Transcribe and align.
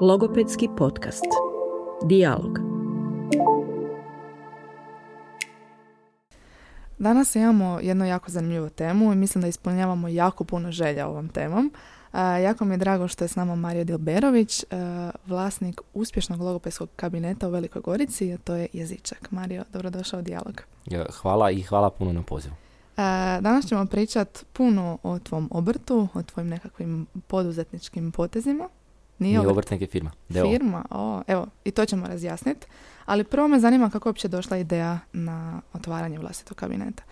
Logopedski 0.00 0.68
podcast. 0.76 1.24
Dialog. 2.04 2.58
Danas 6.98 7.36
imamo 7.36 7.80
jednu 7.82 8.04
jako 8.04 8.30
zanimljivu 8.30 8.70
temu 8.70 9.12
i 9.12 9.16
mislim 9.16 9.42
da 9.42 9.48
ispunjavamo 9.48 10.08
jako 10.08 10.44
puno 10.44 10.72
želja 10.72 11.08
ovom 11.08 11.28
temom. 11.28 11.72
jako 12.42 12.64
mi 12.64 12.74
je 12.74 12.78
drago 12.78 13.08
što 13.08 13.24
je 13.24 13.28
s 13.28 13.36
nama 13.36 13.54
Mario 13.54 13.84
Dilberović, 13.84 14.64
vlasnik 15.26 15.80
uspješnog 15.94 16.40
logopedskog 16.40 16.88
kabineta 16.96 17.48
u 17.48 17.50
Velikoj 17.50 17.82
Gorici, 17.82 18.32
a 18.32 18.38
to 18.38 18.54
je 18.54 18.68
Jezičak. 18.72 19.30
Mario, 19.30 19.64
dobrodošao 19.72 20.20
u 20.20 20.22
Dijalog. 20.22 20.62
Hvala 21.12 21.50
i 21.50 21.62
hvala 21.62 21.90
puno 21.90 22.12
na 22.12 22.22
pozivu. 22.22 22.54
Danas 23.40 23.66
ćemo 23.66 23.86
pričati 23.86 24.44
puno 24.52 24.98
o 25.02 25.18
tvom 25.18 25.48
obrtu, 25.50 26.08
o 26.14 26.22
tvojim 26.22 26.48
nekakvim 26.48 27.06
poduzetničkim 27.26 28.12
potezima. 28.12 28.68
Nije, 29.18 29.38
Nije 29.38 29.48
obrt, 29.48 29.72
je 29.72 29.86
firma. 29.86 30.10
Firma, 30.28 30.84
o, 30.90 31.22
evo, 31.26 31.46
i 31.64 31.70
to 31.70 31.86
ćemo 31.86 32.06
razjasniti. 32.06 32.66
Ali 33.06 33.24
prvo 33.24 33.48
me 33.48 33.60
zanima 33.60 33.90
kako 33.90 34.08
je 34.08 34.10
uopće 34.10 34.28
došla 34.28 34.56
ideja 34.56 34.98
na 35.12 35.60
otvaranje 35.72 36.18
vlastitog 36.18 36.56
kabineta. 36.56 37.02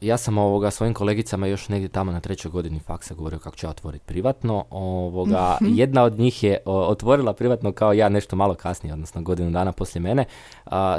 Ja 0.00 0.16
sam 0.16 0.38
ovoga 0.38 0.70
svojim 0.70 0.94
kolegicama 0.94 1.46
još 1.46 1.68
negdje 1.68 1.88
tamo 1.88 2.12
na 2.12 2.20
trećoj 2.20 2.50
godini 2.50 2.78
faksa 2.78 3.14
govorio 3.14 3.38
kako 3.38 3.56
će 3.56 3.68
otvoriti 3.68 4.04
privatno. 4.04 4.64
Ovoga, 4.70 5.58
jedna 5.80 6.02
od 6.02 6.18
njih 6.18 6.42
je 6.42 6.58
otvorila 6.64 7.32
privatno 7.32 7.72
kao 7.72 7.92
ja 7.92 8.08
nešto 8.08 8.36
malo 8.36 8.54
kasnije, 8.54 8.92
odnosno 8.92 9.22
godinu 9.22 9.50
dana 9.50 9.72
poslije 9.72 10.02
mene. 10.02 10.24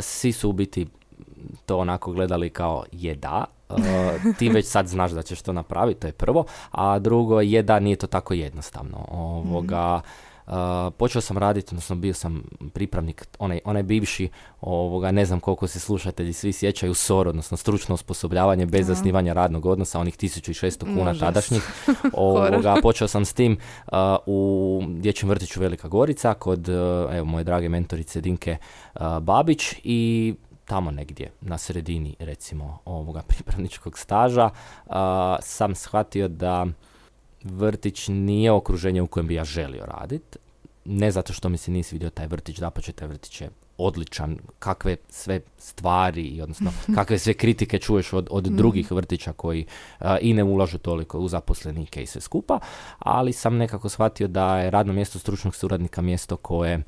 svi 0.01 0.31
su 0.31 0.49
u 0.49 0.53
biti 0.53 0.87
to 1.65 1.77
onako 1.77 2.11
gledali 2.11 2.49
kao 2.49 2.83
je 2.91 3.15
da, 3.15 3.45
ti 4.39 4.49
već 4.49 4.65
sad 4.65 4.87
znaš 4.87 5.11
da 5.11 5.21
ćeš 5.21 5.41
to 5.41 5.53
napraviti, 5.53 5.99
to 5.99 6.07
je 6.07 6.13
prvo, 6.13 6.45
a 6.71 6.99
drugo 6.99 7.41
je 7.41 7.63
da 7.63 7.79
nije 7.79 7.95
to 7.95 8.07
tako 8.07 8.33
jednostavno. 8.33 9.05
Ovoga, 9.11 10.01
Uh, 10.47 10.53
počeo 10.97 11.21
sam 11.21 11.37
raditi, 11.37 11.67
odnosno 11.71 11.95
bio 11.95 12.13
sam 12.13 12.43
pripravnik, 12.73 13.27
onaj, 13.39 13.59
onaj 13.65 13.83
bivši, 13.83 14.29
ovoga, 14.61 15.11
ne 15.11 15.25
znam 15.25 15.39
koliko 15.39 15.67
se 15.67 15.79
slušatelji 15.79 16.33
svi 16.33 16.53
sjećaju, 16.53 16.93
SOR, 16.93 17.27
odnosno 17.27 17.57
stručno 17.57 17.95
osposobljavanje 17.95 18.65
bez 18.65 18.87
zasnivanja 18.87 19.33
radnog 19.33 19.65
odnosa, 19.65 19.99
onih 19.99 20.17
1600 20.17 20.97
kuna 20.97 21.13
tadašnjih. 21.19 21.63
Ovoga, 22.13 22.75
počeo 22.81 23.07
sam 23.07 23.25
s 23.25 23.33
tim 23.33 23.57
uh, 23.87 23.97
u 24.25 24.81
dječjem 24.87 25.29
vrtiću 25.29 25.59
Velika 25.59 25.87
Gorica 25.87 26.33
kod 26.33 26.69
uh, 26.69 26.75
evo, 27.15 27.25
moje 27.25 27.43
drage 27.43 27.69
mentorice 27.69 28.21
Dinke 28.21 28.57
Babić 29.21 29.73
i 29.83 30.33
tamo 30.65 30.91
negdje 30.91 31.31
na 31.41 31.57
sredini 31.57 32.15
recimo 32.19 32.79
ovoga 32.85 33.21
pripravničkog 33.27 33.99
staža 33.99 34.49
sam 35.41 35.75
shvatio 35.75 36.27
da 36.27 36.65
vrtić 37.43 38.07
nije 38.07 38.51
okruženje 38.51 39.01
u 39.01 39.07
kojem 39.07 39.27
bi 39.27 39.33
ja 39.33 39.43
želio 39.43 39.85
raditi. 39.85 40.37
Ne 40.85 41.11
zato 41.11 41.33
što 41.33 41.49
mi 41.49 41.57
se 41.57 41.71
nisi 41.71 41.95
vidio 41.95 42.09
taj 42.09 42.27
vrtić, 42.27 42.57
da 42.57 42.69
taj 42.69 43.07
vrtić 43.07 43.41
je 43.41 43.49
odličan, 43.77 44.37
kakve 44.59 44.95
sve 45.09 45.41
stvari, 45.57 46.41
odnosno 46.41 46.71
kakve 46.95 47.19
sve 47.19 47.33
kritike 47.33 47.79
čuješ 47.79 48.13
od, 48.13 48.27
od 48.31 48.51
mm. 48.51 48.55
drugih 48.55 48.91
vrtića 48.91 49.33
koji 49.33 49.65
i 50.21 50.33
ne 50.33 50.43
ulažu 50.43 50.77
toliko 50.77 51.19
u 51.19 51.27
zaposlenike 51.27 52.03
i 52.03 52.05
sve 52.05 52.21
skupa, 52.21 52.59
ali 52.99 53.33
sam 53.33 53.57
nekako 53.57 53.89
shvatio 53.89 54.27
da 54.27 54.59
je 54.59 54.71
radno 54.71 54.93
mjesto 54.93 55.19
stručnog 55.19 55.55
suradnika 55.55 56.01
mjesto 56.01 56.37
koje 56.37 56.83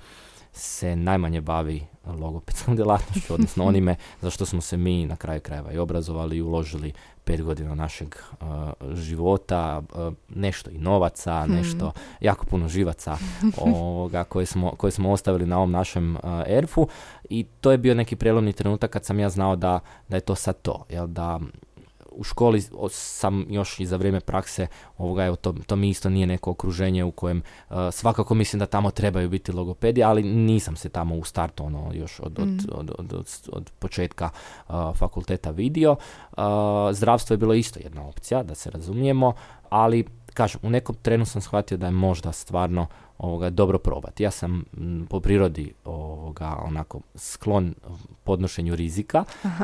se 0.56 0.96
najmanje 0.96 1.42
bavi 1.42 1.84
logopedskom 2.06 2.76
djelatnošću, 2.80 3.34
odnosno 3.34 3.66
onime 3.70 3.96
za 4.22 4.30
što 4.30 4.46
smo 4.46 4.62
se 4.62 4.78
mi 4.78 5.06
na 5.06 5.16
kraju 5.16 5.42
krajeva 5.42 5.72
i 5.72 5.78
obrazovali 5.78 6.38
i 6.38 6.42
uložili 6.42 6.94
pet 7.24 7.42
godina 7.42 7.76
našeg 7.76 8.16
uh, 8.32 8.48
života, 8.94 9.82
uh, 9.94 10.14
nešto 10.30 10.70
i 10.70 10.78
novaca, 10.78 11.42
hmm. 11.42 11.56
nešto, 11.56 11.92
jako 12.20 12.46
puno 12.46 12.68
živaca 12.68 13.18
ovoga, 13.58 14.24
koje, 14.24 14.46
smo, 14.46 14.72
koje 14.72 14.92
smo 14.92 15.12
ostavili 15.12 15.46
na 15.46 15.58
ovom 15.58 15.72
našem 15.72 16.16
uh, 16.16 16.22
erfu 16.48 16.88
i 17.30 17.46
to 17.62 17.72
je 17.72 17.78
bio 17.78 17.96
neki 17.96 18.16
prelomni 18.16 18.54
trenutak 18.54 18.92
kad 18.92 19.06
sam 19.06 19.20
ja 19.20 19.30
znao 19.30 19.56
da, 19.56 19.80
da 20.10 20.18
je 20.18 20.22
to 20.22 20.36
sad 20.36 20.62
to, 20.62 20.86
jel, 20.90 21.08
da 21.08 21.40
u 22.16 22.24
školi 22.24 22.64
sam 22.90 23.46
još 23.50 23.80
i 23.80 23.86
za 23.86 23.98
vrijeme 23.98 24.20
prakse, 24.20 24.68
ovoga, 24.98 25.26
evo, 25.26 25.36
to, 25.36 25.54
to 25.68 25.76
mi 25.76 25.90
isto 25.90 26.10
nije 26.10 26.28
neko 26.28 26.52
okruženje 26.52 27.04
u 27.04 27.12
kojem 27.12 27.42
uh, 27.70 27.76
svakako 27.92 28.36
mislim 28.36 28.60
da 28.60 28.66
tamo 28.66 28.92
trebaju 28.92 29.30
biti 29.30 29.52
logopedi, 29.52 30.04
ali 30.04 30.24
nisam 30.24 30.76
se 30.76 30.90
tamo 30.90 31.16
u 31.16 31.24
startu 31.24 31.66
ono, 31.66 31.92
još 31.94 32.20
od, 32.20 32.40
od, 32.40 32.48
mm. 32.48 32.60
od, 32.72 32.92
od, 32.98 33.28
od, 33.52 33.72
početka 33.80 34.30
uh, 34.68 34.76
fakulteta 34.96 35.52
vidio. 35.52 35.92
Uh, 35.92 36.44
zdravstvo 36.92 37.34
je 37.34 37.38
bilo 37.38 37.54
isto 37.54 37.80
jedna 37.84 38.08
opcija, 38.08 38.44
da 38.44 38.56
se 38.56 38.72
razumijemo, 38.72 39.34
ali 39.70 40.06
kažem, 40.34 40.62
u 40.64 40.70
nekom 40.70 40.96
trenu 41.02 41.26
sam 41.26 41.42
shvatio 41.42 41.78
da 41.78 41.86
je 41.86 41.92
možda 41.92 42.32
stvarno 42.32 42.88
ovoga, 43.18 43.50
dobro 43.50 43.78
probati. 43.78 44.24
Ja 44.24 44.32
sam 44.32 44.64
po 45.10 45.20
prirodi 45.20 45.74
ovoga, 45.86 46.56
onako 46.66 47.02
sklon 47.16 47.74
podnošenju 48.24 48.76
rizika 48.76 49.24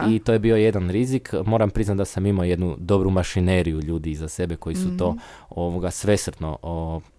i 0.10 0.20
to 0.20 0.34
je 0.34 0.40
bio 0.40 0.56
jedan 0.56 0.90
rizik. 0.90 1.34
Moram 1.46 1.70
priznati 1.70 1.98
da 1.98 2.06
sam 2.06 2.26
imao 2.26 2.44
jednu 2.44 2.76
dobru 2.80 3.10
mašineriju 3.10 3.82
ljudi 3.82 4.12
iza 4.12 4.28
sebe 4.28 4.56
koji 4.56 4.76
su 4.76 4.98
to 4.98 5.10
mhm. 5.10 5.20
Ovoga 5.56 5.92
svesrtno 5.92 6.58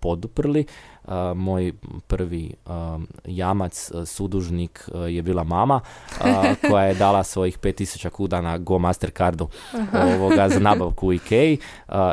poduprli 0.00 0.66
moj 1.34 1.72
prvi 2.06 2.54
jamac, 3.24 3.90
sudužnik 4.06 4.88
je 5.08 5.22
bila 5.22 5.44
mama 5.44 5.80
koja 6.70 6.84
je 6.84 6.94
dala 6.94 7.24
svojih 7.24 7.58
5000 7.58 8.10
kuda 8.10 8.40
na 8.40 8.58
Go 8.58 8.78
Mastercardu 8.78 9.48
ovoga, 10.14 10.48
za 10.48 10.60
nabavku 10.68 11.06
u 11.06 11.12
Ikei. 11.12 11.58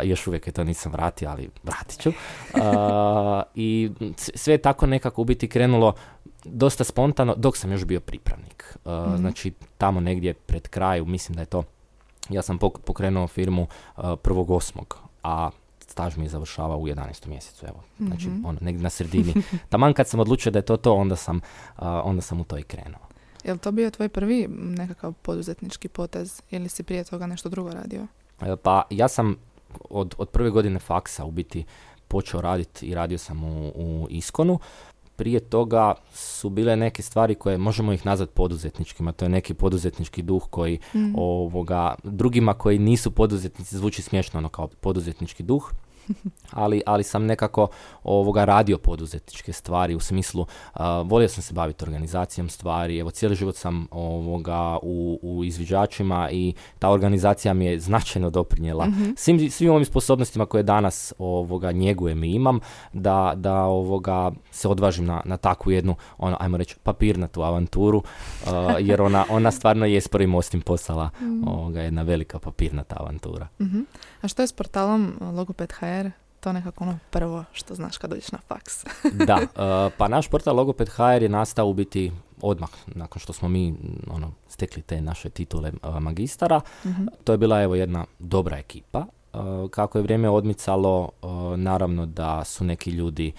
Još 0.04 0.28
uvijek 0.28 0.48
je 0.48 0.54
to 0.54 0.64
nisam 0.64 0.92
vratio, 0.92 1.30
ali 1.30 1.50
vratit 1.64 2.02
ću. 2.02 2.12
I 3.56 3.92
sve 4.18 4.54
je 4.54 4.58
tako 4.58 4.86
nekako 4.86 5.22
u 5.22 5.26
biti 5.26 5.48
krenulo 5.48 5.94
dosta 6.44 6.84
spontano 6.84 7.36
dok 7.38 7.58
sam 7.58 7.72
još 7.72 7.86
bio 7.86 8.00
pripravnik. 8.00 8.78
Mhm. 8.88 9.16
Znači 9.18 9.54
tamo 9.78 10.00
negdje 10.00 10.34
pred 10.34 10.68
kraju, 10.68 11.06
mislim 11.06 11.36
da 11.36 11.42
je 11.42 11.46
to 11.46 11.64
ja 12.30 12.42
sam 12.42 12.58
pokrenuo 12.58 13.28
firmu 13.28 13.68
prvog 14.22 14.52
osmog, 14.52 14.98
a 15.24 15.50
staž 16.00 16.18
mi 16.18 16.26
je 16.26 16.30
završavao 16.30 16.78
u 16.78 16.88
11. 16.88 17.28
mjesecu, 17.28 17.66
evo, 17.66 17.84
znači 18.00 18.28
mm 18.28 18.46
ono, 18.46 18.60
negdje 18.62 18.84
na 18.84 18.90
sredini. 18.90 19.34
Taman 19.70 19.94
kad 19.94 20.08
sam 20.08 20.20
odlučio 20.20 20.52
da 20.52 20.60
je 20.60 20.66
to 20.66 20.78
to, 20.78 20.94
onda 20.94 21.16
sam, 21.16 21.42
onda 21.80 22.22
sam 22.22 22.42
u 22.42 22.44
to 22.44 22.58
i 22.58 22.64
krenuo. 22.64 23.02
Je 23.44 23.54
li 23.54 23.60
to 23.60 23.72
bio 23.72 23.92
tvoj 23.92 24.10
prvi 24.10 24.48
nekakav 24.50 25.14
poduzetnički 25.22 25.88
potez 25.88 26.42
ili 26.52 26.70
si 26.70 26.84
prije 26.84 27.04
toga 27.04 27.28
nešto 27.28 27.50
drugo 27.50 27.70
radio? 27.70 28.08
E, 28.42 28.56
pa 28.56 28.84
ja 28.90 29.08
sam 29.08 29.36
od, 29.90 30.16
od 30.18 30.30
prve 30.30 30.50
godine 30.50 30.80
faksa 30.80 31.26
u 31.26 31.32
biti 31.32 31.66
počeo 32.08 32.42
raditi 32.42 32.86
i 32.86 32.96
radio 32.96 33.18
sam 33.18 33.44
u, 33.44 33.72
u 33.76 34.08
Iskonu. 34.10 34.60
Prije 35.16 35.40
toga 35.40 35.94
su 36.14 36.50
bile 36.50 36.76
neke 36.76 37.02
stvari 37.02 37.36
koje 37.36 37.58
možemo 37.58 37.94
ih 37.94 38.06
nazvati 38.06 38.34
poduzetničkima. 38.36 39.12
To 39.12 39.26
je 39.26 39.30
neki 39.30 39.54
poduzetnički 39.54 40.22
duh 40.22 40.48
koji 40.50 40.80
mm. 40.96 41.14
ovoga, 41.16 41.96
drugima 42.04 42.54
koji 42.54 42.80
nisu 42.80 43.12
poduzetnici 43.12 43.78
zvuči 43.78 44.02
smiješno 44.02 44.38
ono 44.38 44.50
kao 44.50 44.68
poduzetnički 44.68 45.44
duh 45.44 45.74
ali, 46.52 46.82
ali 46.86 47.04
sam 47.04 47.26
nekako 47.26 47.68
ovoga 48.04 48.46
radio 48.46 48.78
poduzetničke 48.78 49.54
stvari 49.54 49.96
u 49.96 50.00
smislu 50.00 50.42
uh, 50.42 50.82
volio 51.06 51.28
sam 51.28 51.44
se 51.44 51.54
baviti 51.54 51.84
organizacijom 51.84 52.50
stvari, 52.50 53.00
evo 53.00 53.12
cijeli 53.12 53.36
život 53.36 53.56
sam 53.56 53.88
ovoga 53.92 54.78
u, 54.82 55.20
u 55.22 55.44
izviđačima 55.44 56.30
i 56.32 56.54
ta 56.80 56.90
organizacija 56.90 57.54
mi 57.54 57.66
je 57.66 57.80
značajno 57.80 58.30
doprinjela 58.30 58.86
mm 58.86 59.10
svim, 59.16 59.52
svim 59.52 59.72
ovim 59.72 59.86
sposobnostima 59.86 60.46
koje 60.46 60.64
danas 60.64 61.14
ovoga 61.18 61.72
njegujem 61.72 62.24
i 62.24 62.34
imam 62.34 62.60
da, 62.94 63.34
da 63.36 63.64
ovoga 63.64 64.32
se 64.52 64.68
odvažim 64.68 65.06
na, 65.06 65.22
na 65.26 65.38
takvu 65.38 65.72
jednu 65.72 65.96
ono, 66.18 66.38
ajmo 66.40 66.58
reći 66.58 66.76
papirnatu 66.84 67.42
avanturu 67.42 67.98
uh, 67.98 68.52
jer 68.80 69.02
ona, 69.02 69.26
ona 69.30 69.52
stvarno 69.52 69.86
je 69.86 70.02
s 70.02 70.08
prvim 70.08 70.36
ostim 70.36 70.62
postala 70.62 71.10
mm 71.22 71.48
ovoga, 71.48 71.82
jedna 71.82 72.02
velika 72.02 72.40
papirnata 72.40 72.96
avantura. 73.00 73.48
mm 73.60 73.86
A 74.22 74.28
što 74.28 74.42
je 74.42 74.48
s 74.48 74.54
portalom 74.54 75.14
Logoped 75.36 75.74
HR? 76.02 76.10
To 76.40 76.54
nekako 76.54 76.84
ono 76.84 77.00
prvo 77.10 77.44
što 77.52 77.76
znaš 77.76 77.98
kad 77.98 78.10
dođeš 78.10 78.32
na 78.32 78.40
faks. 78.48 78.86
da, 79.28 79.36
uh, 79.36 79.94
pa 79.98 80.08
naš 80.08 80.28
portal 80.28 80.56
Logoped 80.56 80.90
HR 80.90 81.22
je 81.22 81.30
nastao 81.30 81.68
u 81.68 81.74
biti 81.74 82.12
odmah 82.42 82.70
nakon 82.88 83.20
što 83.20 83.34
smo 83.34 83.50
mi 83.50 83.76
ono, 84.12 84.32
stekli 84.48 84.82
te 84.82 85.02
naše 85.02 85.30
titule 85.30 85.72
uh, 85.84 86.00
magistara. 86.00 86.62
Mhm. 86.86 87.06
To 87.24 87.32
je 87.32 87.38
bila 87.38 87.62
evo 87.62 87.76
jedna 87.76 88.06
dobra 88.20 88.58
ekipa. 88.58 89.06
Uh, 89.34 89.70
kako 89.70 89.98
je 89.98 90.02
vrijeme 90.02 90.30
odmicalo, 90.30 91.10
naravno 91.58 92.06
da 92.06 92.44
su 92.44 92.64
neki 92.64 92.92
ljudi 92.92 93.32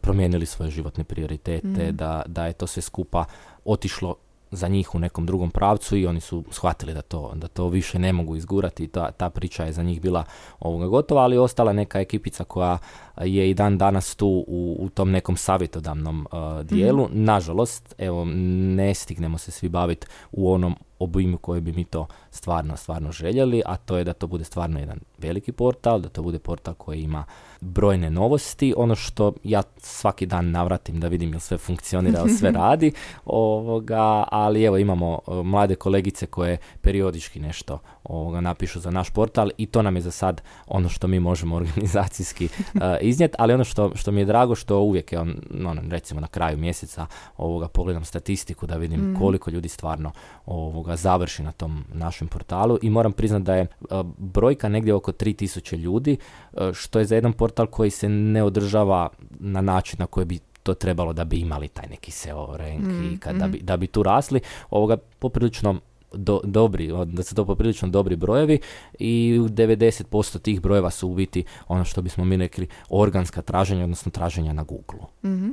promijenili 0.00 0.46
svoje 0.46 0.70
životne 0.70 1.04
prioritete, 1.04 1.68
mhm. 1.68 1.96
da, 1.96 2.22
da 2.26 2.46
je 2.46 2.52
to 2.52 2.66
sve 2.66 2.82
skupa 2.82 3.24
otišlo 3.64 4.16
za 4.52 4.68
njih 4.68 4.94
u 4.94 4.98
nekom 4.98 5.26
drugom 5.26 5.50
pravcu 5.50 5.96
i 5.96 6.06
oni 6.06 6.20
su 6.20 6.44
shvatili 6.50 6.94
da 6.94 7.02
to, 7.02 7.32
da 7.34 7.48
to 7.48 7.68
više 7.68 7.98
ne 7.98 8.12
mogu 8.12 8.36
izgurati. 8.36 8.88
Ta, 8.88 9.10
ta 9.10 9.30
priča 9.30 9.64
je 9.64 9.72
za 9.72 9.82
njih 9.82 10.00
bila 10.00 10.24
ovoga 10.60 10.86
gotova, 10.86 11.22
ali 11.22 11.38
ostala 11.38 11.72
neka 11.72 12.00
ekipica 12.00 12.44
koja 12.44 12.78
je 13.20 13.50
i 13.50 13.54
dan 13.54 13.78
danas 13.78 14.16
tu 14.16 14.44
u, 14.48 14.76
u 14.80 14.88
tom 14.88 15.10
nekom 15.10 15.36
savjetodavnom 15.36 16.26
uh, 16.32 16.66
dijelu. 16.66 17.04
Mhm. 17.04 17.24
Nažalost, 17.24 17.94
evo, 17.98 18.24
ne 18.24 18.94
stignemo 18.94 19.38
se 19.38 19.50
svi 19.50 19.68
baviti 19.68 20.06
u 20.32 20.52
onom 20.52 20.76
obujmu 21.02 21.38
koji 21.38 21.60
bi 21.60 21.72
mi 21.72 21.84
to 21.84 22.06
stvarno, 22.30 22.76
stvarno 22.76 23.12
željeli, 23.12 23.62
a 23.66 23.76
to 23.76 23.96
je 23.96 24.04
da 24.04 24.12
to 24.12 24.26
bude 24.26 24.44
stvarno 24.44 24.80
jedan 24.80 24.98
veliki 25.18 25.52
portal, 25.52 26.00
da 26.00 26.08
to 26.08 26.22
bude 26.22 26.38
portal 26.38 26.74
koji 26.74 27.02
ima 27.02 27.24
brojne 27.60 28.10
novosti, 28.10 28.74
ono 28.76 28.94
što 28.94 29.32
ja 29.44 29.62
svaki 29.78 30.26
dan 30.26 30.50
navratim 30.50 31.00
da 31.00 31.08
vidim 31.08 31.30
jel 31.32 31.40
sve 31.40 31.58
funkcionira, 31.58 32.18
jel 32.18 32.28
sve 32.28 32.50
radi, 32.62 32.92
ovoga, 33.24 34.24
ali 34.30 34.64
evo 34.64 34.78
imamo 34.78 35.18
e, 35.28 35.32
mlade 35.42 35.74
kolegice 35.74 36.26
koje 36.26 36.58
periodički 36.80 37.40
nešto 37.40 37.78
ovoga, 38.12 38.40
napišu 38.40 38.80
za 38.80 38.90
naš 38.90 39.10
portal 39.10 39.50
i 39.58 39.66
to 39.66 39.82
nam 39.82 39.96
je 39.96 40.02
za 40.02 40.10
sad 40.10 40.42
ono 40.66 40.88
što 40.88 41.06
mi 41.06 41.20
možemo 41.20 41.56
organizacijski 41.62 42.44
uh, 42.44 42.80
iznijeti, 43.00 43.34
ali 43.38 43.52
ono 43.52 43.64
što, 43.64 43.92
što 43.94 44.12
mi 44.12 44.20
je 44.20 44.24
drago 44.24 44.54
što 44.54 44.80
uvijek 44.80 45.12
je 45.12 45.18
on, 45.18 45.36
ono, 45.66 45.82
recimo 45.88 46.20
na 46.20 46.26
kraju 46.26 46.58
mjeseca 46.58 47.06
ovoga 47.36 47.68
pogledam 47.68 48.04
statistiku 48.04 48.66
da 48.66 48.76
vidim 48.76 49.00
mm. 49.00 49.16
koliko 49.18 49.50
ljudi 49.50 49.68
stvarno 49.68 50.12
ovoga 50.46 50.96
završi 50.96 51.42
na 51.42 51.52
tom 51.52 51.84
našem 51.92 52.28
portalu 52.28 52.78
i 52.82 52.90
moram 52.90 53.12
priznati 53.12 53.44
da 53.44 53.54
je 53.54 53.66
uh, 53.80 54.06
brojka 54.18 54.68
negdje 54.68 54.94
oko 54.94 55.12
3000 55.12 55.76
ljudi, 55.76 56.16
uh, 56.52 56.72
što 56.72 56.98
je 56.98 57.04
za 57.04 57.14
jedan 57.14 57.32
portal 57.32 57.66
koji 57.66 57.90
se 57.90 58.08
ne 58.08 58.42
održava 58.42 59.08
na 59.30 59.60
način 59.60 59.96
na 59.98 60.06
koji 60.06 60.26
bi 60.26 60.38
to 60.62 60.74
trebalo 60.74 61.12
da 61.12 61.24
bi 61.24 61.36
imali 61.36 61.68
taj 61.68 61.86
neki 61.90 62.10
SEO 62.10 62.56
rank 62.56 62.84
i 63.12 63.18
kad, 63.18 63.36
da, 63.36 63.48
bi, 63.48 63.58
da 63.58 63.76
bi 63.76 63.86
tu 63.86 64.02
rasli, 64.02 64.40
ovoga 64.70 64.96
poprilično 65.18 65.80
do, 66.14 66.40
dobri, 66.44 66.92
da 67.06 67.22
su 67.22 67.34
to 67.34 67.44
poprilično 67.44 67.88
dobri 67.88 68.16
brojevi 68.16 68.58
i 68.98 69.38
90% 69.40 70.38
tih 70.38 70.60
brojeva 70.60 70.90
su 70.90 71.08
u 71.08 71.14
biti 71.14 71.44
ono 71.68 71.84
što 71.84 72.02
bismo 72.02 72.24
mi 72.24 72.36
rekli 72.36 72.66
organska 72.88 73.42
traženja, 73.42 73.84
odnosno 73.84 74.12
traženja 74.12 74.52
na 74.52 74.62
Google. 74.62 75.06
mm 75.24 75.52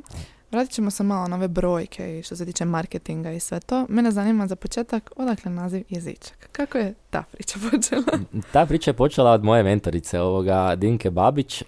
Vratit 0.51 0.71
ćemo 0.71 0.91
se 0.91 1.03
malo 1.03 1.27
na 1.27 1.35
ove 1.35 1.47
brojke 1.47 2.19
i 2.19 2.23
što 2.23 2.35
se 2.35 2.45
tiče 2.45 2.65
marketinga 2.65 3.31
i 3.31 3.39
sve 3.39 3.59
to. 3.59 3.85
Mene 3.89 4.11
zanima 4.11 4.47
za 4.47 4.55
početak 4.55 5.11
odakle 5.15 5.51
naziv 5.51 5.83
jezičak. 5.89 6.49
Kako 6.51 6.77
je 6.77 6.93
ta 7.09 7.23
priča 7.31 7.59
počela? 7.71 8.19
ta 8.53 8.65
priča 8.65 8.89
je 8.89 8.95
počela 8.95 9.31
od 9.31 9.43
moje 9.43 9.63
mentorice, 9.63 10.21
ovoga 10.21 10.75
Dinke 10.75 11.11
Babić 11.11 11.63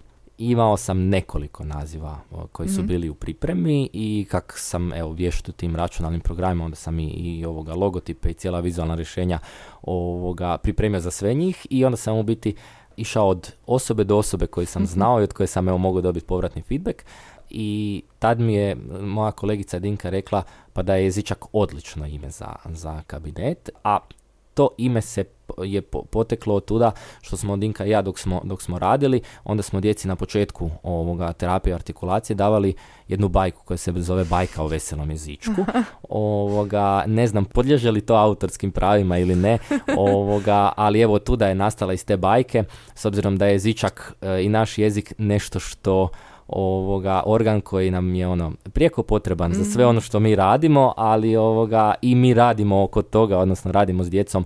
imao 0.50 0.78
sam 0.78 1.10
nekoliko 1.10 1.64
naziva 1.64 2.20
koji 2.52 2.70
su 2.70 2.80
mhm. 2.80 2.88
bili 2.88 3.10
u 3.10 3.14
pripremi 3.14 3.90
i 3.94 4.28
kak 4.30 4.54
sam 4.58 4.94
evo 4.94 5.12
vješt 5.12 5.50
u 5.50 5.52
tim 5.52 5.76
računalnim 5.76 6.22
programima, 6.22 6.66
onda 6.66 6.76
sam 6.76 7.00
i, 7.00 7.08
i 7.08 7.46
ovoga 7.46 7.74
logotipe 7.74 8.30
i 8.30 8.34
cijela 8.34 8.60
vizualna 8.60 8.96
rješenja 8.96 9.40
ovoga 9.82 10.58
pripremio 10.58 11.00
za 11.00 11.12
sve 11.12 11.34
njih 11.34 11.68
i 11.70 11.86
onda 11.86 11.98
sam 11.98 12.18
u 12.18 12.24
biti 12.24 12.56
išao 12.98 13.28
od 13.28 13.54
osobe 13.66 14.04
do 14.04 14.18
osobe 14.18 14.48
koji 14.48 14.66
sam 14.66 14.82
mhm. 14.82 14.90
znao 14.92 15.22
i 15.22 15.24
od 15.24 15.34
koje 15.34 15.48
sam 15.48 15.68
evo 15.68 15.78
mogao 15.78 16.02
dobiti 16.02 16.26
povratni 16.26 16.62
feedback 16.62 17.04
i 17.50 18.04
tad 18.20 18.40
mi 18.40 18.54
je 18.54 18.76
moja 19.02 19.32
kolegica 19.32 19.80
Dinka 19.80 20.10
rekla 20.10 20.44
pa 20.74 20.82
da 20.84 20.96
je 20.96 21.04
jezičak 21.04 21.46
odlično 21.52 22.08
ime 22.08 22.30
za, 22.30 22.56
za 22.66 23.02
kabinet, 23.08 23.70
a 23.84 24.00
to 24.54 24.70
ime 24.78 25.02
se 25.02 25.24
je 25.64 25.82
poteklo 25.82 26.56
od 26.56 26.66
tuda 26.66 26.92
što 27.22 27.38
smo 27.38 27.58
Dinka 27.58 27.86
i 27.86 27.90
ja 27.90 28.02
dok 28.02 28.20
smo, 28.20 28.42
dok 28.44 28.62
smo 28.62 28.80
radili, 28.80 29.22
onda 29.44 29.64
smo 29.64 29.80
djeci 29.80 30.08
na 30.08 30.16
početku 30.16 30.70
ovoga 30.84 31.34
terapije 31.34 31.74
artikulacije 31.74 32.36
davali 32.36 32.74
jednu 33.08 33.28
bajku 33.28 33.64
koja 33.66 33.78
se 33.78 33.94
zove 33.96 34.24
bajka 34.24 34.64
o 34.64 34.68
veselom 34.68 35.12
jezičku. 35.12 35.66
Ovoga, 36.10 37.04
ne 37.08 37.28
znam 37.28 37.46
podliježe 37.46 37.92
li 37.92 38.02
to 38.02 38.16
autorskim 38.16 38.72
pravima 38.72 39.18
ili 39.18 39.36
ne, 39.36 39.58
ovoga, 39.98 40.72
ali 40.76 41.02
evo 41.02 41.20
tuda 41.20 41.48
je 41.48 41.56
nastala 41.56 41.94
iz 41.94 42.06
te 42.06 42.18
bajke, 42.18 42.64
s 42.96 43.06
obzirom 43.06 43.38
da 43.38 43.46
je 43.46 43.52
jezičak 43.52 44.14
e, 44.22 44.44
i 44.44 44.50
naš 44.50 44.78
jezik 44.78 45.14
nešto 45.18 45.60
što 45.60 46.10
ovoga 46.52 47.24
organ 47.26 47.62
koji 47.62 47.92
nam 47.92 48.16
je 48.16 48.28
ono 48.28 48.52
prijeko 48.74 49.04
potreban 49.04 49.54
za 49.54 49.64
sve 49.64 49.84
mhm. 49.84 49.90
ono 49.90 50.02
što 50.02 50.20
mi 50.20 50.36
radimo, 50.36 50.94
ali 50.98 51.36
ovoga 51.36 51.94
i 52.02 52.16
mi 52.16 52.34
radimo 52.34 52.84
oko 52.84 53.02
toga, 53.02 53.38
odnosno 53.38 53.72
radimo 53.72 54.04
s 54.04 54.10
djecom 54.10 54.46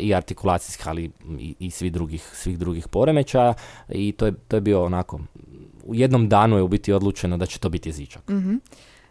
i 0.00 0.14
artikulacijskih, 0.14 0.88
ali 0.88 1.10
i, 1.38 1.54
i 1.58 1.70
svih 1.70 1.92
drugih 1.92 2.30
svih 2.34 2.58
drugih 2.58 2.88
poremećaja 2.88 3.54
i 3.88 4.12
to 4.12 4.26
je 4.26 4.32
to 4.48 4.56
je 4.56 4.60
bio 4.60 4.84
onako 4.84 5.20
u 5.84 5.94
jednom 5.94 6.28
danu 6.28 6.56
je 6.56 6.62
u 6.62 6.68
biti 6.68 6.92
odlučeno 6.92 7.36
da 7.36 7.46
će 7.46 7.58
to 7.58 7.68
biti 7.68 7.88
jezičak. 7.88 8.28
mm 8.28 8.56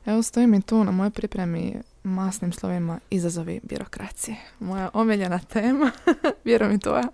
Evo 0.06 0.24
stoji 0.24 0.48
mi 0.48 0.62
tu 0.62 0.84
na 0.84 0.92
mojoj 0.92 1.10
pripremi 1.10 1.76
masnim 2.04 2.54
slovima 2.54 3.00
izazovi 3.10 3.60
birokracije. 3.64 4.36
Moja 4.60 4.90
omiljena 4.94 5.40
tema, 5.40 5.92
vjerujem 6.46 6.76
i 6.76 6.80
tvoja. 6.80 7.08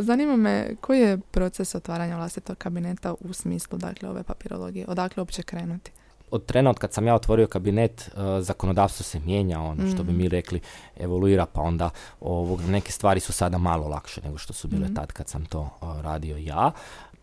Zanima 0.00 0.36
me 0.36 0.74
koji 0.80 1.00
je 1.00 1.18
proces 1.18 1.74
otvaranja 1.74 2.16
vlastitog 2.16 2.58
kabineta 2.58 3.14
u 3.20 3.32
smislu 3.32 3.78
dakle, 3.78 4.08
ove 4.08 4.22
papirologije, 4.22 4.84
odakle 4.88 5.20
uopće 5.20 5.42
krenuti? 5.42 5.90
Od 6.30 6.46
trena 6.46 6.70
od 6.70 6.78
kad 6.78 6.92
sam 6.92 7.06
ja 7.06 7.14
otvorio 7.14 7.46
kabinet, 7.46 8.10
uh, 8.14 8.22
zakonodavstvo 8.40 9.04
se 9.04 9.20
mijenja, 9.20 9.60
ono 9.60 9.90
što 9.94 10.02
bi 10.02 10.12
mi 10.12 10.24
mm. 10.24 10.30
rekli 10.30 10.60
evoluira, 10.96 11.46
pa 11.46 11.60
onda 11.60 11.90
ovog, 12.20 12.60
neke 12.60 12.92
stvari 12.92 13.20
su 13.20 13.32
sada 13.32 13.58
malo 13.58 13.88
lakše 13.88 14.20
nego 14.24 14.38
što 14.38 14.52
su 14.52 14.68
bile 14.68 14.88
mm. 14.88 14.94
tad 14.94 15.12
kad 15.12 15.28
sam 15.28 15.46
to 15.46 15.70
radio 16.02 16.36
ja. 16.36 16.72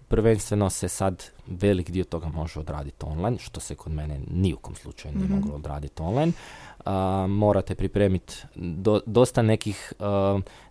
Prvenstveno 0.07 0.69
se 0.69 0.87
sad 0.87 1.23
velik 1.47 1.91
dio 1.91 2.03
toga 2.03 2.27
može 2.27 2.59
odraditi 2.59 3.05
online, 3.05 3.37
što 3.37 3.59
se 3.59 3.75
kod 3.75 3.91
mene 3.91 4.19
ni 4.31 4.53
u 4.53 4.57
kom 4.57 4.75
slučaju 4.75 5.15
nije 5.15 5.27
mm 5.27 5.35
moglo 5.35 5.55
odraditi 5.55 6.01
online 6.01 6.31
morate 7.27 7.75
pripremiti 7.75 8.33
do, 8.55 9.01
dosta 9.05 9.41
nekih 9.41 9.93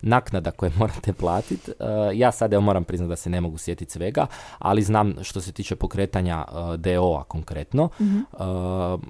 naknada 0.01 0.51
koje 0.51 0.71
morate 0.79 1.13
platiti. 1.13 1.71
ja 2.13 2.31
sad 2.31 2.53
evo 2.53 2.61
moram 2.61 2.83
priznati 2.83 3.09
da 3.09 3.15
se 3.15 3.29
ne 3.29 3.41
mogu 3.41 3.57
sjetiti 3.57 3.91
svega, 3.91 4.27
ali 4.59 4.81
znam 4.81 5.15
što 5.21 5.41
se 5.41 5.51
tiče 5.51 5.75
pokretanja 5.75 6.45
DO-a 6.77 7.23
konkretno. 7.23 7.89
mm 7.99 8.17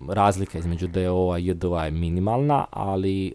razlika 0.10 0.60
između 0.60 0.88
DO-a 0.88 1.40
i 1.40 1.48
JDO-a 1.48 1.86
je 1.86 1.92
minimalna, 1.92 2.66
ali 2.72 3.34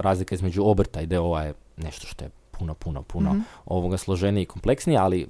razlika 0.00 0.34
između 0.34 0.62
obrta 0.64 1.00
i 1.00 1.06
DO-a 1.06 1.42
je 1.42 1.54
nešto 1.76 2.06
što 2.06 2.24
je 2.24 2.30
puno, 2.58 2.74
puno, 2.74 3.02
puno 3.02 3.32
mm 3.32 3.44
ovoga 3.66 3.96
složenije 3.96 4.42
i 4.42 4.46
kompleksnije, 4.46 4.98
ali 4.98 5.28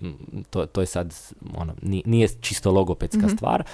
to, 0.51 0.67
to 0.67 0.81
je 0.81 0.87
sad, 0.87 1.15
ono, 1.57 1.75
nije, 1.83 2.29
čisto 2.29 2.71
logopedska 2.71 3.27
mm 3.27 3.29
stvar. 3.29 3.65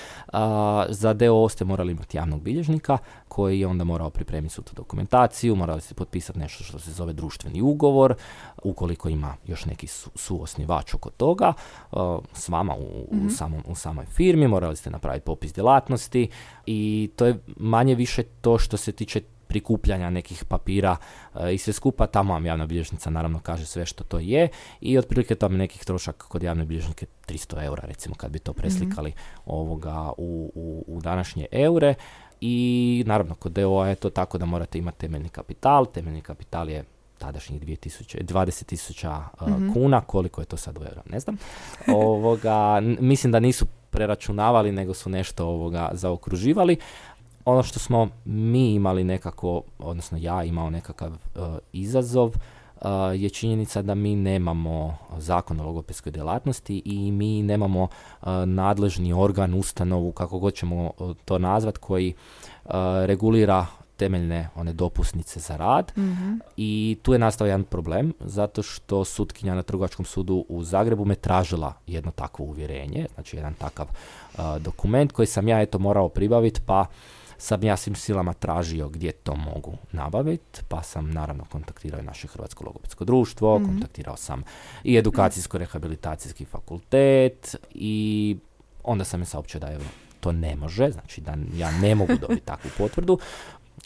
za 0.88 1.12
DO 1.12 1.48
ste 1.48 1.64
morali 1.64 1.92
imati 1.92 2.16
javnog 2.16 2.42
bilježnika 2.42 2.98
koji 3.28 3.60
je 3.60 3.66
onda 3.66 3.84
morao 3.84 4.10
pripremiti 4.10 4.54
svu 4.54 4.62
tu 4.62 4.74
dokumentaciju, 4.74 5.56
morali 5.56 5.80
ste 5.80 5.94
potpisati 5.94 6.38
nešto 6.38 6.64
što 6.64 6.78
se 6.78 6.92
zove 6.92 7.12
društveni 7.12 7.60
ugovor, 7.60 8.14
ukoliko 8.62 9.08
ima 9.08 9.36
još 9.46 9.64
neki 9.64 9.86
su, 9.86 10.10
suosnivač 10.14 10.94
oko 10.94 11.10
toga, 11.10 11.52
s 12.32 12.48
vama 12.48 12.74
u, 12.74 13.06
u, 13.10 13.16
mhm. 13.16 13.28
samom, 13.28 13.62
u 13.66 13.74
samoj 13.74 14.06
firmi, 14.06 14.48
morali 14.48 14.76
ste 14.76 14.90
napraviti 14.90 15.24
popis 15.24 15.52
djelatnosti 15.52 16.28
i 16.66 17.10
to 17.16 17.26
je 17.26 17.38
manje 17.56 17.94
više 17.94 18.22
to 18.22 18.58
što 18.58 18.76
se 18.76 18.92
tiče 18.92 19.20
prikupljanja 19.52 20.10
nekih 20.10 20.44
papira 20.44 20.96
e, 21.34 21.54
i 21.54 21.58
sve 21.58 21.72
skupa, 21.72 22.06
tamo 22.06 22.32
vam 22.32 22.46
javna 22.46 22.66
bilježnica 22.66 23.10
naravno 23.10 23.40
kaže 23.40 23.66
sve 23.66 23.86
što 23.86 24.04
to 24.04 24.18
je 24.18 24.48
i 24.80 24.98
otprilike 24.98 25.34
to 25.34 25.46
vam 25.46 25.56
nekih 25.56 25.84
trošak 25.84 26.24
kod 26.28 26.42
javne 26.42 26.64
bilježnike 26.64 27.06
300 27.28 27.64
eura 27.64 27.82
recimo 27.86 28.14
kad 28.14 28.30
bi 28.30 28.38
to 28.38 28.52
preslikali 28.52 29.10
mhm. 29.10 29.18
ovoga 29.46 30.12
u, 30.18 30.52
u, 30.54 30.84
u 30.86 31.00
današnje 31.00 31.46
eure. 31.52 31.94
I 32.44 33.04
naravno 33.06 33.34
kod 33.34 33.52
DOA 33.52 33.88
je 33.88 33.94
to 33.94 34.10
tako 34.10 34.38
da 34.38 34.46
morate 34.46 34.78
imati 34.78 34.98
temeljni 34.98 35.28
kapital, 35.28 35.86
temeljni 35.86 36.20
kapital 36.20 36.68
je 36.68 36.84
tadašnjih 37.18 37.62
20 37.62 38.64
tisuća 38.64 39.20
uh, 39.40 39.48
mm 39.48 39.72
kuna, 39.72 40.00
koliko 40.00 40.40
je 40.40 40.44
to 40.44 40.56
sad 40.56 40.78
u 40.78 40.82
euro, 40.82 41.02
ne 41.06 41.20
znam. 41.20 41.36
Ovoga, 42.06 42.80
mislim 43.00 43.32
da 43.32 43.40
nisu 43.40 43.66
preračunavali, 43.90 44.72
nego 44.72 44.94
su 44.94 45.10
nešto 45.10 45.46
ovoga 45.46 45.90
zaokruživali, 45.92 46.76
ono 47.44 47.62
što 47.62 47.78
smo 47.78 48.08
mi 48.24 48.74
imali 48.74 49.04
nekako, 49.04 49.62
odnosno 49.78 50.18
ja 50.20 50.44
imao 50.44 50.70
nekakav 50.70 51.12
e, 51.12 51.38
izazov, 51.72 52.26
uh, 52.28 52.34
je 53.14 53.30
činjenica 53.30 53.82
da 53.82 53.94
mi 53.94 54.16
nemamo 54.16 54.96
zakon 55.18 55.60
o 55.60 55.64
logopedskoj 55.64 56.12
djelatnosti 56.12 56.82
i 56.84 57.12
mi 57.12 57.42
nemamo 57.42 57.88
e, 57.88 58.26
nadležni 58.46 59.12
organ, 59.12 59.54
ustanovu, 59.54 60.12
kako 60.12 60.38
god 60.38 60.54
ćemo 60.54 60.90
to 61.24 61.38
nazvat, 61.38 61.78
koji 61.78 62.14
regulira 63.06 63.66
temeljne 63.96 64.48
one 64.54 64.72
dopusnice 64.72 65.40
za 65.40 65.56
rad 65.56 65.92
mhm. 65.98 66.34
i 66.56 66.98
tu 67.02 67.12
je 67.12 67.18
nastao 67.18 67.46
jedan 67.46 67.64
problem 67.64 68.12
zato 68.20 68.62
što 68.62 69.04
sutkinja 69.04 69.54
na 69.54 69.62
trgovačkom 69.62 70.04
sudu 70.04 70.44
u 70.48 70.64
Zagrebu 70.64 71.04
me 71.04 71.14
tražila 71.14 71.72
jedno 71.86 72.10
takvo 72.10 72.44
uvjerenje, 72.44 73.06
znači 73.14 73.36
jedan 73.36 73.54
takav 73.54 73.86
dokument 74.58 75.12
koji 75.12 75.26
sam 75.26 75.48
ja 75.48 75.60
eto 75.60 75.78
morao 75.78 76.08
pribaviti 76.08 76.60
pa 76.66 76.86
sam 77.42 77.64
ja 77.64 77.76
svim 77.76 77.94
silama 77.94 78.32
tražio 78.32 78.88
gdje 78.88 79.12
to 79.12 79.36
mogu 79.36 79.74
nabaviti, 79.92 80.60
pa 80.68 80.82
sam 80.82 81.10
naravno 81.10 81.44
kontaktirao 81.44 82.00
i 82.00 82.04
naše 82.04 82.28
Hrvatsko 82.28 82.64
logopedsko 82.64 83.04
društvo, 83.04 83.58
mm 83.58 83.64
kontaktirao 83.64 84.16
sam 84.16 84.42
i 84.84 84.98
edukacijsko-rehabilitacijski 84.98 86.44
fakultet 86.44 87.56
i 87.74 88.36
onda 88.84 89.04
sam 89.04 89.20
je 89.20 89.26
saopćio 89.26 89.60
da 89.60 89.72
evo, 89.72 89.84
to 90.20 90.32
ne 90.32 90.56
može, 90.56 90.90
znači 90.90 91.20
da 91.20 91.34
ja 91.54 91.70
ne 91.70 91.94
mogu 91.94 92.12
dobiti 92.20 92.46
takvu 92.46 92.70
potvrdu. 92.78 93.18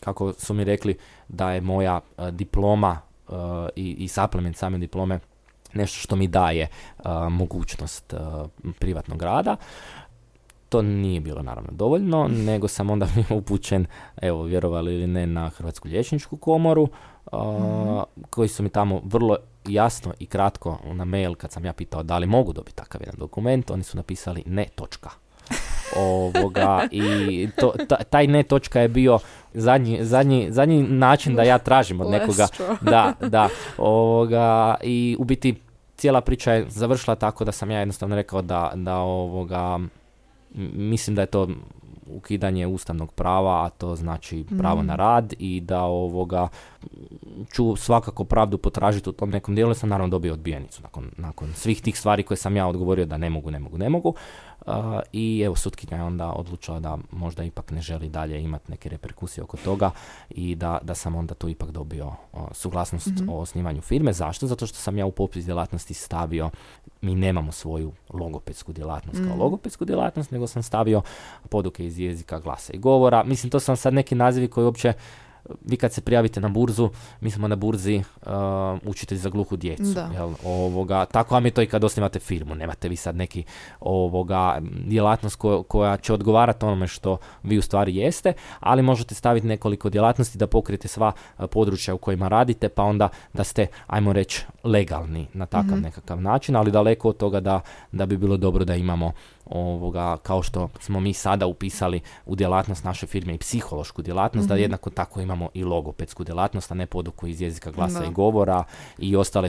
Kako 0.00 0.32
su 0.32 0.54
mi 0.54 0.64
rekli 0.64 0.98
da 1.28 1.52
je 1.52 1.60
moja 1.60 2.00
uh, 2.18 2.28
diploma 2.28 3.00
uh, 3.28 3.34
i, 3.76 3.90
i 3.90 4.08
supplement 4.08 4.56
same 4.56 4.78
diplome 4.78 5.20
nešto 5.75 5.98
što 5.98 6.16
mi 6.16 6.28
daje 6.28 6.68
uh, 6.98 7.04
mogućnost 7.30 8.14
privatnog 8.78 9.22
rada 9.22 9.56
to 10.68 10.82
nije 10.82 11.20
bilo 11.20 11.42
naravno 11.42 11.70
dovoljno, 11.73 12.28
nego 12.28 12.68
sam 12.68 12.90
onda 12.90 13.06
bio 13.14 13.38
upućen, 13.38 13.87
evo, 14.23 14.42
vjerovali 14.42 14.94
ili 14.94 15.06
ne, 15.06 15.26
na 15.26 15.49
Hrvatsku 15.49 15.88
liječničku 15.88 16.37
komoru, 16.37 16.88
mhm. 17.35 17.99
koji 18.30 18.49
su 18.49 18.62
mi 18.62 18.68
tamo 18.68 19.00
vrlo 19.04 19.37
jasno 19.68 20.12
i 20.18 20.26
kratko 20.26 20.78
na 20.85 21.04
mail 21.04 21.35
kad 21.35 21.52
sam 21.52 21.64
ja 21.64 21.73
pitao 21.73 22.02
da 22.02 22.18
li 22.18 22.26
mogu 22.26 22.52
dobiti 22.52 22.76
takav 22.76 23.00
jedan 23.02 23.18
dokument, 23.18 23.70
oni 23.70 23.82
su 23.82 23.96
napisali 23.96 24.42
ne, 24.46 24.66
točka. 24.75 25.11
Ovoga, 25.96 26.87
I 26.90 27.49
to, 27.56 27.75
taj 28.11 28.26
ne 28.26 28.42
točka 28.42 28.80
je 28.80 28.88
bio 28.88 29.18
zadnji, 29.54 29.99
zadnji, 30.04 30.46
zadnji 30.50 30.82
način 30.82 31.35
da 31.35 31.42
ja 31.42 31.58
tražim 31.58 32.00
od 32.00 32.11
nekoga. 32.11 32.49
Da, 32.80 33.12
da. 33.20 33.49
Ovoga, 33.78 34.75
I 34.82 35.16
u 35.18 35.25
biti 35.25 35.54
cijela 35.96 36.20
priča 36.20 36.52
je 36.52 36.64
završila 36.68 37.16
tako 37.16 37.44
da 37.44 37.52
sam 37.52 37.70
ja 37.70 37.78
jednostavno 37.78 38.16
rekao 38.16 38.42
da, 38.42 38.73
da 38.75 38.96
ovoga, 38.96 39.78
mislim 40.75 41.16
da 41.16 41.22
je 41.22 41.26
to 41.26 41.48
ukidanje 42.06 42.66
ustavnog 42.66 43.12
prava, 43.12 43.64
a 43.64 43.68
to 43.68 43.96
znači 43.96 44.44
pravo 44.58 44.82
na 44.82 44.94
mm. 44.94 44.96
rad 44.96 45.34
i 45.38 45.60
da 45.60 45.82
ovoga 45.82 46.48
ću 47.52 47.76
svakako 47.76 48.25
pravdu 48.25 48.58
potražiti 48.58 49.10
u 49.10 49.12
tom 49.12 49.30
nekom 49.30 49.54
dijelu, 49.54 49.75
sam 49.75 49.88
naravno 49.88 50.10
dobio 50.10 50.32
odbijenicu 50.32 50.82
nakon, 50.82 51.10
nakon 51.16 51.52
svih 51.54 51.82
tih 51.82 51.98
stvari 51.98 52.22
koje 52.22 52.36
sam 52.36 52.56
ja 52.56 52.66
odgovorio 52.66 53.06
da 53.06 53.16
ne 53.16 53.30
mogu, 53.30 53.50
ne 53.50 53.58
mogu, 53.58 53.78
ne 53.78 53.88
mogu. 53.88 54.14
I 55.12 55.42
evo 55.46 55.56
sutkinja 55.56 55.96
je 55.96 56.02
onda 56.02 56.32
odlučila 56.32 56.80
da 56.80 56.99
možda 57.11 57.44
ipak 57.44 57.70
ne 57.70 57.80
želi 57.80 58.08
dalje 58.08 58.42
imati 58.42 58.70
neke 58.70 58.88
reperkusije 58.88 59.44
oko 59.44 59.56
toga 59.56 59.90
i 60.30 60.54
da, 60.54 60.78
da 60.82 60.94
sam 60.94 61.14
onda 61.14 61.35
tu 61.35 61.49
ipak 61.49 61.70
dobio 61.70 62.12
suglasnost 62.52 63.06
mm 63.06 63.26
o 63.28 63.38
osnivanju 63.40 63.80
firme. 63.80 64.12
Zašto? 64.12 64.46
Zato 64.46 64.66
što 64.66 64.78
sam 64.78 64.99
ja 64.99 65.06
u 65.06 65.11
popis 65.11 65.44
djelatnosti 65.44 65.94
stavio, 65.94 66.50
mi 67.00 67.14
nemamo 67.14 67.52
svoju 67.52 67.92
logopedsku 68.12 68.73
djelatnost 68.73 69.18
kao 69.26 69.37
mm. 69.37 69.40
logopedsku 69.40 69.85
djelatnost, 69.85 70.30
nego 70.30 70.46
sam 70.46 70.62
stavio 70.62 71.02
poduke 71.49 71.87
iz 71.87 71.99
jezika, 71.99 72.38
glasa 72.38 72.73
i 72.73 72.78
govora. 72.78 73.25
Mislim, 73.25 73.50
to 73.50 73.61
sam 73.61 73.76
sad 73.76 73.94
neki 73.94 74.14
nazivi 74.14 74.49
koji 74.49 74.64
uopće 74.64 74.92
vi 75.64 75.76
kad 75.76 75.92
se 75.92 76.00
prijavite 76.00 76.40
na 76.40 76.48
burzu, 76.48 76.90
mi 77.20 77.30
smo 77.30 77.48
na 77.48 77.56
burzi 77.56 77.96
uh, 77.96 78.32
učitelj 78.84 79.18
za 79.18 79.28
gluhu 79.28 79.56
djecu. 79.56 80.00
Jel, 80.14 80.30
ovoga, 80.44 81.04
tako 81.04 81.34
vam 81.34 81.44
je 81.44 81.50
to 81.50 81.62
i 81.62 81.66
kad 81.66 81.84
osnivate 81.84 82.18
firmu. 82.18 82.54
Nemate 82.54 82.88
vi 82.88 82.96
sad 82.96 83.16
neki 83.16 83.44
ovoga, 83.80 84.58
djelatnost 84.86 85.40
koja 85.68 85.96
će 85.96 86.12
odgovarati 86.12 86.64
onome 86.64 86.86
što 86.86 87.16
vi 87.42 87.58
u 87.58 87.62
stvari 87.62 87.96
jeste, 87.96 88.32
ali 88.60 88.82
možete 88.82 89.14
staviti 89.14 89.46
nekoliko 89.46 89.90
djelatnosti 89.90 90.38
da 90.38 90.46
pokrijete 90.46 90.88
sva 90.88 91.12
uh, 91.38 91.44
područja 91.50 91.94
u 91.94 91.98
kojima 91.98 92.28
radite, 92.28 92.68
pa 92.68 92.82
onda 92.82 93.08
da 93.32 93.44
ste, 93.44 93.66
ajmo 93.86 94.12
reći, 94.12 94.44
legalni 94.64 95.26
na 95.32 95.46
takav 95.46 95.76
mhm. 95.76 95.82
nekakav 95.82 96.20
način, 96.20 96.56
ali 96.56 96.70
daleko 96.70 97.08
od 97.08 97.16
toga 97.16 97.40
da, 97.40 97.60
da 97.92 98.06
bi 98.06 98.16
bilo 98.16 98.36
dobro 98.36 98.64
da 98.64 98.74
imamo 98.74 99.12
ovoga, 99.46 100.16
kao 100.16 100.42
što 100.42 100.68
smo 100.80 101.00
mi 101.00 101.12
sada 101.12 101.46
upisali 101.46 102.00
u 102.26 102.36
djelatnost 102.36 102.84
naše 102.84 103.06
firme 103.06 103.34
i 103.34 103.38
psihološku 103.38 104.02
djelatnost, 104.02 104.48
da 104.48 104.54
mhm. 104.54 104.62
jednako 104.62 104.90
tako 104.90 105.20
imamo 105.20 105.48
i 105.54 105.64
logopedsku 105.64 106.24
djelatnost, 106.24 106.72
a 106.72 106.74
ne 106.74 106.86
poduku 106.86 107.26
iz 107.26 107.40
jezika 107.40 107.70
glasa 107.70 108.04
i 108.04 108.12
govora 108.12 108.64
i 108.98 109.16
ostale 109.16 109.48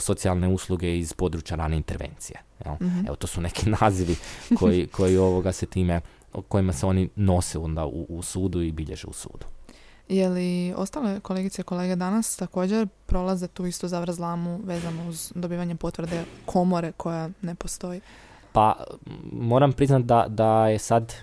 socijalne 0.00 0.48
usluge 0.48 0.98
iz 0.98 1.12
područja 1.12 1.56
rane 1.56 1.76
intervencije. 1.76 2.40
Mhm. 2.66 3.06
Evo, 3.06 3.16
to 3.16 3.26
su 3.26 3.40
neki 3.40 3.70
nazivi 3.80 4.16
koji, 4.58 4.86
koji 4.86 5.16
ovoga 5.16 5.52
se 5.52 5.66
time, 5.66 6.00
kojima 6.48 6.72
se 6.72 6.86
oni 6.86 7.08
nose 7.16 7.58
onda 7.58 7.86
u, 7.86 8.06
u 8.08 8.22
sudu 8.22 8.62
i 8.62 8.72
bilježe 8.72 9.06
u 9.06 9.12
sudu. 9.12 9.46
Je 10.08 10.28
li 10.28 10.74
ostale 10.76 11.20
kolegice 11.20 11.62
i 11.62 11.64
kolege 11.64 11.96
danas 11.96 12.36
također 12.36 12.88
prolaze 13.06 13.48
tu 13.48 13.66
isto 13.66 13.88
zavrzlamu 13.88 14.60
vezano 14.64 15.08
uz 15.08 15.32
dobivanje 15.34 15.74
potvrde 15.74 16.24
komore 16.46 16.92
koja 16.92 17.30
ne 17.42 17.54
postoji? 17.54 18.00
Pa 18.54 18.74
moram 19.32 19.72
priznati 19.72 20.04
da, 20.04 20.26
da 20.28 20.68
je 20.68 20.78
sad 20.78 21.14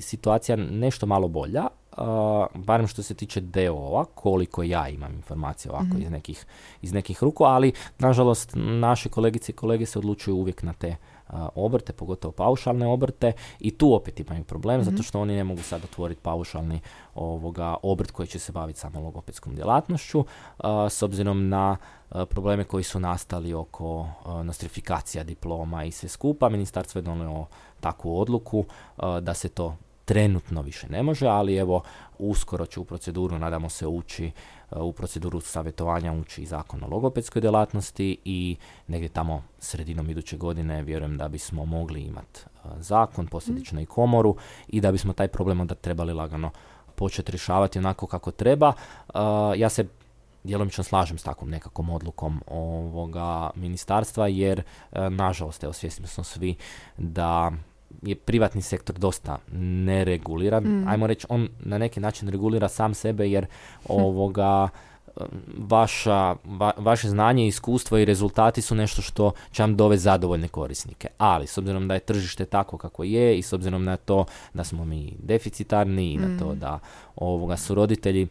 situacija 0.00 0.56
nešto 0.56 1.06
malo 1.06 1.28
bolja, 1.28 1.62
uh, 1.62 2.06
barem 2.54 2.86
što 2.86 3.02
se 3.02 3.14
tiče 3.14 3.40
DO-ova, 3.40 4.04
koliko 4.04 4.62
ja 4.62 4.88
imam 4.88 5.12
informacije 5.12 5.72
ovako 5.72 5.86
mm 5.86 6.02
iz, 6.02 6.10
nekih, 6.10 6.46
iz 6.82 6.92
nekih 6.92 7.22
ruku, 7.22 7.44
ali 7.44 7.72
nažalost 7.98 8.52
naše 8.56 9.08
kolegice 9.08 9.52
i 9.52 9.54
kolege 9.54 9.86
se 9.86 9.98
odlučuju 9.98 10.36
uvijek 10.36 10.62
na 10.62 10.72
te 10.72 10.96
obrte, 11.54 11.92
pogotovo 11.92 12.32
paušalne 12.32 12.86
obrte 12.86 13.32
i 13.60 13.70
tu 13.70 13.94
opet 13.94 14.20
imaju 14.20 14.44
problem 14.44 14.84
zato 14.84 14.94
mhm. 14.94 15.02
što 15.02 15.20
oni 15.20 15.36
ne 15.36 15.44
mogu 15.44 15.62
sad 15.62 15.84
otvoriti 15.84 16.20
paušalni 16.20 16.80
ovoga 17.14 17.76
obrt 17.82 18.10
koji 18.10 18.26
će 18.26 18.38
se 18.38 18.52
baviti 18.52 18.78
samo 18.78 19.00
logopedskom 19.00 19.54
djelatnošću 19.54 20.24
s 20.88 21.02
obzirom 21.02 21.48
na 21.48 21.76
probleme 22.28 22.64
koji 22.64 22.84
su 22.84 23.00
nastali 23.00 23.54
oko 23.54 24.08
nostrifikacija 24.44 25.24
diploma 25.24 25.84
i 25.84 25.90
sve 25.90 26.08
skupa. 26.08 26.48
Ministarstvo 26.48 26.98
je 26.98 27.02
donio 27.02 27.46
takvu 27.80 28.20
odluku 28.20 28.64
da 29.20 29.34
se 29.34 29.48
to 29.48 29.76
trenutno 30.04 30.62
više 30.62 30.88
ne 30.88 31.02
može, 31.02 31.26
ali 31.26 31.56
evo 31.56 31.82
uskoro 32.18 32.66
će 32.66 32.80
u 32.80 32.84
proceduru, 32.84 33.38
nadamo 33.38 33.68
se, 33.68 33.86
ući 33.86 34.30
u 34.70 34.92
proceduru 34.92 35.40
savjetovanja 35.40 36.12
ući 36.12 36.42
i 36.42 36.46
zakon 36.46 36.84
o 36.84 36.88
logopedskoj 36.88 37.40
djelatnosti 37.40 38.18
i 38.24 38.56
negdje 38.86 39.08
tamo 39.08 39.42
sredinom 39.58 40.10
iduće 40.10 40.36
godine 40.36 40.82
vjerujem 40.82 41.16
da 41.16 41.28
bismo 41.28 41.64
mogli 41.64 42.00
imati 42.00 42.40
zakon, 42.76 43.26
posljedično 43.26 43.80
i 43.80 43.86
komoru 43.86 44.36
i 44.68 44.80
da 44.80 44.92
bismo 44.92 45.12
taj 45.12 45.28
problem 45.28 45.60
onda 45.60 45.74
trebali 45.74 46.12
lagano 46.12 46.50
početi 46.94 47.32
rješavati 47.32 47.78
onako 47.78 48.06
kako 48.06 48.30
treba. 48.30 48.72
Ja 49.56 49.68
se 49.68 49.86
djelomično 50.44 50.84
slažem 50.84 51.18
s 51.18 51.22
takvom 51.22 51.50
nekakvom 51.50 51.90
odlukom 51.90 52.40
ovoga 52.46 53.50
ministarstva 53.54 54.28
jer 54.28 54.62
nažalost 55.10 55.64
evo 55.64 55.72
svjesni 55.72 56.06
smo 56.06 56.24
svi 56.24 56.54
da 56.96 57.52
je 58.02 58.14
privatni 58.14 58.62
sektor 58.62 58.98
dosta 58.98 59.38
nereguliran. 59.52 60.64
Mm. 60.64 60.88
Ajmo 60.88 61.06
reći, 61.06 61.26
on 61.28 61.48
na 61.60 61.78
neki 61.78 62.00
način 62.00 62.28
regulira 62.28 62.68
sam 62.68 62.94
sebe 62.94 63.30
jer 63.30 63.46
ovoga 63.88 64.68
vaša, 65.58 66.36
vaše 66.76 67.08
znanje, 67.08 67.46
iskustvo 67.46 67.98
i 67.98 68.04
rezultati 68.04 68.62
su 68.62 68.74
nešto 68.74 69.02
što 69.02 69.32
će 69.52 69.62
vam 69.62 69.76
dovesti 69.76 70.02
zadovoljne 70.02 70.48
korisnike. 70.48 71.08
Ali, 71.18 71.46
s 71.46 71.58
obzirom 71.58 71.88
da 71.88 71.94
je 71.94 72.00
tržište 72.00 72.44
tako 72.44 72.78
kako 72.78 73.04
je 73.04 73.38
i 73.38 73.42
s 73.42 73.52
obzirom 73.52 73.84
na 73.84 73.96
to 73.96 74.24
da 74.54 74.64
smo 74.64 74.84
mi 74.84 75.16
deficitarni 75.18 76.12
i 76.12 76.16
na 76.16 76.38
to 76.38 76.52
mm. 76.52 76.58
da 76.58 76.78
ovoga 77.16 77.56
su 77.56 77.74
roditelji 77.74 78.22
e, 78.22 78.26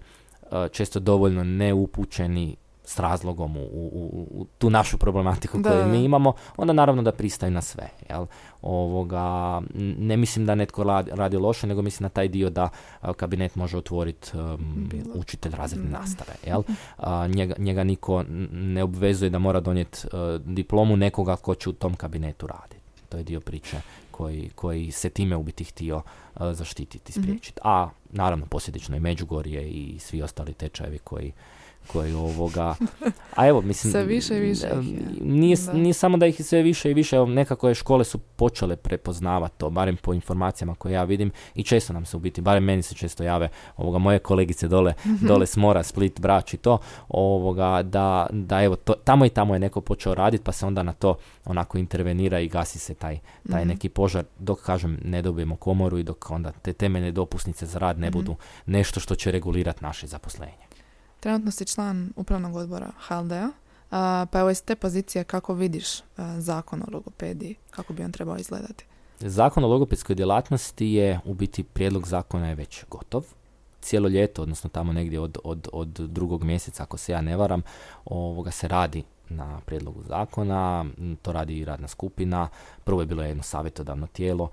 često 0.72 1.00
dovoljno 1.00 1.44
neupućeni 1.44 2.56
s 2.86 3.00
razlogom 3.00 3.58
u, 3.58 3.62
u, 3.62 4.28
u 4.32 4.46
tu 4.58 4.70
našu 4.70 4.98
problematiku 4.98 5.64
koju 5.64 5.86
mi 5.88 6.04
imamo, 6.04 6.34
onda 6.58 6.74
naravno 6.74 7.02
da 7.02 7.12
pristaju 7.12 7.52
na 7.52 7.62
sve. 7.62 7.90
Jel? 8.10 8.26
Ovoga, 8.62 9.62
ne 9.98 10.18
mislim 10.18 10.46
da 10.46 10.56
netko 10.56 10.84
radi, 11.12 11.38
loše, 11.38 11.68
nego 11.68 11.82
mislim 11.82 12.06
na 12.06 12.10
taj 12.10 12.28
dio 12.28 12.50
da 12.50 12.70
kabinet 13.16 13.56
može 13.56 13.78
otvoriti 13.78 14.38
um, 14.38 14.90
učitelj 15.14 15.52
razredne 15.56 15.90
nastave. 15.90 16.34
Jel? 16.46 16.64
njega, 17.36 17.56
njega 17.58 17.84
niko 17.84 18.24
ne 18.52 18.84
obvezuje 18.84 19.30
da 19.30 19.40
mora 19.40 19.60
donijeti 19.60 20.08
uh, 20.08 20.42
diplomu 20.46 20.98
nekoga 20.98 21.36
ko 21.36 21.56
će 21.56 21.70
u 21.70 21.74
tom 21.74 21.96
kabinetu 21.96 22.48
raditi. 22.48 22.84
To 23.10 23.18
je 23.18 23.24
dio 23.24 23.40
priče 23.40 23.82
koji, 24.12 24.50
koji 24.56 24.92
se 24.92 25.10
time 25.10 25.36
u 25.36 25.44
biti 25.44 25.64
htio 25.64 25.96
uh, 25.96 26.42
zaštititi, 26.54 27.12
mhm. 27.12 27.22
spriječiti. 27.22 27.60
A 27.64 27.90
naravno 28.14 28.46
posljedično 28.46 28.98
i 28.98 29.00
Međugorje 29.00 29.70
i 29.70 30.00
svi 30.00 30.22
ostali 30.22 30.54
tečajevi 30.54 30.98
koji 30.98 31.32
koji 31.88 32.14
ovoga, 32.14 32.76
a 33.36 33.48
evo 33.48 33.62
mislim, 33.62 33.92
sve 33.92 34.04
više 34.04 34.38
i 34.38 34.40
više 34.40 34.68
nije, 35.22 35.58
nije 35.74 35.94
samo 35.94 36.18
da 36.18 36.26
ih 36.26 36.46
sve 36.46 36.62
više 36.62 36.92
i 36.92 36.94
više, 36.94 37.26
nekako 37.26 37.70
je 37.70 37.76
škole 37.76 38.04
su 38.04 38.18
počele 38.18 38.76
prepoznavati 38.76 39.58
to, 39.58 39.70
barem 39.70 39.98
po 39.98 40.14
informacijama 40.14 40.76
koje 40.76 40.94
ja 40.94 41.04
vidim 41.04 41.32
i 41.56 41.64
često 41.64 41.94
nam 41.94 42.06
se 42.06 42.18
u 42.18 42.20
biti, 42.20 42.42
barem 42.42 42.64
meni 42.64 42.82
se 42.82 42.96
često 42.96 43.24
jave 43.24 43.50
ovoga, 43.78 43.98
moje 43.98 44.20
kolegice 44.20 44.68
dole, 44.68 44.94
mhm. 45.06 45.28
dole 45.28 45.46
s 45.46 45.58
mora, 45.58 45.84
Split, 45.84 46.20
Brač 46.20 46.54
i 46.54 46.58
to, 46.58 46.78
ovoga, 47.10 47.82
da, 47.84 48.28
da 48.32 48.64
evo, 48.64 48.76
to, 48.76 48.94
tamo 48.94 49.26
i 49.26 49.30
tamo 49.30 49.56
je 49.56 49.60
neko 49.60 49.82
počeo 49.82 50.16
raditi 50.16 50.44
pa 50.44 50.52
se 50.52 50.66
onda 50.66 50.84
na 50.84 50.94
to 50.94 51.16
onako 51.46 51.78
intervenira 51.78 52.40
i 52.40 52.48
gasi 52.48 52.80
se 52.80 52.94
taj, 52.94 53.20
taj 53.52 53.62
mhm. 53.62 53.70
neki 53.70 53.90
požar 53.90 54.24
dok 54.40 54.62
kažem 54.62 55.00
ne 55.04 55.22
dobijemo 55.22 55.56
komoru 55.56 55.98
i 55.98 56.04
dok 56.04 56.32
onda 56.32 56.52
te 56.52 56.74
temeljne 56.74 57.12
dopusnice 57.12 57.66
za 57.66 57.80
rad 57.80 58.00
ne 58.00 58.08
mhm. 58.08 58.18
budu 58.18 58.36
nešto 58.66 59.00
što 59.00 59.16
će 59.16 59.32
regulirati 59.32 59.84
naše 59.84 60.08
zaposlenje. 60.08 60.73
Trenutno 61.24 61.52
si 61.52 61.66
član 61.66 62.14
upravnog 62.16 62.56
odbora 62.56 62.92
HLD-a, 63.08 63.50
pa 64.32 64.40
evo 64.40 64.50
iz 64.50 64.62
te 64.62 64.76
pozicije 64.76 65.24
kako 65.24 65.54
vidiš 65.54 65.88
zakon 66.38 66.82
o 66.82 66.86
logopediji, 66.94 67.56
kako 67.72 67.94
bi 67.94 68.04
on 68.04 68.12
trebao 68.12 68.38
izgledati? 68.38 68.86
Zakon 69.20 69.64
o 69.64 69.68
logopedskoj 69.68 70.16
djelatnosti 70.16 70.88
je 70.88 71.20
u 71.26 71.34
biti 71.34 71.64
prijedlog 71.64 72.08
zakona 72.08 72.48
je 72.48 72.56
već 72.56 72.86
gotov. 72.90 73.24
Cijelo 73.82 74.10
ljeto, 74.10 74.42
odnosno 74.42 74.70
tamo 74.70 74.94
negdje 74.94 75.20
od, 75.20 75.38
od, 75.44 75.68
od 75.74 75.90
drugog 75.90 76.44
mjeseca, 76.44 76.84
ako 76.84 76.98
se 76.98 77.12
ja 77.12 77.22
ne 77.22 77.38
varam, 77.38 77.62
ovoga 78.06 78.52
se 78.52 78.68
radi 78.68 79.04
na 79.36 79.60
prijedlogu 79.66 80.04
zakona, 80.04 80.86
to 81.22 81.32
radi 81.32 81.58
i 81.58 81.66
radna 81.66 81.88
skupina, 81.88 82.50
prvo 82.84 83.02
je 83.02 83.06
bilo 83.06 83.24
jedno 83.24 83.44
savjetodavno 83.44 84.08
tijelo, 84.08 84.50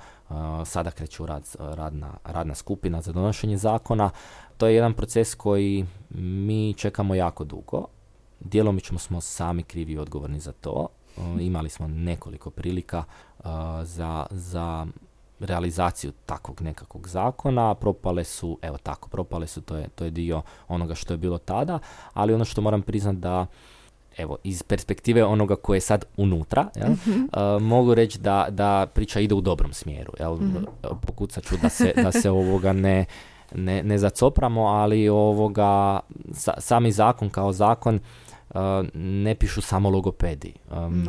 sada 0.64 0.90
kreće 0.90 1.22
u 1.22 1.26
rad, 1.26 1.56
radna, 1.58 2.14
radna 2.24 2.54
skupina 2.54 3.02
za 3.02 3.12
donošenje 3.12 3.56
zakona. 3.56 4.10
To 4.56 4.66
je 4.66 4.74
jedan 4.74 4.94
proces 4.94 5.34
koji 5.34 5.86
mi 6.10 6.74
čekamo 6.74 7.14
jako 7.14 7.44
dugo, 7.44 7.86
djelomično 8.40 8.98
smo 8.98 9.20
sami 9.20 9.62
krivi 9.62 9.92
i 9.92 9.98
odgovorni 9.98 10.40
za 10.40 10.52
to, 10.52 10.88
imali 11.40 11.68
smo 11.68 11.88
nekoliko 11.88 12.50
prilika 12.50 13.04
za, 13.82 14.26
za 14.30 14.86
realizaciju 15.40 16.12
takvog 16.26 16.62
nekakvog 16.62 17.08
zakona, 17.08 17.74
propale 17.74 18.24
su, 18.24 18.58
evo 18.62 18.78
tako, 18.78 19.08
propale 19.08 19.46
su, 19.46 19.60
to 19.60 19.76
je, 19.76 19.88
to 19.88 20.04
je 20.04 20.10
dio 20.10 20.42
onoga 20.68 20.94
što 20.94 21.14
je 21.14 21.18
bilo 21.18 21.38
tada, 21.38 21.78
ali 22.12 22.34
ono 22.34 22.44
što 22.44 22.60
moram 22.60 22.82
priznati 22.82 23.18
da 23.18 23.46
evo, 24.18 24.36
iz 24.44 24.62
perspektive 24.62 25.24
onoga 25.24 25.56
koje 25.56 25.76
je 25.76 25.80
sad 25.80 26.04
unutra, 26.16 26.68
jel, 26.76 26.90
mhm. 26.90 27.66
mogu 27.66 27.94
reći 27.94 28.18
da, 28.18 28.46
da 28.50 28.86
priča 28.94 29.20
ide 29.20 29.34
u 29.34 29.40
dobrom 29.40 29.72
smjeru. 29.72 30.12
Jel, 30.20 30.34
mm 30.34 30.66
Pokucat 31.06 31.44
ću 31.44 31.56
da 31.62 31.68
se, 31.68 31.92
da 32.02 32.12
se 32.12 32.30
ovoga 32.30 32.72
ne, 32.72 33.04
ne, 33.54 33.82
ne 33.82 33.98
zacopramo, 33.98 34.66
ali 34.66 35.08
ovoga, 35.08 36.00
sami 36.58 36.92
zakon 36.92 37.30
kao 37.30 37.52
zakon 37.52 38.00
ne 38.94 39.34
pišu 39.34 39.60
samo 39.60 39.90
logopedi. 39.90 40.52
Um, 40.70 41.08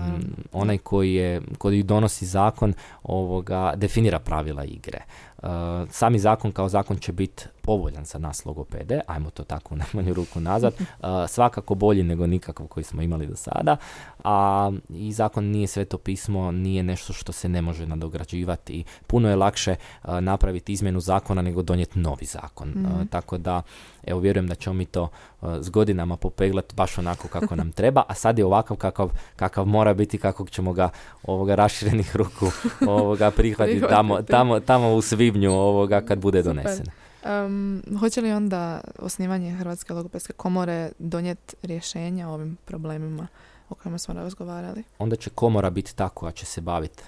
onaj 0.51 0.77
koji, 0.77 1.13
je, 1.13 1.41
koji 1.57 1.83
donosi 1.83 2.25
zakon 2.25 2.73
ovoga, 3.03 3.73
definira 3.75 4.19
pravila 4.19 4.63
igre. 4.63 5.01
Uh, 5.37 5.49
sami 5.89 6.19
zakon 6.19 6.51
kao 6.51 6.69
zakon 6.69 6.97
će 6.97 7.11
biti 7.11 7.45
povoljan 7.61 8.05
za 8.05 8.19
nas 8.19 8.45
logopede, 8.45 9.01
ajmo 9.07 9.29
to 9.29 9.43
tako 9.43 9.73
u 9.73 9.77
najmanju 9.77 10.13
ruku 10.13 10.39
nazad, 10.39 10.73
svakako 11.33 11.75
bolji 11.75 12.03
nego 12.03 12.27
nikakav 12.27 12.67
koji 12.67 12.83
smo 12.83 13.01
imali 13.01 13.27
do 13.27 13.35
sada, 13.35 13.77
a 14.23 14.71
i 14.89 15.11
zakon 15.11 15.45
nije 15.45 15.67
sveto 15.67 15.97
pismo, 15.97 16.51
nije 16.51 16.83
nešto 16.83 17.13
što 17.13 17.31
se 17.31 17.49
ne 17.49 17.61
može 17.61 17.85
nadograđivati 17.85 18.73
i 18.73 18.83
puno 19.07 19.29
je 19.29 19.35
lakše 19.35 19.75
napraviti 20.21 20.73
izmjenu 20.73 20.99
zakona 20.99 21.41
nego 21.41 21.61
donijeti 21.61 21.99
novi 21.99 22.25
zakon. 22.25 22.69
Mhm. 22.69 23.05
Tako 23.09 23.37
da, 23.37 23.61
evo 24.03 24.19
vjerujem 24.19 24.47
da 24.47 24.55
ćemo 24.55 24.73
mi 24.73 24.85
to 24.85 25.09
s 25.41 25.69
godinama 25.69 26.17
popeglati 26.17 26.75
baš 26.75 26.97
onako 26.97 27.27
kako 27.27 27.55
nam 27.55 27.71
treba, 27.71 28.03
a 28.07 28.13
sad 28.13 28.39
je 28.39 28.45
ovakav 28.45 28.77
kakav, 28.77 29.09
kakav 29.35 29.65
mora 29.65 29.93
biti, 29.93 30.17
kakvog 30.17 30.49
ćemo 30.49 30.73
ga 30.73 30.89
ovoga 31.23 31.55
raširenih 31.55 32.15
ruku 32.15 32.51
ovoga 32.87 33.31
prihvatiti 33.31 33.87
tamo, 33.89 34.21
tamo, 34.21 34.59
tamo 34.59 34.93
u 34.93 35.01
svibnju 35.01 35.51
ovoga 35.51 36.01
kad 36.01 36.19
bude 36.19 36.43
donesen. 36.43 36.85
Um, 37.25 37.83
hoće 37.99 38.21
li 38.21 38.31
onda 38.31 38.81
osnivanje 38.99 39.51
Hrvatske 39.51 39.93
logopedske 39.93 40.33
komore 40.33 40.91
donijeti 40.99 41.55
rješenja 41.63 42.29
o 42.29 42.33
ovim 42.33 42.57
problemima 42.65 43.27
o 43.69 43.75
kojima 43.75 43.97
smo 43.97 44.13
razgovarali? 44.13 44.83
Onda 44.99 45.15
će 45.15 45.29
komora 45.29 45.69
biti 45.69 45.95
ta 45.95 46.09
koja 46.09 46.31
će 46.31 46.45
se 46.45 46.61
baviti 46.61 47.03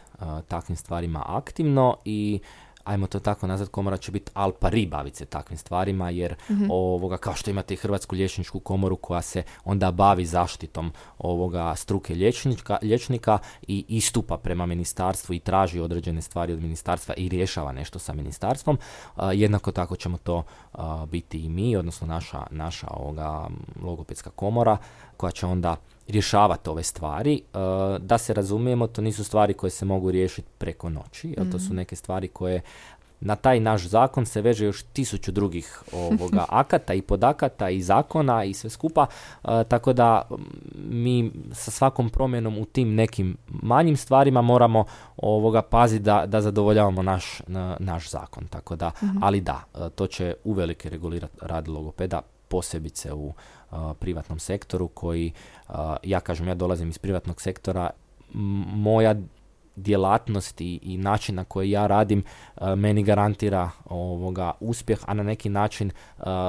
takvim 0.48 0.76
stvarima 0.76 1.24
aktivno 1.28 1.98
i 2.06 2.40
ajmo 2.84 3.08
to 3.08 3.20
tako 3.20 3.48
nazvat, 3.48 3.70
komora 3.70 3.98
će 3.98 4.12
biti 4.12 4.32
al 4.34 4.52
pari 4.52 4.86
baviti 4.86 5.18
se 5.18 5.26
takvim 5.26 5.58
stvarima, 5.58 6.10
jer 6.10 6.36
mm 6.50 6.64
ovoga, 6.70 7.18
kao 7.18 7.34
što 7.34 7.50
imate 7.52 7.74
i 7.74 7.78
Hrvatsku 7.78 8.16
liječničku 8.16 8.60
komoru 8.60 8.96
koja 8.96 9.22
se 9.22 9.44
onda 9.64 9.92
bavi 9.92 10.26
zaštitom 10.26 10.92
ovoga 11.18 11.76
struke 11.76 12.16
liječnika, 12.16 12.78
liječnika 12.82 13.38
i 13.68 13.86
istupa 13.88 14.38
prema 14.38 14.66
ministarstvu 14.66 15.36
i 15.36 15.40
traži 15.40 15.80
određene 15.80 16.22
stvari 16.22 16.54
od 16.54 16.62
ministarstva 16.62 17.14
i 17.18 17.30
rješava 17.30 17.72
nešto 17.72 18.00
sa 18.00 18.14
ministarstvom, 18.14 18.78
jednako 19.34 19.72
tako 19.72 19.96
ćemo 19.96 20.18
to 20.18 20.44
biti 21.08 21.46
i 21.46 21.50
mi, 21.50 21.76
odnosno 21.76 22.08
naša, 22.08 22.44
naša 22.52 22.88
ovoga 22.92 23.48
logopedska 23.82 24.30
komora 24.30 24.78
koja 25.18 25.32
će 25.32 25.46
onda 25.46 25.76
rješavati 26.08 26.70
ove 26.70 26.84
stvari. 26.84 27.36
E, 27.36 27.58
da 28.00 28.18
se 28.18 28.34
razumijemo, 28.34 28.88
to 28.88 29.02
nisu 29.02 29.24
stvari 29.24 29.54
koje 29.54 29.70
se 29.70 29.86
mogu 29.86 30.12
riješiti 30.12 30.48
preko 30.58 30.90
noći, 30.90 31.34
jer 31.38 31.52
to 31.52 31.60
su 31.60 31.66
mhm. 31.66 31.76
neke 31.76 31.96
stvari 31.96 32.28
koje 32.28 32.62
na 33.24 33.36
taj 33.36 33.60
naš 33.60 33.88
zakon 33.88 34.26
se 34.26 34.42
veže 34.42 34.66
još 34.66 34.84
tisuću 34.84 35.32
drugih 35.32 35.84
ovoga 35.94 36.46
akata 36.62 36.94
i 36.94 37.02
podakata 37.02 37.70
i 37.70 37.82
zakona 37.82 38.44
i 38.44 38.54
sve 38.54 38.70
skupa, 38.70 39.06
e, 39.44 39.64
tako 39.68 39.94
da 39.94 40.22
mi 40.76 41.32
sa 41.52 41.72
svakom 41.72 42.10
promjenom 42.10 42.58
u 42.58 42.66
tim 42.66 42.96
nekim 42.96 43.38
manjim 43.48 43.98
stvarima 43.98 44.42
moramo 44.42 44.86
ovoga 45.18 45.62
paziti 45.62 46.04
da, 46.04 46.26
da 46.26 46.42
zadovoljavamo 46.42 47.02
naš, 47.02 47.42
naš 47.80 48.10
zakon. 48.10 48.48
Tako 48.48 48.76
da, 48.76 48.92
mhm. 49.04 49.18
ali 49.22 49.42
da, 49.42 49.64
e, 49.76 49.90
to 49.90 50.08
će 50.08 50.34
uvelike 50.44 50.90
regulirati 50.90 51.38
rad 51.42 51.68
logopeda, 51.68 52.22
posebice 52.54 53.14
u 53.14 53.34
privatnom 54.00 54.40
sektoru 54.40 54.88
koji, 54.88 55.32
ja 56.04 56.20
kažem, 56.20 56.48
ja 56.48 56.56
dolazim 56.56 56.90
iz 56.90 56.98
privatnog 56.98 57.42
sektora, 57.42 57.90
moja 58.76 59.16
djelatnost 59.76 60.62
i, 60.62 60.80
i 60.84 60.98
način 60.98 61.36
na 61.36 61.44
koji 61.44 61.72
ja 61.72 61.88
radim 61.88 62.24
meni 62.78 63.04
garantira 63.04 63.70
ovoga 63.86 64.52
uspjeh, 64.60 65.00
a 65.06 65.14
na 65.14 65.24
neki 65.24 65.50
način 65.50 65.92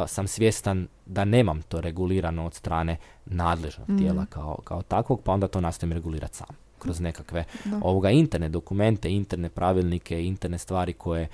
sam 0.07 0.27
svjestan 0.27 0.89
da 1.07 1.25
nemam 1.25 1.63
to 1.63 1.81
regulirano 1.81 2.47
od 2.47 2.55
strane 2.55 2.97
nadležnog 3.27 3.89
mm. 3.89 3.99
tijela 3.99 4.27
kao, 4.27 4.59
kao 4.65 4.83
takvog, 4.83 5.23
pa 5.25 5.33
onda 5.33 5.49
to 5.49 5.61
nastavim 5.61 5.93
regulirati 5.93 6.37
sam 6.37 6.65
kroz 6.79 7.01
nekakve 7.01 7.45
ovoga 7.83 8.11
interne 8.11 8.49
dokumente, 8.49 9.11
interne 9.11 9.49
pravilnike, 9.49 10.25
interne 10.25 10.59
stvari 10.59 10.93
koje 10.93 11.29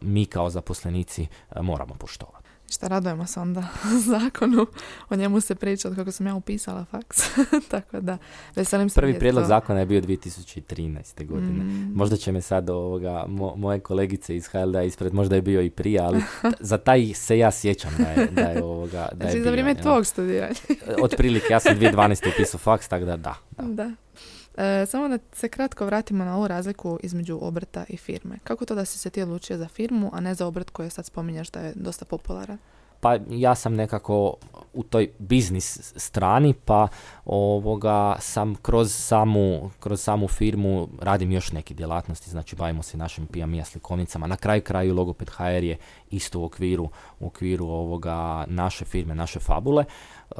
mi 0.00 0.26
kao 0.26 0.50
zaposlenici 0.50 1.26
moramo 1.60 1.94
poštovati. 1.94 2.43
Šta 2.70 2.88
radujemo 2.88 3.26
se 3.26 3.40
onda 3.40 3.68
zakonu, 4.10 4.66
o 5.10 5.16
njemu 5.16 5.40
se 5.40 5.54
priča 5.54 5.88
od 5.88 5.96
kako 5.96 6.12
sam 6.12 6.26
ja 6.26 6.34
upisala 6.34 6.84
faks, 6.84 7.18
tako 7.70 8.00
da 8.00 8.18
veselim 8.56 8.88
se. 8.88 9.00
Prvi 9.00 9.18
prijedlog 9.18 9.44
zakona 9.44 9.80
je 9.80 9.86
bio 9.86 10.00
2013. 10.00 11.26
godine. 11.26 11.64
Mm. 11.64 11.92
Možda 11.94 12.16
će 12.16 12.32
me 12.32 12.40
sad 12.40 12.70
ovoga, 12.70 13.24
moje 13.56 13.80
kolegice 13.80 14.36
iz 14.36 14.46
HLD 14.46 14.74
ispred, 14.86 15.14
možda 15.14 15.36
je 15.36 15.42
bio 15.42 15.62
i 15.62 15.70
prije, 15.70 16.00
ali 16.00 16.22
za 16.60 16.78
taj 16.78 17.14
se 17.14 17.38
ja 17.38 17.50
sjećam 17.50 17.92
da 17.98 18.22
je, 18.22 18.26
da 18.26 18.42
je 18.42 18.62
ovoga... 18.62 19.08
Da 19.12 19.26
znači 19.26 19.42
za 19.42 19.50
vrijeme 19.50 19.74
tvog 19.74 20.06
studiranja. 20.06 20.54
Otprilike, 21.02 21.46
ja 21.50 21.60
sam 21.60 21.76
2012. 21.76 22.28
upisao 22.34 22.58
faks, 22.58 22.88
tako 22.88 23.04
da 23.04 23.16
da. 23.16 23.34
Da. 23.50 23.62
da. 23.62 23.90
E, 24.56 24.86
samo 24.86 25.08
da 25.08 25.18
se 25.32 25.48
kratko 25.48 25.86
vratimo 25.86 26.24
na 26.24 26.36
ovu 26.36 26.48
razliku 26.48 26.98
između 27.02 27.38
obrta 27.42 27.84
i 27.88 27.96
firme. 27.96 28.38
Kako 28.44 28.64
to 28.64 28.74
da 28.74 28.84
si 28.84 28.98
se 28.98 29.10
ti 29.10 29.22
odlučio 29.22 29.58
za 29.58 29.68
firmu, 29.68 30.10
a 30.12 30.20
ne 30.20 30.34
za 30.34 30.46
obrt 30.46 30.70
koji 30.70 30.90
sad 30.90 31.06
spominješ 31.06 31.50
da 31.50 31.60
je 31.60 31.72
dosta 31.76 32.04
popularan? 32.04 32.58
Pa 33.00 33.18
ja 33.30 33.54
sam 33.54 33.74
nekako 33.74 34.34
u 34.74 34.82
toj 34.82 35.10
biznis 35.18 35.92
strani, 35.96 36.54
pa 36.64 36.88
ovoga 37.24 38.16
sam 38.20 38.54
kroz 38.54 38.94
samu, 38.94 39.70
kroz 39.80 40.00
samu 40.00 40.28
firmu 40.28 40.88
radim 41.00 41.32
još 41.32 41.52
neke 41.52 41.74
djelatnosti, 41.74 42.30
znači 42.30 42.56
bavimo 42.56 42.82
se 42.82 42.96
našim 42.96 43.26
PMI 43.26 43.64
slikovnicama. 43.64 44.26
Na 44.26 44.36
kraju 44.36 44.62
kraju 44.62 44.94
Logoped 44.94 45.30
HR 45.30 45.64
je 45.64 45.76
isto 46.10 46.40
u 46.40 46.44
okviru, 46.44 46.88
u 47.20 47.26
okviru 47.26 47.66
ovoga 47.66 48.44
naše 48.48 48.84
firme, 48.84 49.14
naše 49.14 49.40
fabule. 49.40 49.84
E, 50.30 50.34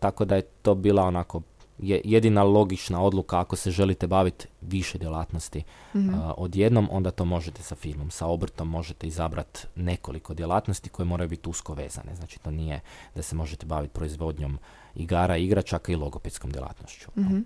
tako 0.00 0.24
da 0.24 0.36
je 0.36 0.42
to 0.42 0.74
bila 0.74 1.02
onako 1.02 1.42
je 1.78 2.00
jedina 2.04 2.42
logična 2.42 3.02
odluka 3.02 3.40
ako 3.40 3.56
se 3.56 3.70
želite 3.70 4.06
baviti 4.06 4.46
više 4.60 4.98
djelatnosti 4.98 5.62
mm 5.94 6.14
odjednom, 6.36 6.88
onda 6.90 7.10
to 7.10 7.24
možete 7.24 7.62
sa 7.62 7.74
firmom. 7.74 8.10
Sa 8.10 8.26
obrtom 8.26 8.68
možete 8.68 9.06
izabrati 9.06 9.60
nekoliko 9.76 10.34
djelatnosti 10.34 10.88
koje 10.88 11.06
moraju 11.06 11.28
biti 11.28 11.48
usko 11.48 11.74
vezane. 11.74 12.14
Znači 12.14 12.38
to 12.38 12.50
nije 12.50 12.80
da 13.14 13.22
se 13.22 13.36
možete 13.36 13.66
baviti 13.66 13.94
proizvodnjom 13.94 14.58
igara, 14.94 15.36
igračaka 15.36 15.92
i 15.92 15.96
logopedskom 15.96 16.50
djelatnošću. 16.50 17.10
Mm-hmm. 17.18 17.44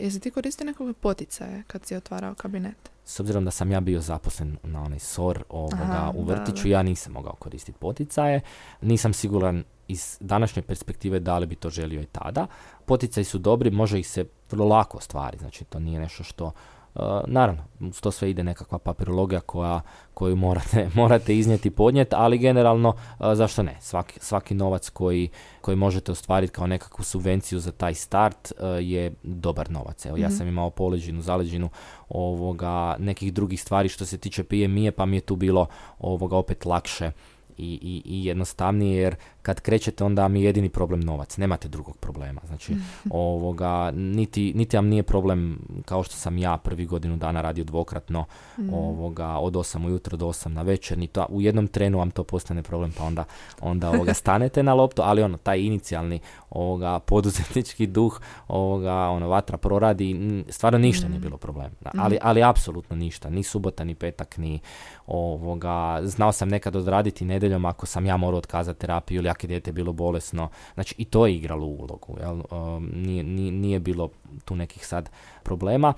jesi 0.00 0.20
ti 0.20 0.30
koristio 0.30 0.66
nekog 0.66 0.96
poticaje 0.96 1.62
kad 1.66 1.86
si 1.86 1.96
otvarao 1.96 2.34
kabinet? 2.34 2.97
S 3.08 3.20
obzirom 3.20 3.44
da 3.44 3.50
sam 3.50 3.72
ja 3.72 3.80
bio 3.80 4.00
zaposlen 4.00 4.56
na 4.62 4.82
onaj 4.82 4.98
SOR 4.98 5.44
ovoga, 5.48 6.12
u 6.14 6.24
vrtiću, 6.24 6.68
ja 6.68 6.82
nisam 6.82 7.12
mogao 7.12 7.34
koristiti 7.34 7.78
poticaje. 7.78 8.40
Nisam 8.80 9.12
siguran 9.12 9.64
iz 9.88 10.18
današnje 10.20 10.62
perspektive 10.62 11.20
da 11.20 11.38
li 11.38 11.46
bi 11.46 11.54
to 11.54 11.70
želio 11.70 12.00
i 12.00 12.06
tada. 12.06 12.46
Poticaji 12.86 13.24
su 13.24 13.38
dobri, 13.38 13.70
može 13.70 13.98
ih 13.98 14.08
se 14.08 14.24
vrlo 14.50 14.66
lako 14.66 14.98
ostvariti, 14.98 15.42
znači 15.42 15.64
to 15.64 15.78
nije 15.78 16.00
nešto 16.00 16.24
što 16.24 16.44
Uh, 16.46 16.77
naravno, 17.26 17.62
uz 17.80 18.00
to 18.00 18.10
sve 18.10 18.30
ide 18.30 18.44
nekakva 18.44 18.78
papirologija 18.78 19.40
koja, 19.40 19.80
koju 20.14 20.36
morate, 20.36 20.90
morate 21.00 21.36
iznijeti 21.36 21.68
i 21.68 21.70
podnijeti, 21.70 22.14
ali 22.14 22.38
generalno, 22.38 22.88
uh, 22.88 23.26
zašto 23.34 23.62
ne? 23.62 23.76
Svaki, 23.80 24.20
svaki 24.20 24.54
novac 24.54 24.88
koji, 24.88 25.28
koji 25.60 25.76
možete 25.76 26.12
ostvariti 26.12 26.52
kao 26.52 26.66
nekakvu 26.66 27.04
subvenciju 27.04 27.58
za 27.58 27.72
taj 27.72 27.94
start 27.94 28.52
uh, 28.52 28.66
je 28.80 29.12
dobar 29.22 29.70
novac. 29.70 30.06
Evo, 30.06 30.16
ja 30.16 30.28
mhm. 30.28 30.36
sam 30.36 30.48
imao 30.48 30.70
poleđinu, 30.70 31.22
zaleđinu 31.22 31.68
ovoga, 32.08 32.96
nekih 32.98 33.32
drugih 33.32 33.62
stvari 33.62 33.88
što 33.88 34.04
se 34.04 34.18
tiče 34.18 34.44
PMI-e, 34.44 34.90
pa 34.90 35.06
mi 35.06 35.16
je 35.16 35.20
tu 35.20 35.36
bilo 35.36 35.66
ovoga 35.98 36.36
opet 36.36 36.64
lakše 36.64 37.10
i, 37.58 37.78
i, 37.82 38.02
i 38.04 38.24
jednostavnije 38.24 39.02
jer 39.02 39.16
kad 39.48 39.60
krećete 39.60 40.04
onda 40.04 40.28
mi 40.28 40.40
je 40.40 40.44
jedini 40.44 40.68
problem 40.68 41.00
novac, 41.00 41.36
nemate 41.36 41.68
drugog 41.68 41.96
problema. 41.96 42.40
Znači, 42.46 42.76
ovoga, 43.10 43.90
niti, 43.90 44.52
niti 44.54 44.76
vam 44.76 44.86
nije 44.86 45.02
problem 45.02 45.58
kao 45.84 46.02
što 46.02 46.14
sam 46.14 46.38
ja 46.38 46.56
prvi 46.56 46.86
godinu 46.86 47.16
dana 47.16 47.40
radio 47.40 47.64
dvokratno 47.64 48.24
mm. 48.58 48.74
ovoga, 48.74 49.28
od 49.28 49.52
8 49.52 49.86
ujutro 49.86 50.16
do 50.16 50.26
8 50.26 50.48
na 50.48 50.62
večer, 50.62 50.98
ni 50.98 51.06
to, 51.06 51.26
u 51.28 51.40
jednom 51.40 51.66
trenu 51.66 51.98
vam 51.98 52.10
to 52.10 52.24
postane 52.24 52.62
problem 52.62 52.92
pa 52.98 53.04
onda, 53.04 53.24
onda 53.60 53.88
ovoga, 53.88 54.14
stanete 54.22 54.62
na 54.62 54.74
loptu, 54.74 55.02
ali 55.02 55.22
ono, 55.22 55.36
taj 55.36 55.60
inicijalni 55.60 56.20
ovoga, 56.50 56.98
poduzetnički 56.98 57.86
duh, 57.86 58.20
ovoga, 58.48 58.94
ono, 58.94 59.28
vatra 59.28 59.56
proradi, 59.58 60.44
stvarno 60.48 60.78
ništa 60.78 61.08
nije 61.08 61.18
mm. 61.18 61.22
bilo 61.22 61.36
problem. 61.36 61.70
Ali, 61.98 62.14
mm. 62.14 62.18
ali 62.22 62.42
apsolutno 62.42 62.96
ništa, 62.96 63.30
ni 63.30 63.42
subota, 63.42 63.84
ni 63.84 63.94
petak, 63.94 64.36
ni 64.36 64.60
ovoga, 65.06 66.00
znao 66.02 66.32
sam 66.32 66.48
nekad 66.48 66.76
odraditi 66.76 67.24
nedjeljom 67.24 67.64
ako 67.64 67.86
sam 67.86 68.06
ja 68.06 68.16
morao 68.16 68.38
otkazati 68.38 68.80
terapiju 68.80 69.18
ili 69.18 69.28
ako 69.28 69.37
je 69.44 69.48
dijete 69.48 69.72
bilo 69.72 69.92
bolesno, 69.92 70.48
znači 70.74 70.94
i 70.98 71.04
to 71.04 71.26
je 71.26 71.34
igralo 71.34 71.66
ulogu, 71.66 72.16
jel? 72.20 72.40
Um, 72.50 72.90
nije, 72.94 73.22
nije, 73.22 73.52
nije 73.52 73.80
bilo 73.80 74.10
tu 74.44 74.56
nekih 74.56 74.86
sad 74.86 75.10
problema. 75.42 75.94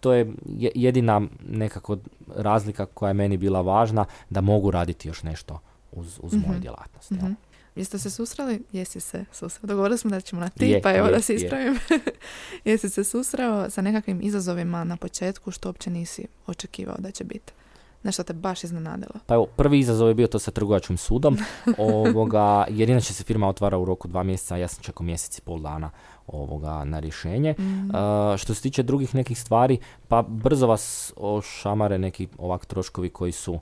to 0.00 0.12
je 0.12 0.32
jedina 0.74 1.22
nekako 1.48 1.98
razlika 2.36 2.86
koja 2.86 3.10
je 3.10 3.14
meni 3.14 3.36
bila 3.36 3.60
važna 3.60 4.04
da 4.30 4.40
mogu 4.40 4.70
raditi 4.70 5.08
još 5.08 5.22
nešto 5.22 5.60
uz, 5.92 6.18
uz 6.22 6.34
moju 6.34 6.52
mhm. 6.52 6.60
djelatnost. 6.60 7.10
mm 7.10 7.36
Jeste 7.76 7.98
se 7.98 8.10
susreli? 8.10 8.62
Jesi 8.72 9.00
se 9.00 9.24
susreli. 9.32 9.68
Dogovorili 9.68 9.98
smo 9.98 10.10
da 10.10 10.20
ćemo 10.20 10.40
na 10.40 10.48
ti, 10.48 10.80
pa 10.82 10.92
evo 10.92 11.08
da 11.08 11.20
se 11.20 11.34
ispravim. 11.34 11.78
Jesi 12.64 12.88
se 12.88 13.04
susreo 13.04 13.70
sa 13.70 13.82
nekakvim 13.82 14.20
izazovima 14.22 14.84
na 14.84 14.96
početku 14.96 15.50
što 15.50 15.68
uopće 15.68 15.90
nisi 15.90 16.26
očekivao 16.46 16.96
da 16.98 17.10
će 17.10 17.24
biti? 17.24 17.52
Nešto 18.02 18.22
te 18.22 18.32
baš 18.32 18.64
iznenadilo? 18.64 19.12
Pa 19.26 19.34
evo, 19.34 19.46
prvi 19.46 19.78
izazov 19.78 20.08
je 20.08 20.14
bio 20.14 20.26
to 20.26 20.38
sa 20.38 20.50
trgovačkim 20.50 20.96
sudom, 20.96 21.38
ovoga, 21.78 22.66
jer 22.68 22.90
inače 22.90 23.14
se 23.14 23.24
firma 23.24 23.48
otvara 23.48 23.78
u 23.78 23.84
roku 23.84 24.08
dva 24.08 24.22
mjeseca, 24.22 24.56
ja 24.56 24.68
sam 24.68 24.82
čekao 24.82 25.04
mjesec 25.04 25.38
i 25.38 25.42
pol 25.42 25.60
dana 25.60 25.90
ovoga 26.26 26.84
na 26.84 27.00
rješenje. 27.00 27.54
Mm. 27.58 27.90
što 28.38 28.54
se 28.54 28.62
tiče 28.62 28.82
drugih 28.82 29.14
nekih 29.14 29.40
stvari, 29.40 29.78
pa 30.08 30.22
brzo 30.22 30.66
vas 30.66 31.12
ošamare 31.16 31.98
neki 31.98 32.28
ovak 32.38 32.66
troškovi 32.66 33.10
koji 33.10 33.32
su 33.32 33.60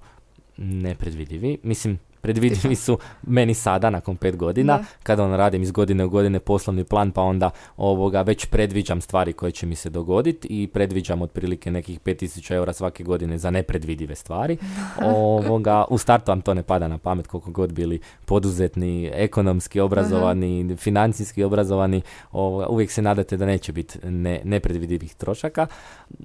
nepredvidivi. 0.56 1.58
Mislim, 1.62 1.98
predvidivi 2.20 2.76
su 2.76 2.98
meni 3.22 3.54
sada 3.54 3.90
nakon 3.90 4.16
pet 4.16 4.36
godina 4.36 4.84
kada 5.02 5.24
on 5.24 5.34
radim 5.34 5.62
iz 5.62 5.70
godine 5.70 6.04
u 6.04 6.10
godine 6.10 6.40
poslovni 6.40 6.84
plan 6.84 7.10
pa 7.10 7.22
onda 7.22 7.50
ovoga 7.76 8.22
već 8.22 8.46
predviđam 8.46 9.00
stvari 9.00 9.32
koje 9.32 9.52
će 9.52 9.66
mi 9.66 9.74
se 9.74 9.90
dogoditi 9.90 10.48
i 10.50 10.66
predviđam 10.66 11.22
otprilike 11.22 11.70
nekih 11.70 12.00
5000 12.00 12.54
eura 12.54 12.72
svake 12.72 13.04
godine 13.04 13.38
za 13.38 13.50
nepredvidive 13.50 14.14
stvari. 14.14 14.56
Ovoga, 15.02 15.84
u 15.90 15.98
startu 15.98 16.30
vam 16.30 16.40
to 16.40 16.54
ne 16.54 16.62
pada 16.62 16.88
na 16.88 16.98
pamet 16.98 17.26
koliko 17.26 17.50
god 17.50 17.72
bili 17.72 18.00
poduzetni, 18.24 19.10
ekonomski 19.14 19.80
obrazovani, 19.80 20.76
financijski 20.76 21.42
obrazovani 21.42 22.02
ovoga, 22.32 22.66
uvijek 22.66 22.90
se 22.90 23.02
nadate 23.02 23.36
da 23.36 23.46
neće 23.46 23.72
biti 23.72 23.98
ne, 24.08 24.40
nepredvidivih 24.44 25.14
trošaka. 25.14 25.66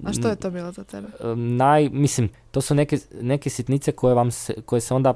A 0.04 0.14
što 0.14 0.28
je 0.28 0.36
to 0.36 0.52
bilo 0.52 0.72
za 0.72 0.84
tebe? 0.84 1.08
Naj, 1.36 1.90
mislim, 1.90 2.30
to 2.52 2.62
su 2.62 2.76
neke, 2.76 2.98
neke 3.22 3.50
sitnice 3.50 3.92
koje, 3.92 4.16
vam 4.16 4.32
se, 4.32 4.54
koje 4.66 4.82
se 4.82 4.94
onda 4.94 5.14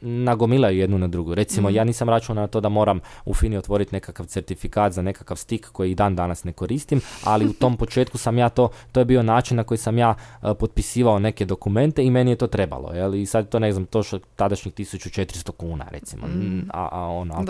nagomilaju 0.00 0.78
jednu 0.78 0.98
na 0.98 1.08
drugu. 1.08 1.34
Recimo, 1.34 1.68
mhm. 1.68 1.76
ja 1.76 1.84
nisam 1.84 2.08
računao 2.08 2.42
na 2.42 2.48
to 2.48 2.60
da 2.60 2.68
moram 2.68 3.00
u 3.24 3.34
Fini 3.34 3.56
otvoriti 3.56 3.94
nekakav 3.94 4.26
certifikat 4.26 4.92
za 4.92 5.02
nekakav 5.02 5.36
stik 5.36 5.68
koji 5.72 5.90
i 5.90 5.94
dan 5.94 6.16
danas 6.16 6.44
ne 6.44 6.52
koristim, 6.52 7.00
ali 7.24 7.46
u 7.46 7.52
tom 7.52 7.76
početku 7.82 8.18
sam 8.18 8.38
ja 8.38 8.48
to, 8.48 8.68
to 8.92 9.00
je 9.00 9.04
bio 9.04 9.22
način 9.22 9.56
na 9.56 9.64
koji 9.64 9.78
sam 9.78 9.98
ja 9.98 10.14
uh, 10.42 10.50
potpisivao 10.58 11.18
neke 11.18 11.44
dokumente 11.44 12.04
i 12.04 12.10
meni 12.10 12.30
je 12.30 12.36
to 12.36 12.46
trebalo. 12.46 12.92
Jel? 12.92 13.14
I 13.14 13.26
sad 13.26 13.48
to 13.48 13.58
ne 13.58 13.72
znam, 13.72 13.86
to 13.86 14.02
što 14.02 14.18
tadašnjih 14.18 14.74
1400 14.74 15.50
kuna 15.50 15.86
recimo, 15.90 16.26
mm. 16.26 16.68
a, 16.72 16.88
a 16.92 17.06
ono, 17.06 17.44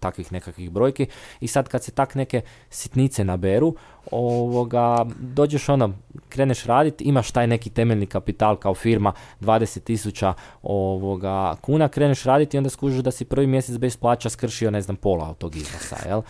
takvih 0.00 0.32
nekakvih 0.32 0.70
brojki. 0.70 1.06
I 1.40 1.48
sad 1.48 1.68
kad 1.68 1.84
se 1.84 1.90
tak 1.90 2.14
neke 2.14 2.40
sitnice 2.70 3.24
naberu, 3.24 3.74
ovoga, 4.10 5.06
dođeš 5.20 5.68
ono, 5.68 5.92
kreneš 6.28 6.64
raditi, 6.64 7.04
imaš 7.04 7.30
taj 7.30 7.46
neki 7.46 7.70
temeljni 7.70 8.06
kapital 8.06 8.56
kao 8.56 8.74
firma 8.74 9.12
20 9.40 9.80
tisuća 9.80 10.34
ovoga 10.62 11.54
kuna, 11.60 11.88
kreneš 11.88 12.24
raditi 12.24 12.56
i 12.56 12.58
onda 12.58 12.70
skužiš 12.70 12.98
da 12.98 13.10
si 13.10 13.24
prvi 13.24 13.46
mjesec 13.46 13.78
bez 13.78 13.96
plaća 13.96 14.28
skršio 14.28 14.70
ne 14.70 14.80
znam 14.80 14.96
pola 14.96 15.30
od 15.30 15.38
tog 15.38 15.56
iznosa, 15.56 15.96
jel? 16.08 16.22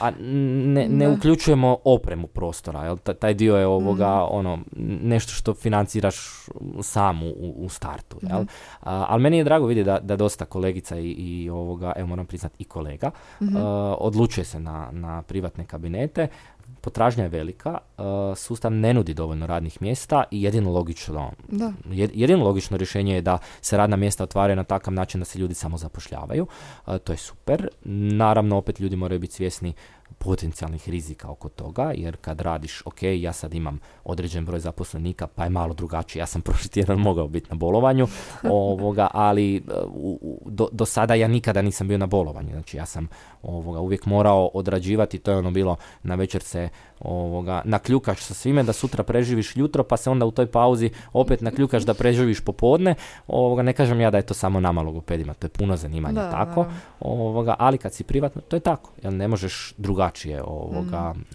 A 0.00 0.10
ne, 0.20 0.88
ne 0.88 1.08
uključujemo 1.08 1.76
opremu 1.84 2.26
prostora, 2.26 2.84
jel? 2.84 2.96
Taj 2.96 3.34
dio 3.34 3.56
je 3.56 3.66
ovoga, 3.66 4.16
mm. 4.16 4.26
ono, 4.30 4.58
nešto 5.02 5.32
što 5.32 5.54
financiraš 5.54 6.16
sam 6.82 7.22
u, 7.22 7.54
u 7.56 7.68
startu, 7.68 8.18
jel? 8.22 8.42
Mm. 8.42 8.46
ali 8.82 9.22
meni 9.22 9.38
je 9.38 9.44
drago 9.44 9.66
vidjeti 9.66 9.86
da, 9.86 9.98
da 9.98 10.16
dosta 10.16 10.44
kolegica 10.44 10.98
i, 10.98 11.10
i 11.10 11.50
ovoga, 11.50 11.92
evo 11.96 12.06
moram 12.06 12.26
priznati 12.26 12.56
i 12.58 12.64
kolega, 12.64 13.10
mm 13.40 13.54
odlučuje 13.98 14.44
se 14.44 14.60
na, 14.60 14.88
na 14.92 15.22
privatne 15.22 15.64
kabinete, 15.64 16.28
potražnja 16.80 17.22
je 17.22 17.28
velika, 17.28 17.78
uh, 17.98 18.04
sustav 18.36 18.72
ne 18.72 18.94
nudi 18.94 19.14
dovoljno 19.14 19.46
radnih 19.46 19.82
mjesta 19.82 20.24
i 20.30 20.42
jedino 20.42 20.70
logično, 20.70 21.32
da. 21.48 21.72
jedino 21.90 22.44
logično 22.44 22.76
rješenje 22.76 23.14
je 23.14 23.22
da 23.22 23.38
se 23.60 23.76
radna 23.76 23.96
mjesta 23.96 24.24
otvaraju 24.24 24.56
na 24.56 24.64
takav 24.64 24.94
način 24.94 25.20
da 25.20 25.24
se 25.24 25.38
ljudi 25.38 25.54
samo 25.54 25.78
zapošljavaju. 25.78 26.46
Uh, 26.86 26.98
to 26.98 27.12
je 27.12 27.16
super. 27.16 27.68
Naravno, 27.84 28.56
opet 28.56 28.80
ljudi 28.80 28.96
moraju 28.96 29.20
biti 29.20 29.34
svjesni 29.34 29.72
potencijalnih 30.18 30.88
rizika 30.88 31.30
oko 31.30 31.48
toga, 31.48 31.92
jer 31.94 32.16
kad 32.16 32.40
radiš, 32.40 32.82
ok, 32.84 33.02
ja 33.02 33.32
sad 33.32 33.54
imam 33.54 33.80
određen 34.04 34.44
broj 34.44 34.60
zaposlenika, 34.60 35.26
pa 35.26 35.44
je 35.44 35.50
malo 35.50 35.74
drugačije, 35.74 36.20
ja 36.20 36.26
sam 36.26 36.42
prošli 36.46 36.70
tjedan 36.70 36.98
mogao 36.98 37.28
biti 37.28 37.50
na 37.50 37.56
bolovanju, 37.56 38.06
ovoga, 38.50 39.08
ali 39.12 39.62
uh, 39.92 40.16
do, 40.46 40.68
do, 40.72 40.86
sada 40.86 41.14
ja 41.14 41.28
nikada 41.28 41.62
nisam 41.62 41.88
bio 41.88 41.98
na 41.98 42.06
bolovanju, 42.06 42.50
znači 42.50 42.76
ja 42.76 42.86
sam 42.86 43.08
ovoga, 43.42 43.80
uvijek 43.80 44.06
morao 44.06 44.50
odrađivati, 44.54 45.18
to 45.18 45.30
je 45.30 45.36
ono 45.36 45.50
bilo, 45.50 45.76
na 46.02 46.14
večer 46.14 46.42
se 46.42 46.68
ovoga, 47.04 47.62
nakljukaš 47.64 48.20
sa 48.20 48.34
svime 48.34 48.62
da 48.62 48.72
sutra 48.72 49.04
preživiš 49.04 49.56
jutro, 49.56 49.84
pa 49.84 49.96
se 49.96 50.10
onda 50.10 50.26
u 50.26 50.30
toj 50.30 50.46
pauzi 50.46 50.90
opet 51.12 51.40
nakljukaš 51.40 51.82
da 51.82 51.94
preživiš 51.94 52.40
popodne, 52.40 52.94
ovoga, 53.26 53.62
ne 53.62 53.72
kažem 53.72 54.00
ja 54.00 54.10
da 54.10 54.16
je 54.16 54.26
to 54.26 54.34
samo 54.34 54.60
nama 54.60 54.82
logopedima, 54.82 55.34
to 55.34 55.46
je 55.46 55.50
puno 55.50 55.76
zanimanja 55.76 56.30
tako, 56.30 56.66
ovoga, 57.00 57.56
ali 57.58 57.78
kad 57.78 57.92
si 57.92 58.04
privatno, 58.04 58.42
to 58.42 58.56
je 58.56 58.60
tako, 58.60 58.90
jer 59.02 59.12
ne 59.12 59.28
možeš 59.28 59.74
drugačije 59.76 60.42
ovoga, 60.42 61.12
mm. 61.12 61.34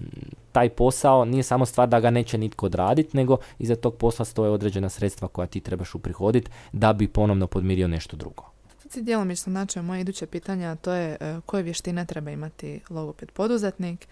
taj 0.52 0.70
posao 0.70 1.26
nije 1.26 1.44
samo 1.44 1.66
stvar 1.66 1.90
da 1.90 2.00
ga 2.00 2.10
neće 2.10 2.38
nitko 2.38 2.66
odraditi, 2.66 3.18
nego 3.18 3.38
iza 3.60 3.76
tog 3.76 3.96
posla 3.96 4.26
stoje 4.26 4.52
određena 4.52 4.90
sredstva 4.90 5.28
koja 5.28 5.48
ti 5.48 5.60
trebaš 5.60 5.96
uprihoditi 5.96 6.52
da 6.72 6.94
bi 6.94 7.08
ponovno 7.08 7.48
podmirio 7.48 7.88
nešto 7.88 8.18
drugo. 8.18 8.44
Si 8.90 9.02
djelomično 9.02 9.54
načeo 9.54 9.84
moje 9.84 10.02
iduće 10.02 10.26
pitanja, 10.26 10.76
to 10.76 10.92
je 10.92 11.18
e, 11.20 11.40
koje 11.46 11.64
vještine 11.64 12.06
treba 12.06 12.32
imati 12.32 12.80
logoped 12.90 13.32
poduzetnik 13.32 14.08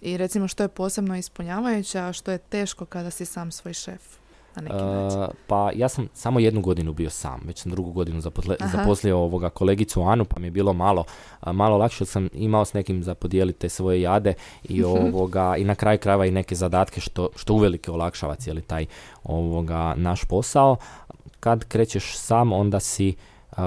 i 0.00 0.16
recimo 0.16 0.48
što 0.48 0.62
je 0.62 0.68
posebno 0.68 1.16
ispunjavajuće, 1.16 1.98
a 1.98 2.12
što 2.12 2.30
je 2.30 2.38
teško 2.38 2.84
kada 2.84 3.10
si 3.10 3.24
sam 3.24 3.52
svoj 3.52 3.74
šef. 3.74 4.18
Na 4.56 4.62
neki 4.62 4.76
uh, 4.76 5.28
pa 5.46 5.70
ja 5.74 5.88
sam 5.88 6.08
samo 6.14 6.40
jednu 6.40 6.60
godinu 6.60 6.92
bio 6.92 7.10
sam, 7.10 7.40
već 7.44 7.62
sam 7.62 7.72
drugu 7.72 7.92
godinu 7.92 8.20
zapotle, 8.20 8.56
zaposlio 8.72 9.18
ovoga 9.18 9.50
kolegicu 9.50 10.02
Anu, 10.02 10.24
pa 10.24 10.40
mi 10.40 10.46
je 10.46 10.50
bilo 10.50 10.72
malo, 10.72 11.04
malo 11.46 11.76
lakše, 11.78 12.04
sam 12.04 12.28
imao 12.32 12.64
s 12.64 12.72
nekim 12.72 13.02
za 13.02 13.14
podijeliti 13.14 13.68
svoje 13.68 14.00
jade 14.00 14.34
i 14.64 14.80
mhm. 14.80 14.88
ovoga 14.88 15.56
i 15.56 15.64
na 15.64 15.74
kraju 15.74 15.98
krajeva 15.98 16.26
i 16.26 16.30
neke 16.30 16.54
zadatke 16.54 17.00
što, 17.00 17.28
što 17.36 17.54
uvelike 17.54 17.90
olakšava 17.90 18.34
cijeli 18.34 18.62
taj 18.62 18.86
ovoga 19.24 19.94
naš 19.96 20.24
posao. 20.24 20.76
Kad 21.40 21.64
krećeš 21.64 22.16
sam, 22.16 22.52
onda 22.52 22.80
si 22.80 23.14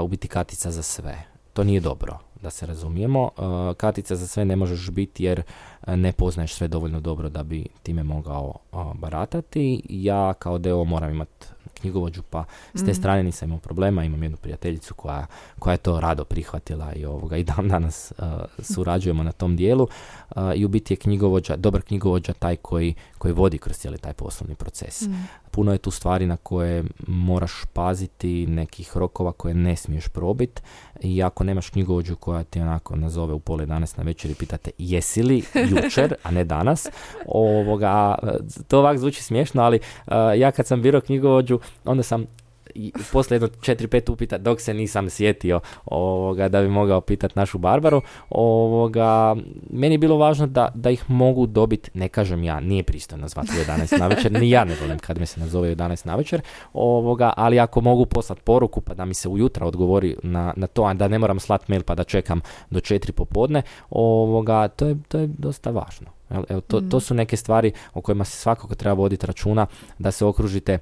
u 0.03 0.07
biti 0.07 0.27
katica 0.27 0.71
za 0.71 0.81
sve. 0.81 1.23
To 1.53 1.63
nije 1.63 1.79
dobro, 1.79 2.19
da 2.41 2.49
se 2.49 2.65
razumijemo. 2.65 3.29
Katica 3.77 4.15
za 4.15 4.27
sve 4.27 4.45
ne 4.45 4.55
možeš 4.55 4.89
biti 4.89 5.23
jer 5.23 5.41
ne 5.87 6.11
poznaješ 6.11 6.53
sve 6.53 6.67
dovoljno 6.67 6.99
dobro 6.99 7.29
da 7.29 7.43
bi 7.43 7.65
time 7.83 8.03
mogao 8.03 8.53
baratati. 8.93 9.81
Ja 9.89 10.33
kao 10.33 10.57
deo 10.57 10.83
moram 10.83 11.11
imati 11.11 11.45
knjigovođu, 11.81 12.21
pa 12.29 12.43
s 12.73 12.79
te 12.79 12.91
mhm. 12.91 12.93
strane 12.93 13.23
nisam 13.23 13.49
imao 13.49 13.59
problema. 13.59 14.03
Imam 14.03 14.23
jednu 14.23 14.37
prijateljicu 14.37 14.93
koja, 14.93 15.25
koja 15.59 15.71
je 15.71 15.77
to 15.77 15.99
rado 15.99 16.23
prihvatila 16.23 16.93
i 16.93 17.05
ovoga 17.05 17.37
i 17.37 17.43
dan 17.43 17.67
danas 17.67 18.13
surađujemo 18.59 19.23
na 19.23 19.31
tom 19.31 19.55
dijelu. 19.55 19.87
I 20.55 20.65
u 20.65 20.67
biti 20.67 20.93
je 20.93 20.97
knjigovođa, 20.97 21.55
dobar 21.55 21.81
knjigovođa 21.81 22.33
taj 22.33 22.55
koji, 22.55 22.93
koji 23.17 23.33
vodi 23.33 23.57
kroz 23.57 23.77
cijeli 23.77 23.97
taj 23.97 24.13
poslovni 24.13 24.55
proces. 24.55 25.01
Mhm 25.01 25.21
puno 25.51 25.71
je 25.71 25.77
tu 25.77 25.91
stvari 25.91 26.25
na 26.25 26.37
koje 26.37 26.83
moraš 27.07 27.51
paziti, 27.73 28.47
nekih 28.47 28.97
rokova 28.97 29.31
koje 29.31 29.53
ne 29.53 29.75
smiješ 29.75 30.07
probiti 30.07 30.61
i 31.03 31.23
ako 31.23 31.43
nemaš 31.43 31.69
knjigovođu 31.69 32.15
koja 32.15 32.43
ti 32.43 32.61
onako 32.61 32.95
nazove 32.95 33.33
u 33.33 33.39
pol 33.39 33.57
11 33.57 33.97
na 33.97 34.03
večer 34.03 34.31
i 34.31 34.35
pitate 34.35 34.71
jesi 34.77 35.23
li 35.23 35.43
jučer, 35.69 36.15
a 36.23 36.31
ne 36.31 36.43
danas, 36.43 36.87
ovoga, 37.25 38.15
to 38.67 38.79
ovak 38.79 38.97
zvuči 38.97 39.23
smiješno, 39.23 39.61
ali 39.61 39.79
ja 40.37 40.51
kad 40.51 40.67
sam 40.67 40.81
birao 40.81 41.01
knjigovođu, 41.01 41.59
onda 41.85 42.03
sam 42.03 42.25
i 42.75 42.91
poslije 43.11 43.35
jedno 43.35 43.47
četiri, 43.61 43.87
pet 43.87 44.09
upita 44.09 44.37
dok 44.37 44.61
se 44.61 44.73
nisam 44.73 45.09
sjetio 45.09 45.59
ovoga, 45.85 46.49
da 46.49 46.61
bi 46.61 46.67
mogao 46.67 47.01
pitati 47.01 47.33
našu 47.35 47.57
Barbaru. 47.57 48.01
Ovoga, 48.29 49.35
meni 49.69 49.93
je 49.93 49.97
bilo 49.97 50.17
važno 50.17 50.47
da, 50.47 50.71
da 50.75 50.89
ih 50.89 51.09
mogu 51.09 51.45
dobiti, 51.45 51.91
ne 51.93 52.09
kažem 52.09 52.43
ja, 52.43 52.59
nije 52.59 52.83
pristojno 52.83 53.27
zvati 53.27 53.49
u 53.51 53.71
11 53.71 53.99
na 53.99 54.07
večer, 54.07 54.31
ni 54.31 54.49
ja 54.49 54.63
ne 54.63 54.75
volim 54.81 54.99
kad 54.99 55.19
mi 55.19 55.25
se 55.25 55.39
nazove 55.39 55.69
u 55.69 55.75
11 55.75 56.05
na 56.05 56.15
večer, 56.15 56.41
ovoga, 56.73 57.33
ali 57.37 57.59
ako 57.59 57.81
mogu 57.81 58.05
poslati 58.05 58.41
poruku 58.41 58.81
pa 58.81 58.93
da 58.93 59.05
mi 59.05 59.13
se 59.13 59.29
ujutra 59.29 59.65
odgovori 59.65 60.15
na, 60.23 60.53
na 60.55 60.67
to, 60.67 60.83
a 60.83 60.93
da 60.93 61.07
ne 61.07 61.19
moram 61.19 61.39
slati 61.39 61.65
mail 61.67 61.83
pa 61.83 61.95
da 61.95 62.03
čekam 62.03 62.41
do 62.69 62.79
četiri 62.79 63.11
popodne, 63.11 63.61
ovoga, 63.89 64.67
to, 64.67 64.87
je, 64.87 64.97
to 65.07 65.19
je 65.19 65.27
dosta 65.27 65.71
važno. 65.71 66.07
Evo, 66.49 66.61
to, 66.61 66.81
to 66.81 66.97
mm. 66.97 67.01
su 67.01 67.13
neke 67.13 67.37
stvari 67.37 67.71
o 67.93 68.01
kojima 68.01 68.25
se 68.25 68.37
svakako 68.37 68.75
treba 68.75 68.93
voditi 68.93 69.27
računa 69.27 69.67
da 69.99 70.11
se 70.11 70.25
okružite 70.25 70.79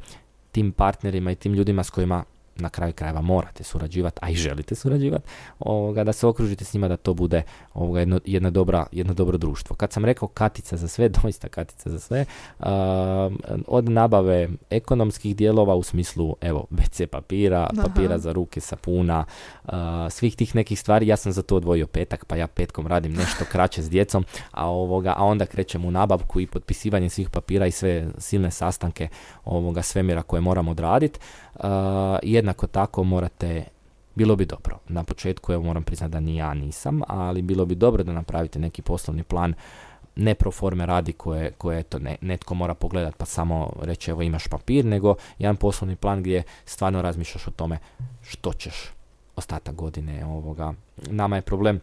tim 0.51 0.71
partnerima 0.71 1.31
i 1.31 1.35
tim 1.35 1.53
ljudima 1.53 1.83
s 1.83 1.89
kojima 1.89 2.23
na 2.61 2.69
kraju 2.69 2.93
krajeva 2.93 3.21
morate 3.21 3.63
surađivati, 3.63 4.19
a 4.21 4.29
i 4.29 4.35
želite 4.35 4.75
surađivati, 4.75 5.23
ovoga, 5.59 6.03
da 6.03 6.13
se 6.13 6.27
okružite 6.27 6.65
s 6.65 6.73
njima 6.73 6.87
da 6.87 6.97
to 6.97 7.13
bude 7.13 7.43
ovoga, 7.73 7.99
jedno, 7.99 8.19
jedna 8.25 8.49
dobra, 8.49 8.85
jedno 8.91 9.13
dobro 9.13 9.37
društvo. 9.37 9.75
Kad 9.75 9.93
sam 9.93 10.05
rekao 10.05 10.27
katica 10.27 10.77
za 10.77 10.87
sve, 10.87 11.09
doista 11.21 11.47
katica 11.47 11.89
za 11.89 11.99
sve, 11.99 12.25
od 13.67 13.89
nabave 13.89 14.49
ekonomskih 14.69 15.35
dijelova 15.35 15.75
u 15.75 15.83
smislu 15.83 16.35
evo 16.41 16.65
WC 16.71 17.05
papira, 17.05 17.69
papira 17.83 18.17
za 18.17 18.31
ruke, 18.31 18.61
sapuna, 18.61 19.25
svih 20.09 20.35
tih 20.35 20.55
nekih 20.55 20.79
stvari, 20.79 21.07
ja 21.07 21.17
sam 21.17 21.31
za 21.31 21.41
to 21.41 21.55
odvojio 21.55 21.87
petak, 21.87 22.25
pa 22.25 22.35
ja 22.35 22.47
petkom 22.47 22.87
radim 22.87 23.13
nešto 23.13 23.45
kraće 23.51 23.83
s 23.83 23.89
djecom, 23.89 24.25
a 24.51 24.69
ovoga, 24.69 25.13
a 25.17 25.25
onda 25.25 25.45
krećem 25.45 25.85
u 25.85 25.91
nabavku 25.91 26.39
i 26.39 26.47
potpisivanje 26.47 27.09
svih 27.09 27.29
papira 27.29 27.67
i 27.67 27.71
sve 27.71 28.07
silne 28.17 28.51
sastanke 28.51 29.07
ovoga 29.45 29.81
svemira 29.81 30.21
koje 30.21 30.41
moramo 30.41 30.71
odraditi. 30.71 31.19
Jednako 32.23 32.67
tako 32.67 33.03
morate 33.03 33.63
bilo 34.15 34.35
bi 34.35 34.45
dobro. 34.45 34.79
Na 34.87 35.03
početku, 35.03 35.53
evo 35.53 35.63
moram 35.63 35.83
priznati 35.83 36.11
da 36.11 36.19
ni 36.19 36.35
ja 36.35 36.53
nisam, 36.53 37.01
ali 37.07 37.41
bilo 37.41 37.65
bi 37.65 37.75
dobro 37.75 38.03
da 38.03 38.13
napravite 38.13 38.59
neki 38.59 38.81
poslovni 38.81 39.23
plan 39.23 39.53
ne 40.15 40.35
pro 40.35 40.51
forme 40.51 40.85
radi 40.85 41.13
koje, 41.13 41.51
koje 41.51 41.83
to 41.83 41.99
ne, 41.99 42.17
netko 42.21 42.55
mora 42.55 42.73
pogledat 42.73 43.15
pa 43.17 43.25
samo 43.25 43.73
reći 43.81 44.11
evo 44.11 44.21
imaš 44.21 44.47
papir, 44.47 44.85
nego 44.85 45.15
jedan 45.37 45.55
poslovni 45.55 45.95
plan 45.95 46.19
gdje 46.19 46.43
stvarno 46.65 47.01
razmišljaš 47.01 47.47
o 47.47 47.51
tome 47.51 47.77
što 48.21 48.53
ćeš 48.53 48.91
ostatak 49.35 49.75
godine 49.75 50.25
ovoga. 50.25 50.73
Nama 51.09 51.35
je 51.35 51.41
problem 51.41 51.79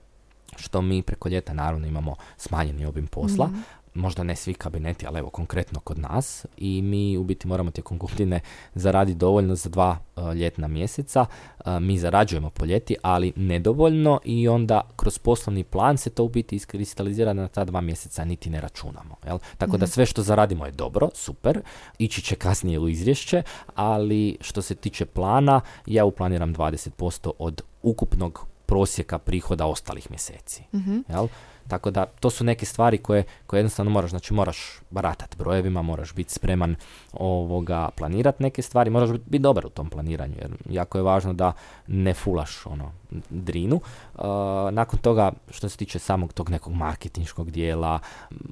što 0.56 0.82
mi 0.82 1.02
preko 1.02 1.28
ljeta 1.28 1.54
naravno 1.54 1.86
imamo 1.86 2.14
smanjeni 2.36 2.86
obim 2.86 3.06
posla, 3.06 3.46
mhm 3.46 3.60
možda 3.96 4.22
ne 4.22 4.36
svi 4.36 4.54
kabineti, 4.54 5.06
ali 5.06 5.18
evo 5.18 5.30
konkretno 5.30 5.80
kod 5.80 5.98
nas 5.98 6.46
i 6.56 6.82
mi 6.82 7.16
u 7.16 7.24
biti 7.24 7.48
moramo 7.48 7.70
tijekom 7.70 7.98
godine 7.98 8.40
zaraditi 8.74 9.18
dovoljno 9.18 9.54
za 9.54 9.68
dva 9.68 9.98
uh, 10.16 10.34
ljetna 10.34 10.68
mjeseca. 10.68 11.20
Uh, 11.20 11.66
mi 11.80 11.98
zarađujemo 11.98 12.50
po 12.50 12.64
ljeti, 12.64 12.96
ali 13.02 13.32
nedovoljno 13.36 14.20
i 14.24 14.48
onda 14.48 14.80
kroz 14.96 15.18
poslovni 15.18 15.64
plan 15.64 15.96
se 15.96 16.10
to 16.10 16.24
u 16.24 16.28
biti 16.28 16.56
iskristalizira 16.56 17.32
na 17.32 17.48
ta 17.48 17.64
dva 17.64 17.80
mjeseca 17.80 18.24
niti 18.24 18.50
ne 18.50 18.60
računamo. 18.60 19.16
Jel? 19.26 19.38
Tako 19.58 19.76
da 19.76 19.84
mhm. 19.84 19.90
sve 19.90 20.06
što 20.06 20.22
zaradimo 20.22 20.66
je 20.66 20.72
dobro, 20.72 21.08
super, 21.14 21.60
ići 21.98 22.22
će 22.22 22.34
kasnije 22.34 22.78
u 22.78 22.88
izvješće, 22.88 23.42
ali 23.74 24.36
što 24.40 24.62
se 24.62 24.74
tiče 24.74 25.06
plana, 25.06 25.60
ja 25.86 26.04
uplaniram 26.04 26.54
20% 26.54 27.30
od 27.38 27.62
ukupnog 27.82 28.46
prosjeka 28.66 29.18
prihoda 29.18 29.66
ostalih 29.66 30.10
mjeseci. 30.10 30.62
mm 30.72 31.04
Jel? 31.08 31.28
Tako 31.68 31.90
da 31.90 32.06
to 32.06 32.30
su 32.30 32.44
neke 32.44 32.66
stvari 32.66 32.98
koje, 32.98 33.24
koje 33.46 33.58
jednostavno 33.58 33.90
moraš, 33.90 34.10
znači 34.10 34.34
moraš 34.34 34.80
baratat 34.90 35.36
brojevima, 35.36 35.82
moraš 35.82 36.14
biti 36.14 36.32
spreman 36.32 36.76
ovoga 37.12 37.88
planirati 37.96 38.42
neke 38.42 38.62
stvari, 38.62 38.90
moraš 38.90 39.10
biti 39.10 39.38
dobar 39.38 39.66
u 39.66 39.70
tom 39.70 39.90
planiranju 39.90 40.34
jer 40.38 40.50
jako 40.70 40.98
je 40.98 41.02
važno 41.02 41.32
da 41.32 41.52
ne 41.86 42.14
fulaš 42.14 42.66
ono 42.66 42.92
drinu. 43.30 43.76
Uh, 44.14 44.22
nakon 44.70 44.98
toga 44.98 45.32
što 45.50 45.68
se 45.68 45.76
tiče 45.76 45.98
samog 45.98 46.32
tog 46.32 46.50
nekog 46.50 46.72
marketinškog 46.72 47.50
dijela, 47.50 47.98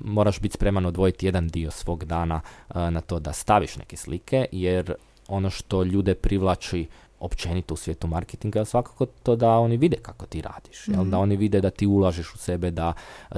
moraš 0.04 0.40
biti 0.40 0.54
spreman 0.54 0.86
odvojiti 0.86 1.26
jedan 1.26 1.48
dio 1.48 1.70
svog 1.70 2.04
dana 2.04 2.40
uh, 2.68 2.76
na 2.76 3.00
to 3.00 3.18
da 3.18 3.32
staviš 3.32 3.76
neke 3.76 3.96
slike 3.96 4.46
jer 4.52 4.94
ono 5.28 5.50
što 5.50 5.82
ljude 5.82 6.14
privlači 6.14 6.86
općenito 7.24 7.74
u 7.74 7.76
svijetu 7.76 8.06
marketinga, 8.06 8.64
svakako 8.64 9.06
to 9.06 9.36
da 9.36 9.58
oni 9.58 9.76
vide 9.76 9.96
kako 9.96 10.26
ti 10.26 10.42
radiš, 10.42 10.88
jel? 10.88 10.96
da 10.96 11.16
mhm. 11.16 11.22
oni 11.22 11.36
vide 11.36 11.60
da 11.60 11.70
ti 11.70 11.86
ulažeš 11.86 12.34
u 12.34 12.38
sebe, 12.38 12.70
da 12.70 12.92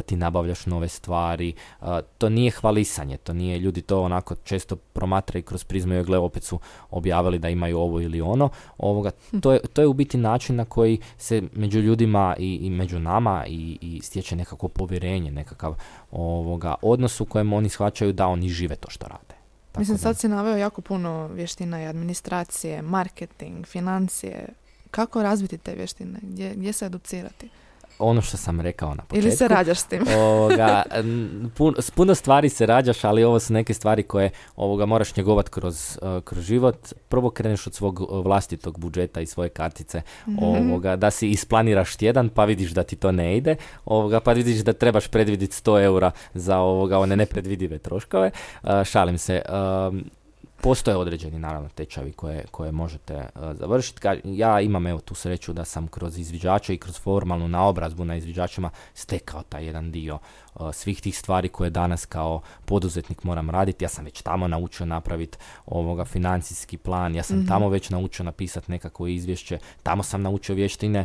ti 0.07 0.17
nabavljaš 0.17 0.67
nove 0.67 0.89
stvari. 0.89 1.55
to 2.19 2.29
nije 2.29 2.51
hvalisanje, 2.51 3.17
to 3.17 3.33
nije, 3.33 3.59
ljudi 3.59 3.83
to 3.83 4.03
onako 4.03 4.35
često 4.35 4.77
promatraju 4.77 5.43
kroz 5.43 5.65
prizmu 5.65 5.95
i 5.95 6.03
gle, 6.03 6.19
opet 6.19 6.43
su 6.43 6.59
objavili 6.91 7.39
da 7.39 7.49
imaju 7.49 7.79
ovo 7.79 8.01
ili 8.01 8.21
ono. 8.21 8.49
Ovoga, 8.79 9.11
hm. 9.31 9.41
to, 9.41 9.53
je, 9.53 9.61
to 9.73 9.81
je 9.81 9.87
u 9.87 9.93
biti 9.93 10.19
način 10.19 10.57
na 10.57 10.65
koji 10.65 10.99
se 11.19 11.43
među 11.53 11.81
ljudima 11.81 12.37
i, 12.39 12.55
i 12.55 12.71
među 12.71 12.99
nama 12.99 13.45
i, 13.47 13.79
i 13.81 14.01
stječe 14.03 14.37
nekako 14.37 14.69
povjerenje, 14.69 15.31
nekakav 15.31 15.75
ovoga, 16.11 16.75
odnos 16.83 17.21
u 17.21 17.25
kojem 17.25 17.53
oni 17.53 17.69
shvaćaju 17.69 18.13
da 18.13 18.27
oni 18.27 18.49
žive 18.49 18.77
to 18.77 18.91
što 18.91 19.07
rade. 19.07 19.36
Mislim, 19.79 19.99
sad 19.99 20.19
si 20.19 20.29
naveo 20.29 20.57
jako 20.57 20.81
puno 20.81 21.29
vještina 21.29 21.83
i 21.83 21.87
administracije, 21.87 22.83
marketing, 22.83 23.67
financije. 23.67 24.49
Kako 24.91 25.23
razviti 25.23 25.59
te 25.59 25.75
vještine? 25.75 26.19
Gdje, 26.23 26.55
gdje 26.55 26.73
se 26.73 26.87
educirati? 26.87 27.49
Ono 27.99 28.23
što 28.23 28.37
sam 28.37 28.61
rekao 28.61 28.95
na 28.95 29.03
početku. 29.03 29.29
Ili 29.29 29.37
se 29.37 29.49
rađaš 29.49 29.79
s 29.79 29.85
tim? 29.85 30.05
ovoga, 30.19 30.83
pun, 31.57 31.75
s 31.79 31.91
puno 31.91 32.15
stvari 32.15 32.49
se 32.49 32.67
rađaš, 32.67 33.05
ali 33.05 33.25
ovo 33.25 33.41
su 33.41 33.53
neke 33.53 33.75
stvari 33.75 34.03
koje 34.03 34.31
ovoga 34.57 34.87
moraš 34.87 35.17
njegovat 35.17 35.49
kroz, 35.49 35.99
uh, 36.03 36.23
kroz 36.23 36.45
život. 36.45 36.93
Prvo 37.09 37.31
kreneš 37.31 37.67
od 37.67 37.75
svog 37.75 38.01
uh, 38.01 38.25
vlastitog 38.25 38.79
budžeta 38.79 39.21
i 39.21 39.27
svoje 39.27 39.49
kartice, 39.49 40.03
mm 40.27 40.37
ovoga, 40.43 40.97
da 40.97 41.11
si 41.11 41.31
isplaniraš 41.31 41.97
tjedan 41.97 42.29
pa 42.29 42.45
vidiš 42.45 42.71
da 42.71 42.83
ti 42.83 42.97
to 42.97 43.13
ne 43.13 43.37
ide, 43.37 43.57
ovoga, 43.85 44.21
pa 44.21 44.33
vidiš 44.33 44.59
da 44.59 44.73
trebaš 44.73 45.09
predvidjeti 45.09 45.55
100 45.55 45.85
eura 45.85 46.11
za 46.35 46.59
ovoga, 46.59 46.99
one 46.99 47.17
nepredvidive 47.17 47.79
troškove. 47.79 48.31
Uh, 48.63 48.85
šalim 48.85 49.19
se. 49.19 49.43
Um, 49.89 50.05
Postoje 50.61 50.97
određeni 50.97 51.39
naravno 51.39 51.69
tečajevi 51.69 52.13
koje, 52.13 52.45
koje 52.51 52.73
možete 52.73 53.15
uh, 53.15 53.43
završiti. 53.53 54.09
Ja 54.25 54.61
imam 54.61 54.87
evo 54.87 54.99
tu 55.01 55.15
sreću 55.15 55.53
da 55.53 55.65
sam 55.65 55.89
kroz 55.89 56.19
izviđače 56.19 56.75
i 56.75 56.79
kroz 56.79 56.99
formalnu 57.01 57.49
naobrazbu 57.49 58.05
na 58.05 58.17
izviđačima 58.17 58.71
stekao 58.95 59.43
taj 59.43 59.67
jedan 59.67 59.93
dio 59.93 60.19
svih 60.73 61.01
tih 61.01 61.19
stvari 61.19 61.49
koje 61.49 61.71
danas 61.71 62.07
kao 62.07 62.41
poduzetnik 62.65 63.25
moram 63.25 63.51
raditi. 63.51 63.85
Ja 63.85 63.89
sam 63.89 64.05
već 64.05 64.23
tamo 64.23 64.49
naučio 64.49 64.87
napraviti 64.87 65.39
ovoga 65.67 66.05
financijski 66.05 66.77
plan, 66.77 67.15
ja 67.15 67.23
sam 67.23 67.39
mhm. 67.39 67.49
tamo 67.49 67.69
već 67.69 67.91
naučio 67.91 68.25
napisati 68.25 68.71
nekako 68.71 69.07
izvješće, 69.07 69.59
tamo 69.83 70.03
sam 70.03 70.23
naučio 70.23 70.55
vještine 70.55 71.05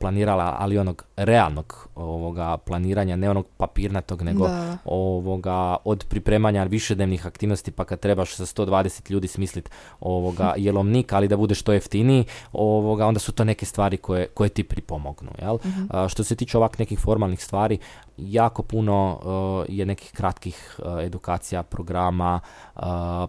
planirala, 0.00 0.56
ali 0.58 0.78
onog 0.78 1.04
realnog 1.16 1.88
ovoga 1.94 2.56
planiranja, 2.56 3.16
ne 3.16 3.30
onog 3.30 3.46
papirnatog, 3.56 4.22
nego 4.22 4.50
ovoga 4.84 5.76
od 5.84 6.04
pripremanja 6.08 6.64
višednevnih 6.64 7.26
aktivnosti, 7.26 7.70
pa 7.70 7.84
kad 7.84 8.00
trebaš 8.00 8.34
sa 8.34 8.46
120 8.46 9.10
ljudi 9.10 9.28
smisliti 9.28 9.70
ovoga 10.00 10.54
jelovnik, 10.66 11.12
ali 11.12 11.28
da 11.28 11.36
bude 11.36 11.54
što 11.54 11.72
jeftiniji, 11.72 12.24
ovoga, 12.52 13.06
onda 13.06 13.20
su 13.20 13.32
to 13.32 13.44
neke 13.44 13.66
stvari 13.66 13.96
koje, 13.96 14.26
koje 14.26 14.48
ti 14.48 14.64
pripomognu. 14.64 15.30
Jel? 15.42 15.58
Mhm. 15.64 16.06
što 16.08 16.24
se 16.24 16.36
tiče 16.36 16.58
ovak 16.58 16.78
nekih 16.78 16.98
formalnih 16.98 17.44
stvari, 17.44 17.78
jako 18.18 18.62
puno 18.62 19.18
uh, 19.22 19.74
je 19.76 19.86
nekih 19.86 20.12
kratkih 20.12 20.80
uh, 20.82 21.04
edukacija, 21.04 21.62
programa, 21.62 22.40
uh, 22.76 22.82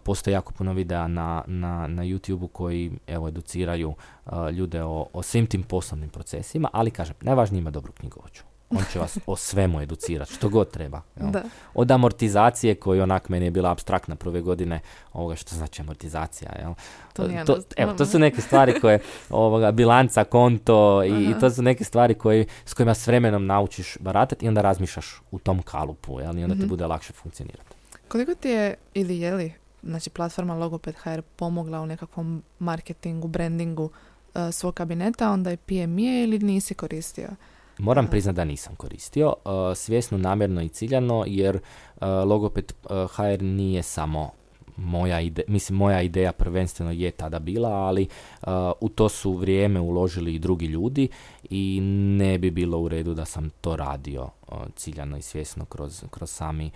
postoje 0.04 0.34
jako 0.34 0.54
puno 0.54 0.74
videa 0.74 1.08
na, 1.08 1.44
na, 1.48 1.88
na 1.88 2.04
YouTube-u 2.04 2.48
koji 2.48 2.92
evo, 3.08 3.28
educiraju 3.28 3.94
ljude 4.54 4.84
o, 4.84 5.06
o 5.14 5.24
svim 5.24 5.48
tim 5.48 5.64
poslovnim 5.64 6.10
procesima, 6.10 6.70
ali 6.74 6.92
kažem, 6.92 7.16
najvažnije 7.22 7.60
ima 7.60 7.72
dobru 7.72 7.92
knjigovođu 7.92 8.49
on 8.70 8.84
će 8.94 9.00
vas 9.00 9.18
o 9.26 9.36
svemu 9.36 9.82
educirati, 9.82 10.34
što 10.34 10.50
god 10.50 10.72
treba. 10.72 11.02
Da. 11.16 11.44
Od 11.74 11.92
amortizacije 11.92 12.76
koji 12.76 13.02
onak 13.02 13.30
meni 13.30 13.46
je 13.46 13.52
bila 13.52 13.72
abstraktna 13.72 14.16
prve 14.16 14.42
godine, 14.42 14.80
ovoga 15.14 15.36
što 15.36 15.56
znači 15.56 15.82
amortizacija. 15.82 16.52
Jel? 16.60 16.74
To, 17.14 17.28
to, 17.46 17.60
evo, 17.78 17.94
to 17.94 18.06
su 18.06 18.20
neke 18.30 18.42
stvari 18.42 18.80
koje, 18.80 19.00
ovoga, 19.30 19.72
bilanca, 19.72 20.24
konto 20.24 21.04
i, 21.04 21.24
i, 21.24 21.40
to 21.40 21.50
su 21.50 21.62
neke 21.62 21.84
stvari 21.84 22.14
koje, 22.14 22.46
s 22.66 22.74
kojima 22.74 22.94
s 22.94 23.08
vremenom 23.08 23.46
naučiš 23.46 23.98
baratati 24.00 24.46
i 24.46 24.48
onda 24.48 24.62
razmišljaš 24.62 25.22
u 25.32 25.40
tom 25.40 25.62
kalupu 25.62 26.20
jel? 26.20 26.38
i 26.38 26.44
onda 26.44 26.56
ti 26.56 26.62
mhm. 26.62 26.70
bude 26.70 26.88
lakše 26.88 27.14
funkcionirati. 27.14 27.76
Koliko 28.08 28.36
ti 28.36 28.50
je 28.50 28.76
ili 28.94 29.20
je 29.20 29.34
li 29.34 29.54
znači, 29.84 30.10
platforma 30.10 30.56
Logoped 30.56 30.96
HR 30.96 31.22
pomogla 31.36 31.82
u 31.82 31.86
nekakvom 31.86 32.44
marketingu, 32.60 33.28
brandingu 33.28 33.84
uh, 33.84 34.42
svog 34.52 34.74
kabineta, 34.74 35.32
onda 35.32 35.50
je 35.50 35.58
PME 35.58 36.24
ili 36.24 36.40
nisi 36.40 36.74
koristio? 36.74 37.30
Moram 37.80 38.08
priznati 38.08 38.36
da 38.36 38.46
nisam 38.46 38.76
koristio, 38.76 39.28
uh, 39.28 39.52
svjesno, 39.76 40.18
namjerno 40.18 40.62
i 40.62 40.70
ciljano, 40.70 41.24
jer 41.28 41.56
uh, 41.56 42.08
logoped 42.26 42.74
uh, 42.84 42.90
HR 43.12 43.42
nije 43.42 43.84
samo 43.84 44.32
moja 44.78 45.22
ideja, 45.22 45.46
mislim 45.48 45.78
moja 45.78 46.02
ideja 46.02 46.32
prvenstveno 46.32 46.92
je 46.92 47.12
tada 47.12 47.40
bila, 47.40 47.70
ali 47.70 48.08
u 48.82 48.90
to 48.90 49.10
su 49.10 49.34
vrijeme 49.34 49.80
uložili 49.80 50.36
i 50.36 50.40
drugi 50.40 50.66
ljudi 50.66 51.08
i 51.50 51.80
ne 52.18 52.38
bi 52.38 52.52
bilo 52.52 52.80
u 52.80 52.88
redu 52.88 53.14
da 53.14 53.26
sam 53.26 53.50
to 53.50 53.76
radio 53.76 54.30
ciljano 54.76 55.18
i 55.18 55.22
svjesno 55.22 55.66
kroz, 55.66 56.04
kroz 56.10 56.32
sami 56.32 56.72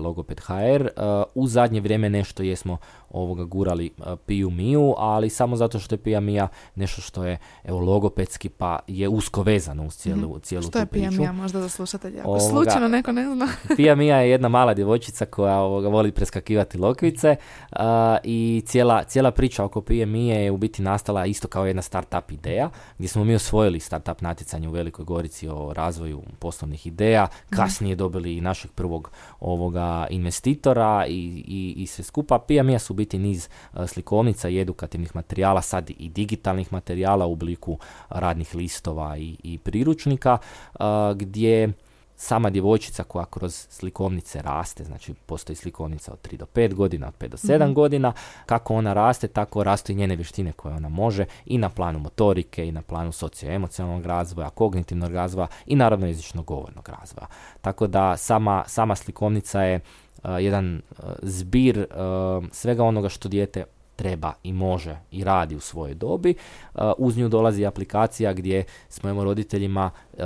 logoped 0.00 0.40
HR. 0.40 0.88
U 1.34 1.46
zadnje 1.46 1.80
vrijeme 1.80 2.10
nešto 2.10 2.42
jesmo 2.42 2.78
ovoga 3.10 3.44
gurali 3.44 3.90
Piju 4.26 4.50
Miju, 4.50 4.94
ali 4.98 5.30
samo 5.30 5.56
zato 5.56 5.78
što 5.78 5.94
je 5.94 5.98
Pija 5.98 6.20
Mija 6.20 6.48
nešto 6.74 7.00
što 7.00 7.24
je 7.24 7.38
evo, 7.64 7.80
logopedski 7.80 8.48
pa 8.48 8.78
je 8.86 9.08
usko 9.08 9.42
vezano 9.42 9.86
uz 9.86 9.94
cijelu, 9.94 10.20
mm-hmm. 10.20 10.40
cijelu 10.40 10.62
što 10.62 10.78
je 10.78 10.86
Pija 10.86 11.10
Mija 11.10 11.32
možda 11.32 11.60
za 11.60 11.68
slušatelje? 11.68 12.20
Ako 12.20 12.40
slučajno 12.40 12.88
neko 12.88 13.12
ne 13.12 13.24
zna. 13.34 13.48
Pija 13.76 13.94
Mija 13.94 14.16
je 14.16 14.30
jedna 14.30 14.48
mala 14.48 14.74
djevojčica 14.74 15.26
koja 15.26 15.58
ovoga, 15.58 15.88
voli 15.88 16.12
preskakivati 16.12 16.78
lokvice 16.78 17.36
i 18.24 18.62
cijela, 18.66 19.04
cijela 19.04 19.30
priča 19.30 19.64
oko 19.64 19.80
Pija 19.80 20.06
Mije 20.06 20.44
je 20.44 20.50
u 20.50 20.56
biti 20.56 20.82
nastala 20.82 21.26
isto 21.26 21.48
kao 21.48 21.66
jedna 21.66 21.82
startup 21.82 22.30
ideja 22.30 22.70
gdje 22.98 23.08
smo 23.08 23.24
mi 23.24 23.34
osvojili 23.34 23.80
startup 23.80 24.20
natjecanje 24.20 24.68
u 24.68 24.72
Velikoj 24.72 25.04
Gorici 25.04 25.48
o 25.48 25.72
razvoju 25.72 26.22
poslovnih 26.38 26.86
ideja 26.86 27.11
ideja, 27.12 27.28
kasnije 27.50 27.96
dobili 27.96 28.36
i 28.36 28.40
našeg 28.40 28.70
prvog 28.70 29.10
ovoga 29.40 30.06
investitora 30.10 31.06
i, 31.08 31.44
i, 31.46 31.74
i 31.76 31.86
sve 31.86 32.04
skupa. 32.04 32.38
Pija 32.38 32.78
su 32.78 32.94
biti 32.94 33.18
niz 33.18 33.48
slikovnica 33.86 34.48
i 34.48 34.60
edukativnih 34.60 35.16
materijala, 35.16 35.62
sad 35.62 35.90
i 35.90 36.08
digitalnih 36.08 36.72
materijala 36.72 37.26
u 37.26 37.32
obliku 37.32 37.78
radnih 38.08 38.54
listova 38.54 39.16
i, 39.16 39.36
i 39.42 39.58
priručnika, 39.58 40.38
gdje 41.14 41.72
sama 42.22 42.50
djevojčica 42.50 43.04
koja 43.04 43.24
kroz 43.24 43.66
slikovnice 43.70 44.42
raste, 44.42 44.84
znači 44.84 45.14
postoji 45.14 45.56
slikovnica 45.56 46.12
od 46.12 46.28
3 46.28 46.36
do 46.36 46.46
5 46.54 46.74
godina, 46.74 47.08
od 47.08 47.14
5 47.18 47.28
do 47.28 47.36
7 47.36 47.68
mm 47.68 47.74
godina, 47.74 48.12
kako 48.46 48.74
ona 48.74 48.92
raste, 48.92 49.28
tako 49.28 49.64
rastu 49.64 49.92
i 49.92 49.94
njene 49.94 50.16
vještine 50.16 50.52
koje 50.52 50.74
ona 50.74 50.88
može 50.88 51.24
i 51.46 51.58
na 51.58 51.68
planu 51.68 51.98
motorike, 51.98 52.68
i 52.68 52.72
na 52.72 52.82
planu 52.82 53.12
socioemocionalnog 53.12 54.06
razvoja, 54.06 54.50
kognitivnog 54.50 55.12
razvoja 55.12 55.46
i 55.66 55.76
naravno 55.76 56.06
jezičnog 56.06 56.44
govornog 56.44 56.88
razvoja. 56.88 57.26
Tako 57.60 57.86
da 57.86 58.16
sama, 58.16 58.64
sama 58.66 58.96
slikovnica 58.96 59.62
je 59.62 59.80
jedan 60.24 60.82
zbir 61.22 61.86
svega 62.52 62.84
onoga 62.84 63.08
što 63.08 63.28
dijete 63.28 63.64
treba 63.96 64.32
i 64.42 64.52
može 64.52 64.96
i 65.10 65.24
radi 65.24 65.56
u 65.56 65.60
svojoj 65.60 65.94
dobi. 65.94 66.34
Uh, 66.74 66.80
uz 66.98 67.16
nju 67.16 67.28
dolazi 67.28 67.66
aplikacija 67.66 68.32
gdje 68.32 68.64
smo 68.88 69.10
imamo 69.10 69.24
roditeljima 69.24 69.90
uh, 70.12 70.20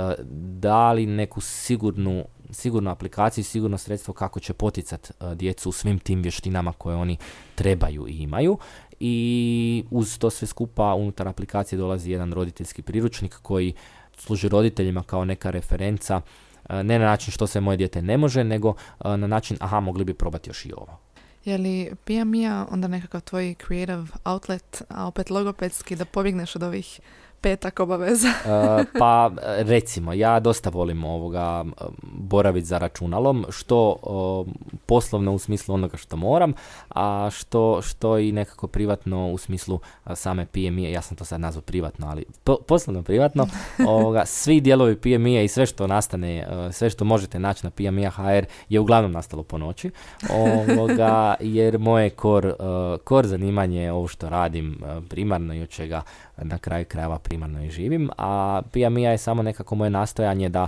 dali 0.59 1.05
neku 1.05 1.41
sigurnu 1.41 2.25
sigurnu 2.51 2.91
aplikaciju, 2.91 3.43
sigurno 3.43 3.77
sredstvo 3.77 4.13
kako 4.13 4.39
će 4.39 4.53
poticati 4.53 5.11
uh, 5.19 5.33
djecu 5.33 5.69
u 5.69 5.71
svim 5.71 5.99
tim 5.99 6.21
vještinama 6.21 6.73
koje 6.73 6.95
oni 6.95 7.17
trebaju 7.55 8.07
i 8.07 8.17
imaju. 8.17 8.57
I 8.99 9.83
uz 9.91 10.17
to 10.19 10.29
sve 10.29 10.47
skupa 10.47 10.93
unutar 10.93 11.27
aplikacije 11.27 11.79
dolazi 11.79 12.11
jedan 12.11 12.33
roditeljski 12.33 12.81
priručnik 12.81 13.35
koji 13.41 13.73
služi 14.17 14.49
roditeljima 14.49 15.03
kao 15.03 15.25
neka 15.25 15.49
referenca 15.49 16.21
ne 16.69 16.99
na 16.99 17.05
način 17.05 17.31
što 17.31 17.47
se 17.47 17.61
moje 17.61 17.77
dijete 17.77 18.01
ne 18.01 18.17
može, 18.17 18.43
nego 18.43 18.73
na 19.05 19.27
način 19.27 19.57
aha, 19.59 19.79
mogli 19.79 20.05
bi 20.05 20.13
probati 20.13 20.49
još 20.49 20.65
i 20.65 20.73
ovo. 20.73 21.06
Je 21.47 21.57
li 21.57 21.91
Pia 22.05 22.25
onda 22.71 22.87
nekakav 22.87 23.21
tvoj 23.21 23.55
creative 23.65 24.07
outlet, 24.23 24.81
a 24.89 25.07
opet 25.07 25.29
logopedski, 25.29 25.95
da 25.95 26.05
pobjegneš 26.05 26.55
od 26.55 26.63
ovih 26.63 26.99
petak 27.41 27.79
obaveza? 27.79 28.27
uh, 28.27 28.85
pa 28.99 29.31
recimo, 29.57 30.13
ja 30.13 30.39
dosta 30.39 30.69
volim 30.69 31.03
ovoga 31.03 31.65
boraviti 32.01 32.67
za 32.67 32.77
računalom, 32.77 33.45
što 33.49 33.95
poslovno 34.85 35.33
u 35.33 35.39
smislu 35.39 35.75
onoga 35.75 35.97
što 35.97 36.15
moram, 36.15 36.53
a 36.89 37.29
što, 37.31 37.81
što 37.81 38.17
i 38.17 38.31
nekako 38.31 38.67
privatno 38.67 39.31
u 39.31 39.37
smislu 39.37 39.79
same 40.15 40.45
PMI, 40.45 40.91
ja 40.91 41.01
sam 41.01 41.17
to 41.17 41.25
sad 41.25 41.41
nazvao 41.41 41.61
privatno, 41.61 42.07
ali 42.07 42.25
poslovno 42.67 43.03
privatno, 43.03 43.47
ovoga, 43.87 44.25
svi 44.25 44.61
dijelovi 44.61 44.95
PMI 44.95 45.43
i 45.43 45.47
sve 45.47 45.65
što 45.65 45.87
nastane, 45.87 46.47
sve 46.71 46.89
što 46.89 47.05
možete 47.05 47.39
naći 47.39 47.65
na 47.65 47.69
PMI 47.69 48.05
HR 48.05 48.45
je 48.69 48.79
uglavnom 48.79 49.11
nastalo 49.11 49.43
po 49.43 49.57
noći, 49.57 49.91
ovoga, 50.33 51.35
jer 51.57 51.79
moje 51.79 52.09
kor, 52.09 52.53
kor 53.03 53.27
zanimanje 53.27 53.91
ovo 53.91 54.07
što 54.07 54.29
radim 54.29 54.79
primarno 55.09 55.53
i 55.53 55.61
od 55.61 55.69
čega 55.69 56.01
na 56.37 56.57
kraju 56.57 56.85
krajeva 56.85 57.19
primarno 57.19 57.63
i 57.63 57.69
živim, 57.69 58.09
a 58.17 58.61
Pia 58.71 58.89
Mia 58.89 59.11
je 59.11 59.17
samo 59.17 59.43
nekako 59.43 59.75
moje 59.75 59.89
nastojanje 59.89 60.49
da 60.49 60.67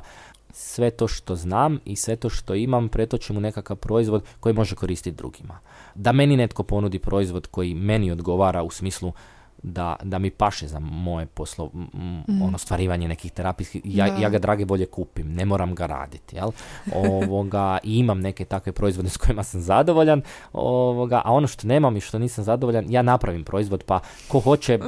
sve 0.51 0.91
to 0.91 1.07
što 1.07 1.35
znam 1.35 1.79
i 1.85 1.95
sve 1.95 2.15
to 2.15 2.29
što 2.29 2.55
imam 2.55 2.89
pretočim 2.89 3.37
u 3.37 3.39
nekakav 3.39 3.77
proizvod 3.77 4.23
koji 4.39 4.53
može 4.53 4.75
koristiti 4.75 5.17
drugima. 5.17 5.59
Da 5.95 6.11
meni 6.11 6.37
netko 6.37 6.63
ponudi 6.63 6.99
proizvod 6.99 7.47
koji 7.47 7.73
meni 7.73 8.11
odgovara 8.11 8.63
u 8.63 8.69
smislu 8.69 9.13
da, 9.63 9.95
da 10.03 10.19
mi 10.19 10.29
paše 10.29 10.67
za 10.67 10.79
moje 10.79 11.25
poslo, 11.25 11.65
mm. 11.73 12.41
ono 12.41 12.57
stvarivanje 12.57 13.07
nekih 13.07 13.31
terapijskih, 13.31 13.81
ja, 13.85 14.05
ja 14.05 14.29
ga 14.29 14.39
drage 14.39 14.65
bolje 14.65 14.85
kupim, 14.85 15.33
ne 15.33 15.45
moram 15.45 15.75
ga 15.75 15.85
raditi, 15.85 16.35
jel? 16.35 16.51
Ovoga, 16.93 17.77
i 17.83 17.97
imam 17.97 18.19
neke 18.19 18.45
takve 18.45 18.71
proizvode 18.71 19.09
s 19.09 19.17
kojima 19.17 19.43
sam 19.43 19.61
zadovoljan, 19.61 20.21
ovoga, 20.53 21.21
a 21.25 21.33
ono 21.33 21.47
što 21.47 21.67
nemam 21.67 21.97
i 21.97 22.01
što 22.01 22.19
nisam 22.19 22.43
zadovoljan, 22.43 22.85
ja 22.89 23.01
napravim 23.01 23.43
proizvod, 23.43 23.83
pa 23.83 23.99
ko 24.27 24.39
hoće, 24.39 24.73
eh, 24.73 24.79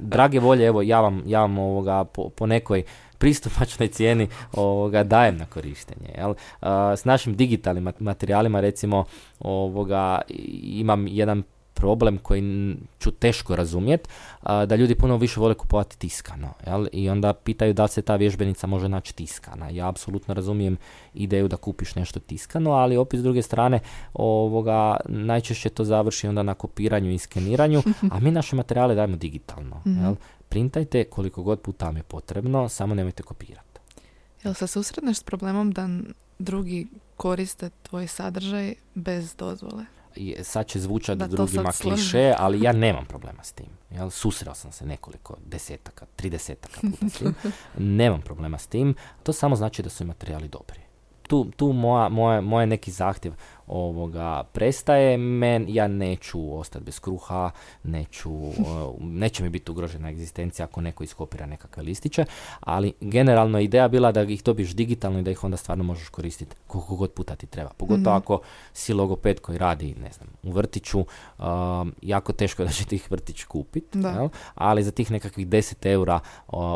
drage 0.00 0.40
volje, 0.40 0.66
evo, 0.66 0.82
ja 0.82 1.00
vam, 1.00 1.22
ja 1.26 1.40
vam 1.40 1.58
ovoga, 1.58 2.04
po, 2.04 2.28
po 2.28 2.46
nekoj 2.46 2.82
pristupačnoj 3.18 3.88
cijeni 3.88 4.28
ovoga 4.52 5.02
dajem 5.02 5.36
na 5.36 5.46
korištenje. 5.46 6.08
Jel? 6.16 6.34
s 6.96 7.04
našim 7.04 7.36
digitalnim 7.36 7.92
materijalima 7.98 8.60
recimo 8.60 9.04
ovoga 9.40 10.20
imam 10.62 11.06
jedan 11.06 11.42
problem 11.74 12.18
koji 12.18 12.76
ću 12.98 13.10
teško 13.10 13.56
razumjeti, 13.56 14.08
da 14.42 14.76
ljudi 14.76 14.94
puno 14.94 15.16
više 15.16 15.40
vole 15.40 15.54
kupovati 15.54 15.98
tiskano. 15.98 16.48
Jel? 16.66 16.86
I 16.92 17.10
onda 17.10 17.32
pitaju 17.32 17.72
da 17.74 17.88
se 17.88 18.02
ta 18.02 18.16
vježbenica 18.16 18.66
može 18.66 18.88
naći 18.88 19.14
tiskana. 19.14 19.68
Ja 19.70 19.88
apsolutno 19.88 20.34
razumijem 20.34 20.76
ideju 21.14 21.48
da 21.48 21.56
kupiš 21.56 21.94
nešto 21.94 22.20
tiskano, 22.20 22.70
ali 22.70 22.96
opet 22.96 23.20
s 23.20 23.22
druge 23.22 23.42
strane 23.42 23.80
ovoga, 24.14 24.96
najčešće 25.08 25.68
to 25.68 25.84
završi 25.84 26.28
onda 26.28 26.42
na 26.42 26.54
kopiranju 26.54 27.10
i 27.10 27.18
skeniranju, 27.18 27.82
a 28.10 28.20
mi 28.20 28.30
naše 28.30 28.56
materijale 28.56 28.94
dajemo 28.94 29.16
digitalno. 29.16 29.80
Mhm. 29.86 30.02
Jel? 30.02 30.14
Printajte 30.48 31.04
koliko 31.04 31.42
god 31.42 31.60
puta 31.60 31.86
vam 31.86 31.96
je 31.96 32.02
potrebno, 32.02 32.68
samo 32.68 32.94
nemojte 32.94 33.22
kopirati. 33.22 33.80
Jel 34.44 34.54
se 34.54 34.66
susretneš 34.66 35.18
s 35.18 35.22
problemom 35.22 35.72
da 35.72 35.88
drugi 36.38 36.86
koriste 37.16 37.70
tvoj 37.82 38.06
sadržaj 38.06 38.74
bez 38.94 39.34
dozvole? 39.36 39.84
Sad 40.42 40.66
će 40.66 40.80
zvučati 40.80 41.18
da, 41.18 41.26
drugima 41.26 41.72
kliše, 41.72 42.34
ali 42.38 42.62
ja 42.62 42.72
nemam 42.72 43.06
problema 43.06 43.42
s 43.42 43.52
tim. 43.52 43.66
Jel? 43.90 44.10
Susreo 44.10 44.54
sam 44.54 44.72
se 44.72 44.86
nekoliko 44.86 45.36
desetaka, 45.46 46.06
tridesetaka 46.16 46.80
puta 46.80 47.08
s 47.08 47.18
tim. 47.18 47.34
nemam 47.98 48.20
problema 48.20 48.58
s 48.58 48.66
tim. 48.66 48.94
To 49.22 49.32
samo 49.32 49.56
znači 49.56 49.82
da 49.82 49.90
su 49.90 50.04
materijali 50.04 50.48
dobri. 50.48 50.80
Tu, 51.22 51.50
tu 51.56 51.72
moja, 51.72 52.08
moja, 52.08 52.40
moja 52.40 52.66
neki 52.66 52.90
zahtjev 52.90 53.32
ovoga 53.66 54.42
prestaje, 54.52 55.16
men, 55.16 55.66
ja 55.68 55.88
neću 55.88 56.58
ostati 56.58 56.84
bez 56.84 57.00
kruha, 57.00 57.50
neću, 57.84 58.30
neće 59.00 59.42
mi 59.42 59.48
biti 59.48 59.70
ugrožena 59.70 60.10
egzistencija 60.10 60.66
ako 60.66 60.80
neko 60.80 61.04
iskopira 61.04 61.46
nekakve 61.46 61.82
listiće, 61.82 62.24
ali 62.60 62.92
generalno 63.00 63.60
ideja 63.60 63.88
bila 63.88 64.12
da 64.12 64.22
ih 64.22 64.42
dobiš 64.42 64.74
digitalno 64.74 65.18
i 65.18 65.22
da 65.22 65.30
ih 65.30 65.44
onda 65.44 65.56
stvarno 65.56 65.84
možeš 65.84 66.08
koristiti 66.08 66.56
koliko 66.66 66.96
god 66.96 67.12
puta 67.12 67.36
ti 67.36 67.46
treba. 67.46 67.70
Pogotovo 67.76 68.18
mm 68.18 68.24
ako 68.24 68.40
si 68.72 68.92
logoped 68.92 69.40
koji 69.40 69.58
radi, 69.58 69.94
ne 70.02 70.12
znam, 70.12 70.28
u 70.42 70.52
vrtiću, 70.52 71.04
jako 72.02 72.32
teško 72.32 72.64
da 72.64 72.70
će 72.70 72.84
tih 72.84 73.10
vrtić 73.10 73.44
kupiti, 73.44 73.98
ali 74.54 74.82
za 74.82 74.90
tih 74.90 75.10
nekakvih 75.10 75.46
10 75.46 75.86
eura 75.86 76.20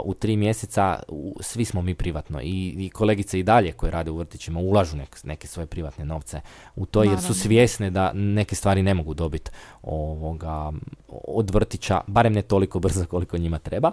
u 0.05 0.15
tri 0.15 0.37
mjeseca 0.37 1.03
svi 1.41 1.65
smo 1.65 1.83
mi 1.83 1.95
privatno 1.95 2.41
i, 2.43 2.75
i 2.79 2.91
kolegice 2.91 3.39
i 3.39 3.43
dalje 3.43 3.73
koje 3.73 3.91
rade 3.91 4.11
u 4.11 4.17
vrtićima 4.17 4.61
ulažu 4.61 4.97
neke 5.25 5.47
svoje 5.47 5.67
privatne 5.67 6.05
novce 6.05 6.41
u 6.79 6.87
to 6.87 7.03
jer 7.03 7.21
su 7.21 7.35
svjesne 7.35 7.91
da 7.91 8.13
neke 8.13 8.55
stvari 8.55 8.83
ne 8.83 8.95
mogu 8.95 9.15
dobiti 9.15 9.51
ovoga, 9.83 10.73
od 11.09 11.51
vrtića, 11.51 12.01
barem 12.07 12.33
ne 12.33 12.43
toliko 12.43 12.79
brzo 12.79 13.07
koliko 13.07 13.39
njima 13.39 13.59
treba. 13.59 13.93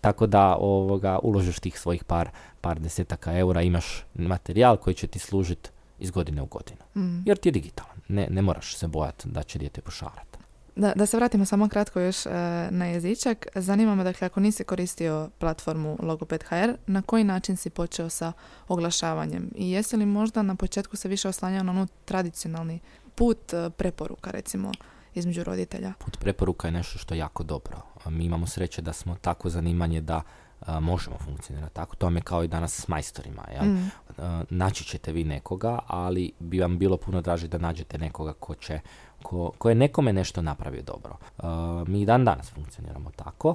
Tako 0.00 0.26
da 0.26 0.56
ovoga, 0.60 1.18
uložiš 1.22 1.60
tih 1.60 1.80
svojih 1.80 2.04
par, 2.04 2.28
par 2.60 2.80
desetaka 2.80 3.38
eura, 3.38 3.62
imaš 3.62 4.04
materijal 4.14 4.76
koji 4.76 4.94
će 4.94 5.06
ti 5.06 5.18
služiti 5.18 5.70
iz 5.98 6.10
godine 6.10 6.42
u 6.42 6.46
godinu. 6.46 6.80
Mm. 6.96 7.22
Jer 7.26 7.36
ti 7.36 7.48
je 7.48 7.52
digitalan. 7.52 7.96
Ne, 8.08 8.26
ne 8.30 8.42
moraš 8.42 8.76
se 8.76 8.88
bojati 8.88 9.28
da 9.28 9.42
će 9.42 9.58
dijete 9.58 9.80
pošarati. 9.80 10.27
Da, 10.78 10.92
da 10.96 11.06
se 11.06 11.16
vratimo 11.16 11.44
samo 11.44 11.68
kratko 11.68 12.00
još 12.00 12.26
e, 12.26 12.30
na 12.70 12.86
jezičak. 12.86 13.46
Zanima 13.54 13.94
me, 13.94 14.04
dakle, 14.04 14.26
ako 14.26 14.40
nisi 14.40 14.64
koristio 14.64 15.30
platformu 15.38 15.98
Logoped 16.02 16.44
HR, 16.44 16.72
na 16.86 17.02
koji 17.02 17.24
način 17.24 17.56
si 17.56 17.70
počeo 17.70 18.08
sa 18.08 18.32
oglašavanjem? 18.68 19.50
I 19.54 19.70
jesi 19.70 19.96
li 19.96 20.06
možda 20.06 20.42
na 20.42 20.54
početku 20.54 20.96
se 20.96 21.08
više 21.08 21.28
oslanjao 21.28 21.62
na 21.62 21.72
onu 21.72 21.86
tradicionalni 22.04 22.80
put 23.14 23.52
e, 23.52 23.70
preporuka, 23.70 24.30
recimo, 24.30 24.72
između 25.14 25.44
roditelja? 25.44 25.92
Put 25.98 26.18
preporuka 26.20 26.68
je 26.68 26.72
nešto 26.72 26.98
što 26.98 27.14
je 27.14 27.18
jako 27.18 27.42
dobro. 27.42 27.76
Mi 28.06 28.24
imamo 28.24 28.46
sreće 28.46 28.82
da 28.82 28.92
smo 28.92 29.16
tako 29.20 29.48
zanimanje 29.48 30.00
da 30.00 30.22
možemo 30.80 31.16
funkcionirati 31.24 31.74
tako. 31.74 31.96
To 31.96 32.06
vam 32.06 32.16
je 32.16 32.22
kao 32.22 32.44
i 32.44 32.48
danas 32.48 32.80
s 32.80 32.88
majstorima. 32.88 33.42
Jel? 33.52 33.64
Mm. 33.64 33.90
naći 34.50 34.84
ćete 34.84 35.12
vi 35.12 35.24
nekoga, 35.24 35.78
ali 35.86 36.32
bi 36.38 36.60
vam 36.60 36.78
bilo 36.78 36.96
puno 36.96 37.20
draže 37.20 37.48
da 37.48 37.58
nađete 37.58 37.98
nekoga 37.98 38.32
ko 38.32 38.54
će 38.54 38.80
ko, 39.22 39.52
ko 39.58 39.68
je 39.68 39.74
nekome 39.74 40.12
nešto 40.12 40.42
napravio 40.42 40.82
dobro. 40.82 41.16
mi 41.86 42.06
dan 42.06 42.24
danas 42.24 42.50
funkcioniramo 42.50 43.10
tako. 43.16 43.54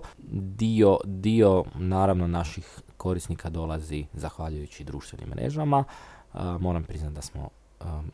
Dio, 0.58 0.98
dio 1.04 1.64
naravno 1.76 2.28
naših 2.28 2.80
korisnika 2.98 3.50
dolazi 3.50 4.06
zahvaljujući 4.14 4.84
društvenim 4.84 5.30
mrežama. 5.30 5.84
moram 6.60 6.84
priznati 6.84 7.16
da 7.16 7.22
smo 7.22 7.50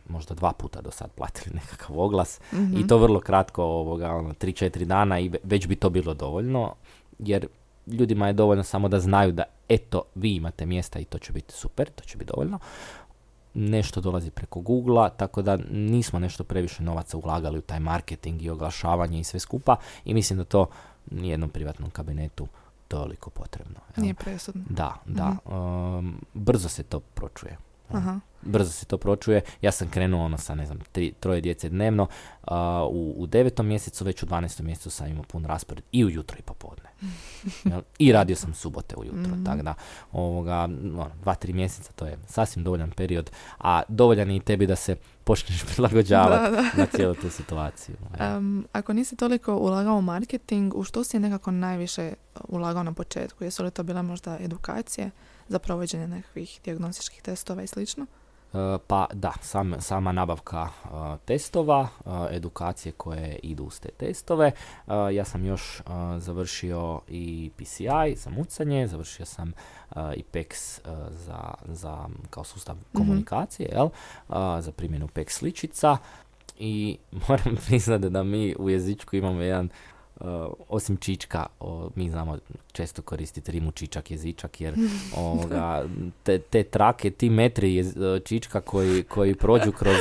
možda 0.10 0.36
dva 0.36 0.52
puta 0.52 0.82
do 0.82 0.92
sad 0.92 1.12
platili 1.12 1.56
nekakav 1.60 2.00
oglas 2.00 2.40
i 2.52 2.56
mhm. 2.56 2.88
to 2.88 2.98
vrlo 2.98 3.20
kratko 3.20 3.64
ovoga, 3.64 4.16
ono, 4.16 4.30
3-4 4.30 4.86
dana 4.86 5.20
i 5.20 5.32
već 5.44 5.68
bi 5.68 5.76
to 5.76 5.90
bilo 5.90 6.14
dovoljno 6.14 6.74
jer 7.20 7.48
ljudima 7.88 8.28
je 8.28 8.34
dovoljno 8.34 8.64
samo 8.64 8.88
da 8.90 9.00
znaju 9.00 9.32
da 9.32 9.44
eto, 9.70 10.04
vi 10.16 10.36
imate 10.36 10.66
mjesta 10.66 11.00
i 11.00 11.06
to 11.06 11.18
će 11.20 11.34
biti 11.34 11.54
super, 11.54 11.90
to 11.90 12.04
će 12.04 12.18
biti 12.18 12.32
dovoljno. 12.36 12.60
Nešto 13.54 14.02
dolazi 14.02 14.32
preko 14.32 14.62
Google, 14.62 15.10
tako 15.18 15.42
da 15.42 15.58
nismo 15.72 16.20
nešto 16.20 16.44
previše 16.44 16.84
novaca 16.84 17.18
ulagali 17.18 17.60
u 17.60 17.62
taj 17.62 17.80
marketing 17.80 18.42
i 18.42 18.50
oglašavanje 18.50 19.20
i 19.20 19.24
sve 19.24 19.40
skupa 19.40 19.76
i 20.06 20.14
mislim 20.14 20.38
da 20.38 20.46
to 20.46 20.68
nijednom 21.12 21.50
privatnom 21.50 21.90
kabinetu 21.90 22.48
toliko 22.88 23.30
potrebno. 23.30 23.80
Nije 23.98 24.14
presudno. 24.14 24.64
Da, 24.70 24.96
da. 25.06 25.30
Mhm. 25.30 25.56
Um, 25.56 26.22
brzo 26.34 26.70
se 26.70 26.84
to 26.84 27.00
pročuje. 27.00 27.58
Aha. 27.92 28.20
Brzo 28.42 28.72
se 28.72 28.86
to 28.86 28.98
pročuje. 28.98 29.42
Ja 29.62 29.72
sam 29.72 29.90
krenuo 29.90 30.26
ono 30.26 30.38
sa, 30.38 30.56
ne 30.56 30.66
znam, 30.66 30.80
tri, 30.92 31.14
troje 31.20 31.42
djece 31.42 31.70
dnevno. 31.70 32.08
a, 32.44 32.88
u, 32.92 33.16
u 33.18 33.28
devetom 33.28 33.68
mjesecu, 33.68 34.06
već 34.06 34.24
u 34.24 34.26
12. 34.26 34.62
mjesecu 34.62 34.90
sam 34.90 35.08
imao 35.08 35.24
pun 35.24 35.46
raspored 35.46 35.84
i 35.92 36.06
ujutro 36.06 36.38
i 36.40 36.42
popodne. 36.42 36.90
I 38.00 38.12
radio 38.12 38.36
sam 38.36 38.54
subote 38.54 38.96
ujutro, 38.96 39.20
Mhm. 39.32 39.44
tako 39.46 39.64
da 39.64 39.74
ovoga, 40.12 40.64
ono, 40.64 41.10
dva, 41.22 41.36
tri 41.36 41.54
mjeseca, 41.54 41.92
to 41.92 42.06
je 42.06 42.18
sasvim 42.28 42.64
dovoljan 42.64 42.92
period, 42.92 43.32
a 43.60 43.82
dovoljan 43.88 44.30
je 44.30 44.36
i 44.36 44.40
tebi 44.40 44.68
da 44.68 44.76
se 44.76 44.96
počneš 45.24 45.64
prilagođavati 45.74 46.58
na 46.78 46.86
cijelu 46.86 47.14
tu 47.16 47.30
situaciju. 47.30 47.96
Em, 48.20 48.66
ako 48.72 48.94
nisi 48.94 49.16
toliko 49.16 49.56
ulagao 49.56 49.96
u 49.96 50.02
marketing, 50.02 50.76
u 50.76 50.84
što 50.84 51.04
si 51.04 51.20
nekako 51.20 51.52
najviše 51.52 52.14
ulagao 52.48 52.84
na 52.84 52.94
početku? 52.94 53.44
Jesu 53.44 53.64
li 53.64 53.72
to 53.72 53.84
bile 53.84 54.02
možda 54.04 54.38
edukacije 54.40 55.12
za 55.50 55.60
provođenje 55.60 56.08
nekakvih 56.08 56.60
dijagnostičkih 56.64 57.22
testova 57.22 57.64
i 57.64 57.68
slično? 57.68 58.06
E, 58.54 58.78
Pa 58.88 59.08
da, 59.14 59.34
sam, 59.42 59.74
sama 59.80 60.12
nabavka 60.12 60.68
e, 60.86 60.90
testova, 61.26 61.88
e, 62.06 62.10
edukacije 62.36 62.92
koje 62.92 63.40
idu 63.44 63.64
uz 63.64 63.80
te 63.80 63.90
testove. 63.90 64.48
E, 64.48 65.16
ja 65.16 65.26
sam 65.26 65.46
još 65.46 65.82
završio 66.18 67.02
i 67.08 67.52
PCI 67.58 68.16
za 68.16 68.30
mucanje, 68.30 68.88
završio 68.88 69.26
sam 69.26 69.54
i 70.16 70.24
PEX 70.34 70.80
za, 71.10 71.54
za 71.66 72.08
kao 72.30 72.44
sustav 72.44 72.76
komunikacije, 72.94 73.70
jel? 73.72 73.86
E, 73.88 74.62
za 74.62 74.72
primjenu 74.72 75.08
PEX 75.08 75.30
sličica. 75.30 75.98
I 76.60 76.98
moram 77.28 77.56
priznati 77.68 78.10
da 78.10 78.24
mi 78.24 78.56
u 78.60 78.70
jezičku 78.70 79.16
imamo 79.16 79.42
jedan 79.42 79.70
Uh, 79.70 79.99
osim 80.70 80.98
čička, 80.98 81.46
o, 81.60 81.90
mi 81.96 82.10
znamo 82.10 82.38
često 82.72 83.02
koristiti 83.02 83.52
rimu 83.52 83.72
čičak 83.72 84.12
jezičak 84.12 84.62
jer 84.62 84.76
ovoga, 85.18 85.86
te, 86.24 86.40
te 86.40 86.64
trake, 86.64 87.10
ti 87.12 87.30
metri 87.30 87.84
jez- 87.84 88.24
čička 88.26 88.62
koji, 88.62 89.04
koji 89.04 89.36
prođu 89.36 89.72
kroz, 89.72 89.98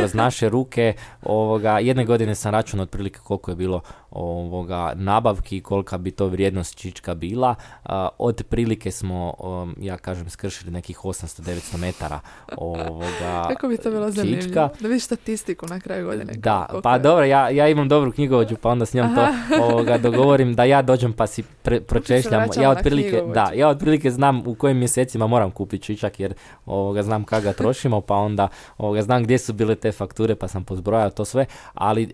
kroz 0.00 0.14
naše 0.14 0.48
ruke, 0.48 0.92
ovoga, 1.22 1.78
jedne 1.78 2.04
godine 2.04 2.34
sam 2.34 2.52
računao 2.52 2.82
otprilike 2.82 3.18
koliko 3.24 3.50
je 3.50 3.54
bilo 3.54 3.80
ovoga, 4.10 4.92
nabavki 4.94 5.56
i 5.56 5.60
kolika 5.60 5.98
bi 5.98 6.10
to 6.10 6.26
vrijednost 6.26 6.76
čička 6.76 7.14
bila. 7.14 7.54
A, 7.84 8.08
od 8.18 8.42
prilike 8.48 8.90
smo, 8.90 9.34
um, 9.38 9.76
ja 9.80 9.96
kažem, 9.96 10.30
skršili 10.30 10.70
nekih 10.70 10.98
800-900 10.98 11.76
metara 11.76 12.20
ovoga, 12.56 13.48
Kako 13.48 13.68
bi 13.68 13.76
to 13.76 13.90
bilo 13.90 14.12
čička. 14.12 14.68
Da 14.80 14.88
vidiš 14.88 15.04
statistiku 15.04 15.66
na 15.66 15.80
kraju 15.80 16.06
godine. 16.06 16.32
Da, 16.32 16.66
koliko 16.70 16.82
pa 16.82 16.92
je. 16.92 16.98
dobro, 16.98 17.24
ja, 17.24 17.50
ja 17.50 17.68
imam 17.68 17.88
dobru 17.88 18.12
knjigovođu, 18.12 18.56
pa 18.56 18.68
onda 18.68 18.86
s 18.86 18.94
njom 18.94 19.14
to 19.14 19.26
ovoga, 19.64 19.98
dogovorim 19.98 20.54
da 20.54 20.64
ja 20.64 20.82
dođem 20.82 21.12
pa 21.12 21.26
si 21.26 21.42
pre, 21.42 21.80
pročešljam. 21.80 22.48
Ja 22.62 22.70
otprilike, 22.70 23.22
da, 23.34 23.52
ja 23.54 23.68
otprilike 23.68 24.10
znam 24.10 24.42
u 24.46 24.54
kojim 24.54 24.78
mjesecima 24.78 25.26
moram 25.26 25.50
kupiti 25.50 25.84
čičak 25.84 26.20
jer 26.20 26.34
ovoga, 26.66 27.02
znam 27.02 27.24
kada 27.24 27.42
ga 27.42 27.52
trošimo, 27.52 28.00
pa 28.00 28.14
onda 28.14 28.48
ovoga, 28.78 29.02
znam 29.02 29.22
gdje 29.22 29.38
su 29.38 29.52
bile 29.52 29.74
te 29.74 29.89
fakture, 29.92 30.36
pa 30.36 30.48
sam 30.48 30.64
pozbrojao 30.64 31.10
to 31.10 31.24
sve, 31.24 31.46
ali 31.74 32.02
e, 32.02 32.10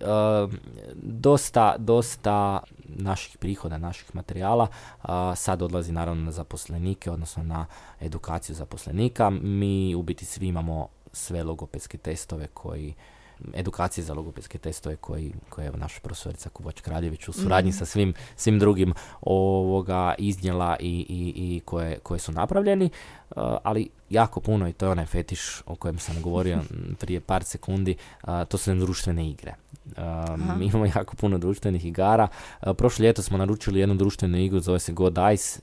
dosta, 0.95 1.74
dosta 1.79 2.61
naših 2.85 3.39
prihoda, 3.39 3.79
naših 3.79 4.14
materijala 4.14 4.66
a, 5.03 5.35
sad 5.35 5.62
odlazi 5.62 5.93
naravno 5.93 6.24
na 6.24 6.33
zaposlenike, 6.33 7.11
odnosno 7.11 7.43
na 7.43 7.66
edukaciju 8.01 8.57
zaposlenika. 8.57 9.31
Mi 9.31 9.95
u 9.95 10.03
biti 10.03 10.24
svi 10.24 10.47
imamo 10.47 10.89
sve 11.12 11.43
logopedske 11.43 11.99
testove 11.99 12.47
koji 12.55 12.95
edukacije 13.55 14.05
za 14.05 14.14
logopedske 14.14 14.59
testove 14.59 14.97
koji, 14.97 15.33
koje 15.49 15.64
je 15.64 15.72
naša 15.72 16.01
profesorica 16.01 16.49
Kuboć 16.49 16.81
Kraljević 16.81 17.29
u 17.29 17.33
suradnji 17.33 17.70
Mhm. 17.70 17.79
sa 17.79 17.85
svim, 17.85 18.14
svim 18.37 18.59
drugim 18.59 18.95
ovoga 19.20 20.14
iznijela 20.18 20.77
i, 20.81 21.07
i, 21.09 21.57
i 21.57 21.61
koje, 21.61 21.99
koje 21.99 22.18
su 22.18 22.33
napravljeni, 22.33 22.85
Uh, 22.87 23.16
ali 23.62 23.89
jako 24.11 24.41
puno 24.41 24.68
i 24.68 24.72
to 24.72 24.87
je 24.87 24.93
onaj 24.93 25.07
fetiš 25.07 25.62
o 25.66 25.74
kojem 25.74 25.99
sam 25.99 26.22
govorio 26.22 26.59
prije 27.01 27.20
par 27.20 27.45
sekundi, 27.45 27.97
uh, 28.22 28.45
to 28.49 28.59
su 28.59 28.74
društvene 28.74 29.31
igre. 29.31 29.55
Uh, 29.87 30.57
mi 30.59 30.66
imamo 30.66 30.87
jako 30.87 31.16
puno 31.16 31.39
društvenih 31.39 31.85
igara. 31.85 32.29
Prošlo 32.77 33.03
ljeto 33.03 33.22
smo 33.22 33.39
naručili 33.39 33.81
jednu 33.81 33.95
društvenu 33.95 34.39
igru, 34.39 34.61
zove 34.61 34.79
se 34.79 34.93
God 34.93 35.18
Ice. 35.35 35.61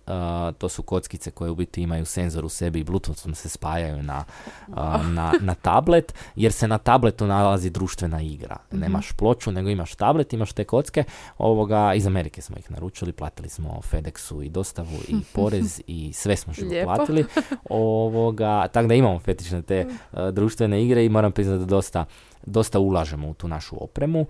To 0.57 0.69
su 0.69 0.83
kockice 0.83 1.31
koje 1.31 1.51
u 1.51 1.55
biti 1.55 1.81
imaju 1.81 2.05
senzor 2.05 2.45
u 2.45 2.49
sebi 2.49 2.79
i 2.79 2.83
bluetoothom 2.83 3.35
se 3.35 3.49
spajaju 3.49 4.03
na, 4.03 4.23
na, 5.15 5.33
na 5.41 5.55
tablet, 5.55 6.13
jer 6.35 6.51
se 6.51 6.67
na 6.67 6.77
tabletu 6.77 7.27
nalazi 7.27 7.69
društvena 7.69 8.21
igra. 8.21 8.57
Nemaš 8.71 9.11
ploču, 9.11 9.51
nego 9.51 9.69
imaš 9.69 9.95
tablet, 9.95 10.33
imaš 10.33 10.53
te 10.53 10.63
kocke. 10.63 11.03
Ovoga, 11.37 11.93
iz 11.93 12.07
Amerike 12.07 12.41
smo 12.41 12.57
ih 12.57 12.71
naručili, 12.71 13.11
platili 13.11 13.49
smo 13.49 13.81
FedExu 13.91 14.45
i 14.45 14.49
dostavu 14.49 14.97
i 15.07 15.15
porez 15.35 15.81
i 15.87 16.13
sve 16.13 16.35
smo 16.35 16.53
živo 16.53 16.71
platili. 16.83 17.25
Ovoga, 17.69 18.67
tako 18.67 18.87
da 18.87 18.93
imamo 18.93 19.19
fetične 19.19 19.61
te 19.61 19.85
uh, 19.87 20.29
društvene 20.29 20.83
igre 20.83 21.05
i 21.05 21.09
moram 21.09 21.31
priznati 21.31 21.59
da 21.59 21.65
dosta 21.65 22.05
dosta 22.45 22.79
ulažemo 22.79 23.29
u 23.29 23.33
tu 23.33 23.47
našu 23.47 23.83
opremu, 23.83 24.19
uh, 24.21 24.27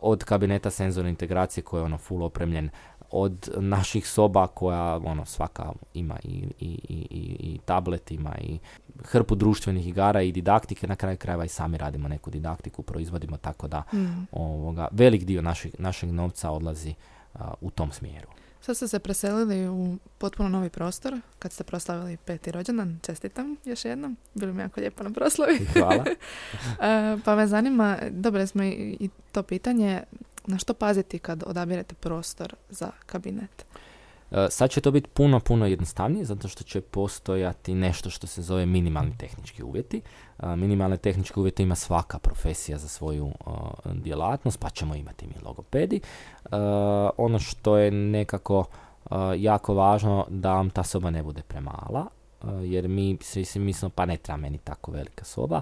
od 0.00 0.24
kabineta 0.24 0.70
senzorne 0.70 1.10
integracije 1.10 1.64
koji 1.64 1.80
je 1.80 1.84
ono 1.84 1.98
full 1.98 2.22
opremljen, 2.22 2.70
od 3.10 3.50
naših 3.56 4.08
soba 4.08 4.46
koja 4.46 4.96
ono 4.96 5.24
svaka 5.24 5.72
ima 5.94 6.18
i, 6.24 6.44
i, 6.60 6.78
i, 6.88 7.06
i, 7.40 7.58
tablet, 7.64 8.10
ima 8.10 8.34
i 8.40 8.58
hrpu 9.04 9.34
društvenih 9.34 9.88
igara 9.88 10.22
i 10.22 10.32
didaktike, 10.32 10.86
na 10.86 10.96
kraju 10.96 11.16
krajeva 11.16 11.44
i 11.44 11.48
sami 11.48 11.78
radimo 11.78 12.08
neku 12.08 12.30
didaktiku, 12.30 12.82
proizvodimo 12.82 13.36
tako 13.36 13.68
da 13.68 13.82
Mm. 13.92 14.26
ovoga, 14.32 14.88
velik 14.90 15.24
dio 15.24 15.42
našeg, 15.42 15.72
našeg 15.78 16.12
novca 16.12 16.50
odlazi 16.50 16.94
uh, 17.34 17.40
u 17.60 17.70
tom 17.70 17.92
smjeru. 17.92 18.28
Sad 18.60 18.76
ste 18.76 18.88
se 18.88 18.98
preselili 18.98 19.68
u 19.68 19.96
potpuno 20.18 20.48
novi 20.48 20.70
prostor 20.70 21.20
kad 21.38 21.52
ste 21.52 21.64
proslavili 21.64 22.16
peti 22.16 22.52
rođendan. 22.52 22.98
Čestitam 23.02 23.56
još 23.64 23.84
jednom. 23.84 24.16
Bilo 24.34 24.52
mi 24.52 24.62
jako 24.62 24.80
lijepo 24.80 25.04
na 25.04 25.10
proslavi. 25.10 25.66
Hvala. 25.72 26.04
E, 26.80 27.16
pa 27.24 27.36
me 27.36 27.46
zanima, 27.46 27.98
dobili 28.10 28.46
smo 28.46 28.62
i, 28.62 28.96
i 29.00 29.08
to 29.32 29.42
pitanje, 29.42 30.02
na 30.46 30.58
što 30.58 30.74
paziti 30.74 31.18
kad 31.18 31.42
odabirete 31.46 31.94
prostor 31.94 32.54
za 32.70 32.90
kabinet? 33.06 33.64
E, 34.30 34.46
Sad 34.50 34.70
će 34.70 34.80
to 34.80 34.90
biti 34.90 35.08
puno, 35.08 35.40
puno 35.40 35.66
jednostavnije, 35.66 36.24
zato 36.24 36.48
što 36.48 36.64
će 36.64 36.80
postojati 36.80 37.74
nešto 37.74 38.10
što 38.10 38.26
se 38.26 38.42
zove 38.42 38.66
minimalni 38.66 39.18
tehnički 39.18 39.62
uvjeti. 39.62 40.00
E, 40.38 40.56
Minimalne 40.56 40.96
tehničke 40.96 41.40
uvjete 41.40 41.62
ima 41.62 41.74
svaka 41.74 42.18
profesija 42.18 42.78
za 42.78 42.88
svoju 42.88 43.28
e, 43.28 43.50
djelatnost, 43.94 44.60
pa 44.60 44.70
ćemo 44.70 44.94
imati 44.94 45.26
mi 45.26 45.34
logopedi. 45.44 46.00
Ono 47.16 47.38
što 47.38 47.76
je 47.76 47.90
nekako 47.90 48.64
jako 49.36 49.74
važno 49.74 50.26
da 50.28 50.52
vam 50.52 50.70
ta 50.70 50.82
soba 50.82 51.10
ne 51.10 51.22
bude 51.22 51.42
premala, 51.42 52.06
jer 52.62 52.88
mi 52.88 53.18
svi 53.20 53.60
mislimo 53.60 53.90
pa 53.90 54.06
ne 54.06 54.16
treba 54.16 54.36
meni 54.36 54.58
tako 54.58 54.90
velika 54.90 55.24
soba. 55.24 55.60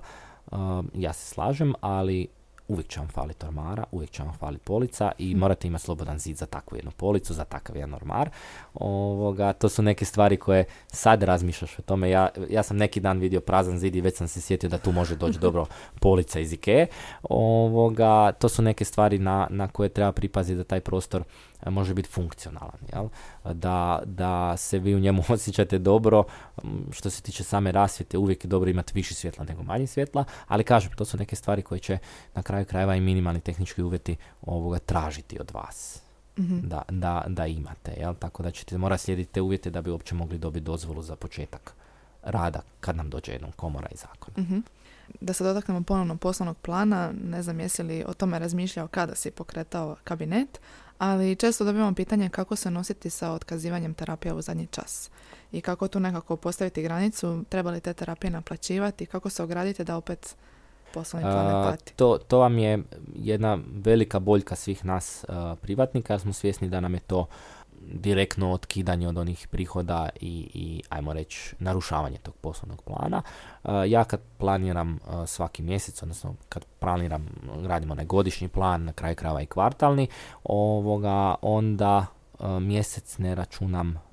Ja 0.94 1.12
se 1.12 1.34
slažem, 1.34 1.74
ali 1.80 2.28
uvijek 2.68 2.88
će 2.88 3.00
vam 3.00 3.08
faliti 3.08 3.46
ormara, 3.46 3.84
uvijek 3.92 4.10
će 4.10 4.22
vam 4.22 4.32
faliti 4.32 4.64
polica 4.64 5.12
i 5.18 5.34
morate 5.34 5.68
imati 5.68 5.84
slobodan 5.84 6.18
zid 6.18 6.36
za 6.36 6.46
takvu 6.46 6.76
jednu 6.76 6.90
policu, 6.90 7.34
za 7.34 7.44
takav 7.44 7.76
jedan 7.76 7.94
ormar. 7.94 8.30
Ovoga, 8.74 9.52
to 9.52 9.68
su 9.68 9.82
neke 9.82 10.04
stvari 10.04 10.36
koje 10.36 10.64
sad 10.86 11.22
razmišljaš 11.22 11.78
o 11.78 11.82
tome. 11.82 12.10
Ja, 12.10 12.28
ja 12.50 12.62
sam 12.62 12.76
neki 12.76 13.00
dan 13.00 13.18
vidio 13.18 13.40
prazan 13.40 13.78
zid 13.78 13.96
i 13.96 14.00
već 14.00 14.16
sam 14.16 14.28
se 14.28 14.40
sjetio 14.40 14.68
da 14.68 14.78
tu 14.78 14.92
može 14.92 15.16
doći 15.16 15.38
dobro 15.46 15.66
polica 16.00 16.40
iz 16.40 16.52
Ikea. 16.52 16.86
Ovoga, 17.22 18.32
to 18.32 18.48
su 18.48 18.62
neke 18.62 18.84
stvari 18.84 19.18
na, 19.18 19.46
na 19.50 19.68
koje 19.68 19.88
treba 19.88 20.12
pripaziti 20.12 20.56
da 20.56 20.64
taj 20.64 20.80
prostor 20.80 21.22
može 21.66 21.94
biti 21.94 22.08
funkcionalan. 22.08 22.80
Jel? 22.92 23.08
Da, 23.54 24.02
da 24.04 24.56
se 24.56 24.78
vi 24.78 24.94
u 24.94 25.00
njemu 25.00 25.22
osjećate 25.28 25.78
dobro. 25.78 26.24
Što 26.92 27.10
se 27.10 27.22
tiče 27.22 27.44
same 27.44 27.72
rasvjete, 27.72 28.18
uvijek 28.18 28.44
je 28.44 28.48
dobro 28.48 28.70
imati 28.70 28.92
više 28.94 29.14
svjetla 29.14 29.44
nego 29.44 29.62
manje 29.62 29.86
svjetla, 29.86 30.24
ali 30.46 30.64
kažem, 30.64 30.92
to 30.96 31.04
su 31.04 31.16
neke 31.16 31.36
stvari 31.36 31.62
koje 31.62 31.78
će 31.78 31.98
na 32.34 32.42
kraju 32.42 32.64
krajeva 32.64 32.96
i 32.96 33.00
minimalni 33.00 33.40
tehnički 33.40 33.82
uvjeti 33.82 34.16
ovoga 34.42 34.78
tražiti 34.78 35.40
od 35.40 35.50
vas 35.54 36.06
Mhm. 36.38 36.58
da, 36.68 36.82
da, 36.88 37.24
da 37.28 37.46
imate, 37.46 37.92
jel? 38.00 38.14
Tako 38.14 38.42
da 38.42 38.50
ćete 38.50 38.78
morati 38.78 39.02
slijediti 39.02 39.32
te 39.32 39.40
uvjete 39.40 39.70
da 39.70 39.82
bi 39.82 39.90
uopće 39.90 40.14
mogli 40.14 40.38
dobiti 40.38 40.64
dozvolu 40.64 41.02
za 41.02 41.16
početak 41.16 41.74
rada 42.22 42.60
kad 42.80 42.96
nam 42.96 43.10
dođe 43.10 43.32
jednom 43.32 43.52
komora 43.52 43.88
i 43.92 43.96
zakon. 43.96 44.34
Mhm. 44.44 44.58
Da 45.20 45.32
se 45.32 45.44
dotaknemo 45.44 45.82
ponovno 45.82 46.16
poslovnog 46.16 46.56
plana, 46.56 47.12
ne 47.24 47.42
znam 47.42 47.60
jesi 47.60 47.82
li 47.82 48.04
o 48.06 48.14
tome 48.14 48.38
razmišljao 48.38 48.88
kada 48.88 49.14
si 49.14 49.30
pokretao 49.30 49.96
kabinet, 50.04 50.60
ali 50.98 51.36
često 51.36 51.64
dobivamo 51.64 51.94
pitanje 51.94 52.28
kako 52.28 52.56
se 52.56 52.70
nositi 52.70 53.10
sa 53.10 53.32
otkazivanjem 53.32 53.94
terapija 53.94 54.34
u 54.34 54.42
zadnji 54.42 54.66
čas 54.66 55.10
i 55.52 55.60
kako 55.60 55.88
tu 55.88 56.00
nekako 56.00 56.36
postaviti 56.36 56.82
granicu, 56.82 57.44
treba 57.48 57.70
li 57.70 57.80
te 57.80 57.92
terapije 57.94 58.30
naplaćivati, 58.30 59.06
kako 59.06 59.30
se 59.30 59.42
ograditi 59.42 59.84
da 59.84 59.96
opet 59.96 60.36
poslovni 60.94 61.24
plan 61.24 61.46
ne 61.46 61.52
A, 61.52 61.70
pati. 61.70 61.92
to, 61.96 62.18
to 62.28 62.38
vam 62.38 62.58
je 62.58 62.82
jedna 63.14 63.58
velika 63.84 64.18
boljka 64.18 64.56
svih 64.56 64.84
nas 64.84 65.24
a, 65.28 65.56
privatnika, 65.62 66.12
jer 66.12 66.20
smo 66.20 66.32
svjesni 66.32 66.68
da 66.68 66.80
nam 66.80 66.94
je 66.94 67.00
to 67.00 67.26
direktno 67.92 68.52
otkidanje 68.52 69.08
od 69.08 69.18
onih 69.18 69.48
prihoda 69.50 70.08
i, 70.20 70.50
i 70.54 70.82
ajmo 70.88 71.12
reći, 71.12 71.54
narušavanje 71.58 72.18
tog 72.18 72.34
poslovnog 72.34 72.82
plana. 72.82 73.22
A, 73.62 73.84
ja 73.84 74.04
kad 74.04 74.20
planiram 74.38 74.98
a, 75.06 75.26
svaki 75.26 75.62
mjesec, 75.62 76.02
odnosno 76.02 76.34
kad 76.48 76.64
planiram, 76.78 77.26
radimo 77.64 77.92
onaj 77.92 78.04
godišnji 78.04 78.48
plan, 78.48 78.84
na 78.84 78.92
kraju 78.92 79.16
krajeva 79.16 79.42
i 79.42 79.46
kvartalni, 79.46 80.08
ovoga, 80.44 81.34
onda 81.42 82.06
a, 82.38 82.58
mjesec 82.58 83.18
ne 83.18 83.34
računam 83.34 84.06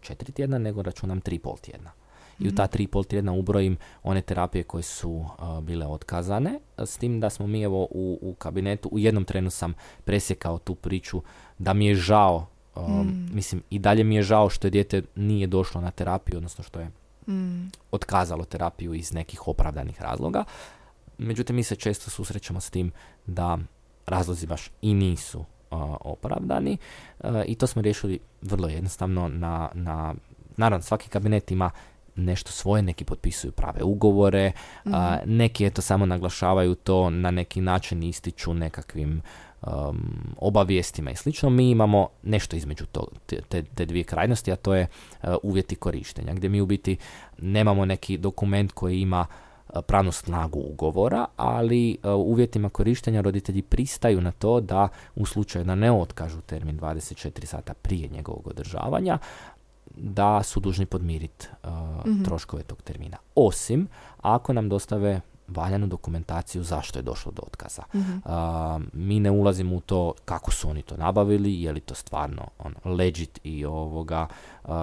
četiri 0.00 0.32
tjedna, 0.32 0.58
nego 0.58 0.82
računam 0.82 1.20
tri 1.20 1.38
pol 1.38 1.56
tjedna. 1.56 1.90
i 2.38 2.48
u 2.48 2.54
ta 2.54 2.66
tri 2.66 2.84
i 2.84 2.86
pol 2.86 3.04
tjedna 3.04 3.32
ubrojim 3.32 3.76
one 4.02 4.20
terapije 4.22 4.62
koje 4.64 4.82
su 4.82 5.24
bile 5.62 5.86
otkazane, 5.86 6.58
s 6.78 6.98
tim 6.98 7.20
da 7.20 7.30
smo 7.30 7.46
mi 7.46 7.62
evo 7.62 7.88
u, 7.90 8.18
u 8.22 8.34
kabinetu, 8.34 8.88
u 8.92 8.98
jednom 8.98 9.24
trenu 9.24 9.50
sam 9.50 9.74
presjekao 10.04 10.58
tu 10.58 10.74
priču 10.74 11.22
da 11.58 11.72
mi 11.72 11.86
je 11.86 11.94
žao, 11.94 12.46
mm. 12.88 13.28
mislim 13.32 13.62
i 13.70 13.78
dalje 13.78 14.04
mi 14.04 14.14
je 14.14 14.22
žao 14.22 14.50
što 14.50 14.66
je 14.66 14.70
dijete 14.70 15.02
nije 15.16 15.46
došlo 15.46 15.80
na 15.80 15.90
terapiju, 15.90 16.36
odnosno 16.36 16.64
što 16.64 16.80
je 16.80 16.90
mm. 17.28 17.70
otkazalo 17.90 18.44
terapiju 18.44 18.94
iz 18.94 19.12
nekih 19.12 19.48
opravdanih 19.48 20.02
razloga. 20.02 20.44
Međutim, 21.18 21.56
mi 21.56 21.62
se 21.62 21.76
često 21.76 22.10
susrećemo 22.10 22.60
s 22.60 22.70
tim 22.70 22.92
da 23.26 23.58
razlozi 24.06 24.46
baš 24.46 24.70
i 24.82 24.94
nisu 24.94 25.44
opravdani 26.00 26.76
i 27.46 27.54
to 27.54 27.66
smo 27.66 27.82
riješili 27.82 28.18
vrlo 28.42 28.68
jednostavno 28.68 29.28
na, 29.28 29.68
na 29.74 30.14
naravno 30.56 30.82
svaki 30.82 31.08
kabinet 31.08 31.50
ima 31.50 31.70
nešto 32.14 32.52
svoje, 32.52 32.82
neki 32.82 33.04
potpisuju 33.04 33.52
prave 33.52 33.82
ugovore, 33.82 34.52
mm 34.86 34.92
neki 35.24 35.66
eto 35.66 35.82
samo 35.82 36.06
naglašavaju 36.06 36.74
to 36.74 37.10
na 37.10 37.30
neki 37.30 37.60
način 37.60 38.02
ističu 38.02 38.54
nekakvim 38.54 39.22
um, 39.62 39.98
obavijestima 40.36 41.10
i 41.10 41.16
slično. 41.16 41.50
Mi 41.50 41.70
imamo 41.70 42.08
nešto 42.22 42.56
između 42.56 42.86
to, 42.86 43.06
te, 43.26 43.62
te 43.62 43.86
dvije 43.86 44.04
krajnosti, 44.04 44.52
a 44.52 44.56
to 44.56 44.74
je 44.74 44.86
uh, 45.22 45.34
uvjeti 45.42 45.76
korištenja, 45.76 46.34
gdje 46.34 46.48
mi 46.48 46.60
u 46.60 46.66
biti 46.66 46.96
nemamo 47.38 47.84
neki 47.84 48.18
dokument 48.18 48.72
koji 48.72 49.00
ima 49.00 49.26
pravnu 49.86 50.12
snagu 50.12 50.60
ugovora, 50.60 51.26
ali 51.36 51.98
u 52.04 52.08
uvjetima 52.08 52.68
korištenja 52.68 53.20
roditelji 53.20 53.62
pristaju 53.62 54.20
na 54.20 54.30
to 54.30 54.60
da 54.60 54.88
u 55.16 55.26
slučaju 55.26 55.64
da 55.64 55.74
ne 55.74 55.92
otkažu 55.92 56.40
termin 56.40 56.80
24 56.80 57.44
sata 57.44 57.74
prije 57.74 58.08
njegovog 58.08 58.46
održavanja, 58.46 59.18
da 59.96 60.42
su 60.42 60.60
dužni 60.60 60.86
podmiriti 60.86 61.46
uh, 61.62 61.70
troškove 62.24 62.62
tog 62.62 62.82
termina. 62.82 63.16
Osim 63.34 63.88
ako 64.18 64.52
nam 64.52 64.68
dostave 64.68 65.20
valjanu 65.48 65.86
dokumentaciju 65.86 66.62
zašto 66.62 66.98
je 66.98 67.02
došlo 67.02 67.32
do 67.32 67.42
otkaza. 67.46 67.82
Mhm. 67.94 68.18
mi 68.92 69.20
ne 69.20 69.30
ulazimo 69.30 69.76
u 69.76 69.80
to 69.80 70.12
kako 70.24 70.50
su 70.50 70.70
oni 70.70 70.82
to 70.82 70.96
nabavili, 70.96 71.62
je 71.62 71.72
li 71.72 71.80
to 71.80 71.94
stvarno 71.94 72.48
on, 72.58 72.74
legit 72.84 73.40
i 73.44 73.64
ovoga, 73.64 74.26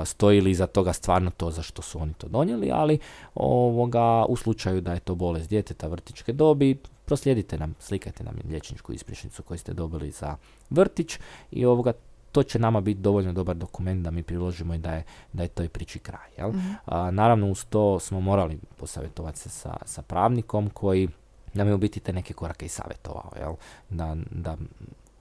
stoji 0.05 0.41
li 0.41 0.51
iza 0.51 0.67
toga 0.67 0.93
stvarno 0.93 1.31
to 1.31 1.51
za 1.51 1.61
što 1.61 1.81
su 1.81 2.01
oni 2.01 2.13
to 2.13 2.27
donijeli, 2.27 2.71
ali 2.71 2.99
ovoga, 3.35 4.25
u 4.25 4.35
slučaju 4.35 4.81
da 4.81 4.93
je 4.93 4.99
to 4.99 5.15
bolest 5.15 5.49
djeteta 5.49 5.87
vrtičke 5.87 6.33
dobi, 6.33 6.77
proslijedite 7.05 7.57
nam, 7.57 7.75
slikajte 7.79 8.23
nam 8.23 8.35
liječničku 8.49 8.93
ispričnicu 8.93 9.43
koju 9.43 9.57
ste 9.57 9.73
dobili 9.73 10.11
za 10.11 10.35
vrtić 10.69 11.19
i 11.51 11.65
ovoga 11.65 11.93
to 12.35 12.43
će 12.43 12.59
nama 12.59 12.81
biti 12.81 13.01
dovoljno 13.01 13.33
dobar 13.33 13.55
dokument 13.55 14.03
da 14.03 14.11
mi 14.11 14.23
priložimo 14.23 14.73
i 14.73 14.77
da 14.77 14.91
je, 14.93 15.03
da 15.33 15.43
je 15.43 15.49
toj 15.49 15.69
priči 15.69 15.99
kraj. 15.99 16.29
Jel? 16.37 16.49
Mhm. 16.49 16.71
A, 16.85 17.11
naravno, 17.11 17.47
uz 17.47 17.65
to 17.65 17.99
smo 17.99 18.21
morali 18.21 18.59
posavjetovati 18.77 19.39
se 19.39 19.49
sa, 19.49 19.77
sa 19.85 20.01
pravnikom 20.01 20.69
koji 20.69 21.07
nam 21.53 21.67
je 21.67 21.73
u 21.73 21.77
biti 21.77 21.99
te 21.99 22.13
neke 22.13 22.33
korake 22.33 22.65
i 22.65 22.69
savjetovao. 22.69 23.31
Jel? 23.39 23.53
Da, 23.89 24.15
da 24.31 24.57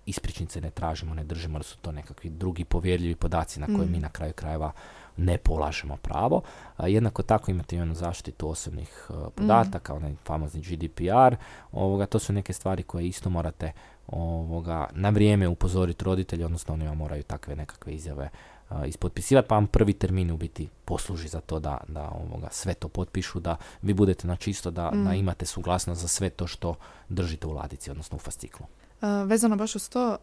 ispričnice 0.07 0.61
ne 0.61 0.71
tražimo, 0.71 1.15
ne 1.15 1.25
držimo, 1.25 1.59
da 1.59 1.63
su 1.63 1.77
to 1.79 1.93
nekakvi 1.93 2.31
drugi 2.31 2.65
povjerljivi 2.65 3.15
podaci 3.15 3.61
na 3.61 3.67
koje 3.67 3.87
mi 3.87 3.93
mhm. 3.93 4.03
na 4.03 4.09
kraju 4.09 4.33
krajeva 4.33 4.73
ne 5.17 5.39
polažemo 5.39 5.97
pravo. 5.97 6.43
A, 6.77 6.89
jednako 6.89 7.23
tako 7.23 7.51
imate 7.51 7.77
i 7.77 7.81
onu 7.81 7.95
zaštitu 7.95 8.49
osobnih 8.49 9.07
uh, 9.09 9.17
podataka, 9.35 9.95
mm. 9.95 9.97
onaj 9.97 10.15
famozni 10.25 10.61
GDPR. 10.61 11.37
Ovoga, 11.73 12.07
to 12.07 12.19
su 12.19 12.33
neke 12.33 12.53
stvari 12.53 12.83
koje 12.83 13.07
isto 13.07 13.31
morate 13.31 13.73
ovoga, 14.07 14.87
na 14.93 15.11
vrijeme 15.11 15.49
upozoriti 15.49 16.05
roditelji, 16.05 16.45
odnosno 16.45 16.75
oni 16.75 16.87
vam 16.87 16.97
moraju 16.97 17.23
takve 17.23 17.57
nekakve 17.57 17.95
izjave 17.95 18.29
uh, 18.71 18.77
ispotpisivati, 18.87 19.49
pa 19.49 19.55
vam 19.55 19.67
prvi 19.67 19.93
termin 19.93 20.31
u 20.31 20.37
biti 20.37 20.69
posluži 20.85 21.29
za 21.29 21.41
to 21.41 21.61
da, 21.61 21.81
da 21.89 22.11
ovoga, 22.11 22.49
sve 22.51 22.75
to 22.75 22.89
potpišu, 22.89 23.41
da 23.41 23.57
vi 23.83 23.95
budete 23.95 24.27
na 24.27 24.37
čisto, 24.37 24.71
da, 24.71 24.91
da 24.91 25.11
mm. 25.11 25.15
imate 25.15 25.47
suglasnost 25.47 26.01
za 26.01 26.09
sve 26.09 26.31
to 26.31 26.47
što 26.47 26.75
držite 27.09 27.47
u 27.47 27.53
ladici, 27.53 27.91
odnosno 27.91 28.17
u 28.17 28.21
fasciklu. 28.21 28.67
Uh, 28.67 29.29
vezano 29.29 29.57
baš 29.57 29.77
uz 29.77 29.89
to, 29.89 30.17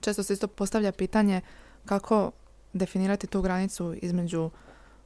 često 0.00 0.22
se 0.22 0.32
isto 0.32 0.48
postavlja 0.48 0.92
pitanje 0.92 1.40
kako 1.84 2.30
definirati 2.72 3.26
tu 3.26 3.42
granicu 3.42 3.94
između 4.02 4.50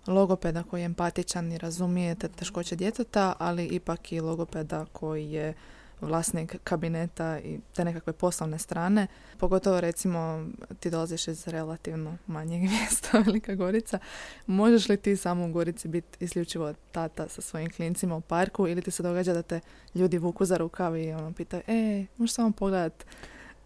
logopeda 0.06 0.62
koji 0.62 0.80
je 0.80 0.84
empatičan 0.84 1.52
i 1.52 1.58
razumije 1.58 2.14
te 2.14 2.28
teškoće 2.28 2.76
djeteta, 2.76 3.34
ali 3.38 3.66
ipak 3.66 4.12
i 4.12 4.20
logopeda 4.20 4.84
koji 4.92 5.30
je 5.30 5.54
vlasnik 6.00 6.56
kabineta 6.64 7.38
i 7.38 7.58
te 7.74 7.84
nekakve 7.84 8.12
poslovne 8.12 8.58
strane. 8.58 9.06
Pogotovo 9.38 9.80
recimo 9.80 10.46
ti 10.80 10.90
dolaziš 10.90 11.28
iz 11.28 11.48
relativno 11.48 12.16
manjeg 12.26 12.62
mjesta, 12.70 13.18
Velika 13.18 13.54
Gorica. 13.54 13.98
Možeš 14.46 14.88
li 14.88 14.96
ti 14.96 15.16
samo 15.16 15.46
u 15.46 15.52
Gorici 15.52 15.88
biti 15.88 16.24
isključivo 16.24 16.74
tata 16.92 17.28
sa 17.28 17.40
svojim 17.40 17.70
klincima 17.70 18.16
u 18.16 18.20
parku 18.20 18.68
ili 18.68 18.82
ti 18.82 18.90
se 18.90 19.02
događa 19.02 19.32
da 19.32 19.42
te 19.42 19.60
ljudi 19.94 20.18
vuku 20.18 20.44
za 20.44 20.56
rukav 20.56 20.96
i 20.96 21.12
ono 21.12 21.32
pitaju, 21.32 21.62
e, 21.66 22.06
možeš 22.16 22.34
samo 22.34 22.52
pogledat 22.52 23.04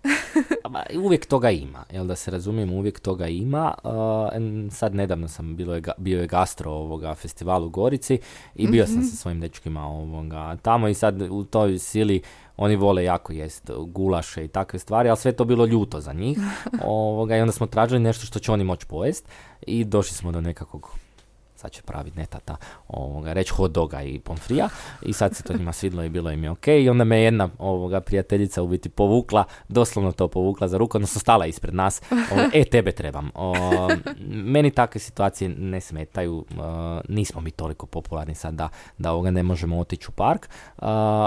uvijek 1.04 1.26
toga 1.26 1.50
ima, 1.50 1.84
jel 1.92 2.06
da 2.06 2.16
se 2.16 2.30
razumijem, 2.30 2.72
uvijek 2.72 3.00
toga 3.00 3.26
ima. 3.26 3.74
Uh, 3.84 3.92
sad 4.70 4.94
nedavno 4.94 5.28
sam 5.28 5.56
bilo 5.56 5.74
je, 5.74 5.82
bio 5.96 6.20
je 6.20 6.26
gastro 6.26 6.70
ovoga 6.70 7.14
festivalu 7.14 7.66
u 7.66 7.70
Gorici 7.70 8.18
i 8.54 8.68
bio 8.68 8.86
sam 8.86 8.96
mhm. 8.96 9.04
sa 9.04 9.16
svojim 9.16 9.40
dečkima 9.40 9.86
ovoga 9.86 10.56
tamo 10.62 10.88
i 10.88 10.94
sad 10.94 11.22
u 11.30 11.44
toj 11.44 11.78
sili 11.78 12.22
oni 12.56 12.76
vole 12.76 13.04
jako 13.04 13.32
jest 13.32 13.70
gulaše 13.86 14.44
i 14.44 14.48
takve 14.48 14.78
stvari, 14.78 15.08
ali 15.08 15.18
sve 15.18 15.32
to 15.32 15.44
bilo 15.44 15.66
ljuto 15.66 16.00
za 16.00 16.12
njih. 16.12 16.38
Ovoga, 16.84 17.36
I 17.36 17.40
onda 17.40 17.52
smo 17.52 17.66
tražili 17.66 18.00
nešto 18.00 18.26
što 18.26 18.38
će 18.38 18.52
oni 18.52 18.64
moći 18.64 18.86
pojest 18.86 19.28
i 19.66 19.84
došli 19.84 20.16
smo 20.16 20.32
do 20.32 20.40
nekakvog 20.40 20.90
sad 21.62 21.70
će 21.70 21.82
pravi 21.82 22.12
netata 22.16 22.56
ovoga, 22.88 23.32
reći 23.32 23.52
hot 23.52 23.72
doga 23.72 24.02
i 24.02 24.18
pomfrija 24.18 24.68
i 25.02 25.12
sad 25.12 25.36
se 25.36 25.42
to 25.42 25.52
njima 25.52 25.72
svidlo 25.72 26.02
i 26.04 26.08
bilo 26.08 26.30
im 26.30 26.44
je 26.44 26.50
ok 26.50 26.68
i 26.68 26.88
onda 26.88 27.04
me 27.04 27.20
jedna 27.20 27.48
ovoga 27.58 28.00
prijateljica 28.00 28.62
u 28.62 28.68
biti 28.68 28.88
povukla, 28.88 29.44
doslovno 29.68 30.12
to 30.12 30.28
povukla 30.28 30.68
za 30.68 30.78
ruku, 30.78 30.96
odnosno 30.96 31.20
stala 31.20 31.46
ispred 31.46 31.74
nas, 31.74 32.02
e 32.52 32.64
tebe 32.64 32.92
trebam. 32.92 33.30
O, 33.34 33.54
meni 34.26 34.70
takve 34.70 35.00
situacije 35.00 35.48
ne 35.48 35.80
smetaju, 35.80 36.44
nismo 37.08 37.40
mi 37.40 37.50
toliko 37.50 37.86
popularni 37.86 38.34
sad 38.34 38.54
da, 38.54 38.68
da 38.98 39.12
ovoga 39.12 39.30
ne 39.30 39.42
možemo 39.42 39.78
otići 39.78 40.06
u 40.08 40.12
park. 40.12 40.48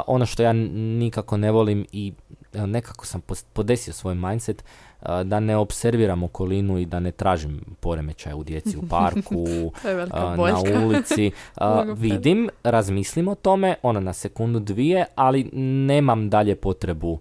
ono 0.08 0.26
što 0.26 0.44
ja 0.44 0.54
nikako 0.54 1.38
ne 1.38 1.52
volim 1.52 1.86
i 1.92 2.14
nekako 2.54 3.06
sam 3.06 3.22
podesio 3.54 3.94
svoj 3.94 4.16
mindset 4.16 4.64
da 5.24 5.40
ne 5.40 5.58
observiram 5.58 6.24
okolinu 6.24 6.78
i 6.78 6.86
da 6.86 7.00
ne 7.00 7.12
tražim 7.12 7.62
poremećaj 7.80 8.34
u 8.34 8.44
djeci 8.44 8.78
u 8.78 8.88
parku, 8.90 9.46
na 10.38 10.86
ulici. 10.86 11.32
vidim, 11.98 12.50
razmislim 12.64 13.28
o 13.28 13.36
tome, 13.36 13.76
ona 13.84 14.00
na 14.00 14.14
sekundu 14.14 14.60
dvije, 14.60 15.06
ali 15.16 15.44
nemam 15.54 16.30
dalje 16.30 16.56
potrebu 16.56 17.20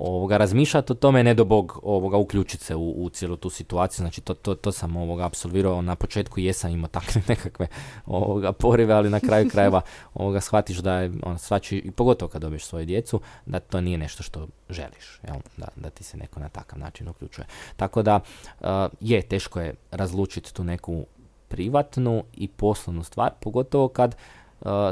ovoga, 0.00 0.36
razmišljati 0.36 0.92
o 0.92 0.94
tome, 0.94 1.24
ne 1.24 1.34
do 1.34 1.44
bog 1.44 1.80
ovoga, 1.82 2.16
uključiti 2.16 2.64
se 2.64 2.74
u, 2.74 2.90
u 2.90 3.10
cijelu 3.10 3.36
tu 3.36 3.50
situaciju. 3.50 4.02
Znači, 4.02 4.20
to, 4.20 4.34
to, 4.34 4.54
to 4.54 4.72
sam 4.72 4.96
ovoga, 4.96 5.26
apsolvirao 5.26 5.82
na 5.82 5.96
početku, 5.96 6.40
jesam 6.40 6.70
imao 6.70 6.88
takve 6.88 7.22
nekakve 7.28 7.66
ovoga, 8.06 8.52
porive, 8.52 8.94
ali 8.94 9.10
na 9.10 9.20
kraju 9.20 9.48
krajeva 9.52 9.80
ovoga, 10.14 10.40
shvatiš 10.40 10.78
da 10.78 10.94
je, 10.94 11.12
on, 11.22 11.38
svači, 11.38 11.76
i 11.76 11.90
pogotovo 11.90 12.28
kad 12.28 12.42
dobiješ 12.42 12.64
svoju 12.64 12.86
djecu, 12.86 13.20
da 13.46 13.60
to 13.60 13.80
nije 13.80 13.98
nešto 13.98 14.22
što 14.22 14.48
želiš, 14.70 15.20
jel? 15.26 15.36
Da, 15.56 15.68
da 15.76 15.90
ti 15.90 16.04
se 16.04 16.16
neko 16.16 16.40
na 16.40 16.48
takav 16.48 16.78
način 16.78 17.08
uključuje. 17.08 17.46
Tako 17.76 18.02
da, 18.02 18.20
uh, 18.60 18.66
je, 19.00 19.22
teško 19.22 19.60
je 19.60 19.74
razlučiti 19.90 20.54
tu 20.54 20.64
neku 20.64 21.06
privatnu 21.48 22.24
i 22.32 22.48
poslovnu 22.48 23.02
stvar, 23.04 23.30
pogotovo 23.40 23.88
kad 23.88 24.14
Uh, 24.14 24.39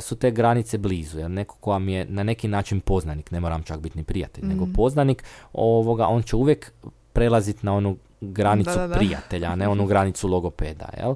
su 0.01 0.17
te 0.17 0.31
granice 0.31 0.79
blizu, 0.79 1.19
jer 1.19 1.31
neko 1.31 1.57
ko 1.61 1.71
vam 1.71 1.89
je 1.89 2.07
na 2.09 2.23
neki 2.23 2.49
način 2.49 2.81
poznanik, 2.81 3.31
ne 3.31 3.41
moram 3.41 3.63
čak 3.63 3.81
biti 3.81 3.99
ni 3.99 4.05
prijatelj, 4.05 4.45
nego 4.45 4.67
mm. 4.67 4.73
poznanik, 4.73 5.25
ovoga, 5.53 6.07
on 6.07 6.23
će 6.23 6.37
uvijek 6.37 6.73
prelaziti 7.13 7.67
na 7.67 7.75
onu 7.75 7.97
granicu 8.21 8.79
prijatelja, 8.95 9.51
a 9.51 9.57
ne 9.57 9.69
onu 9.69 9.87
granicu 9.87 10.29
logopeda, 10.29 10.89
jel? 10.99 11.15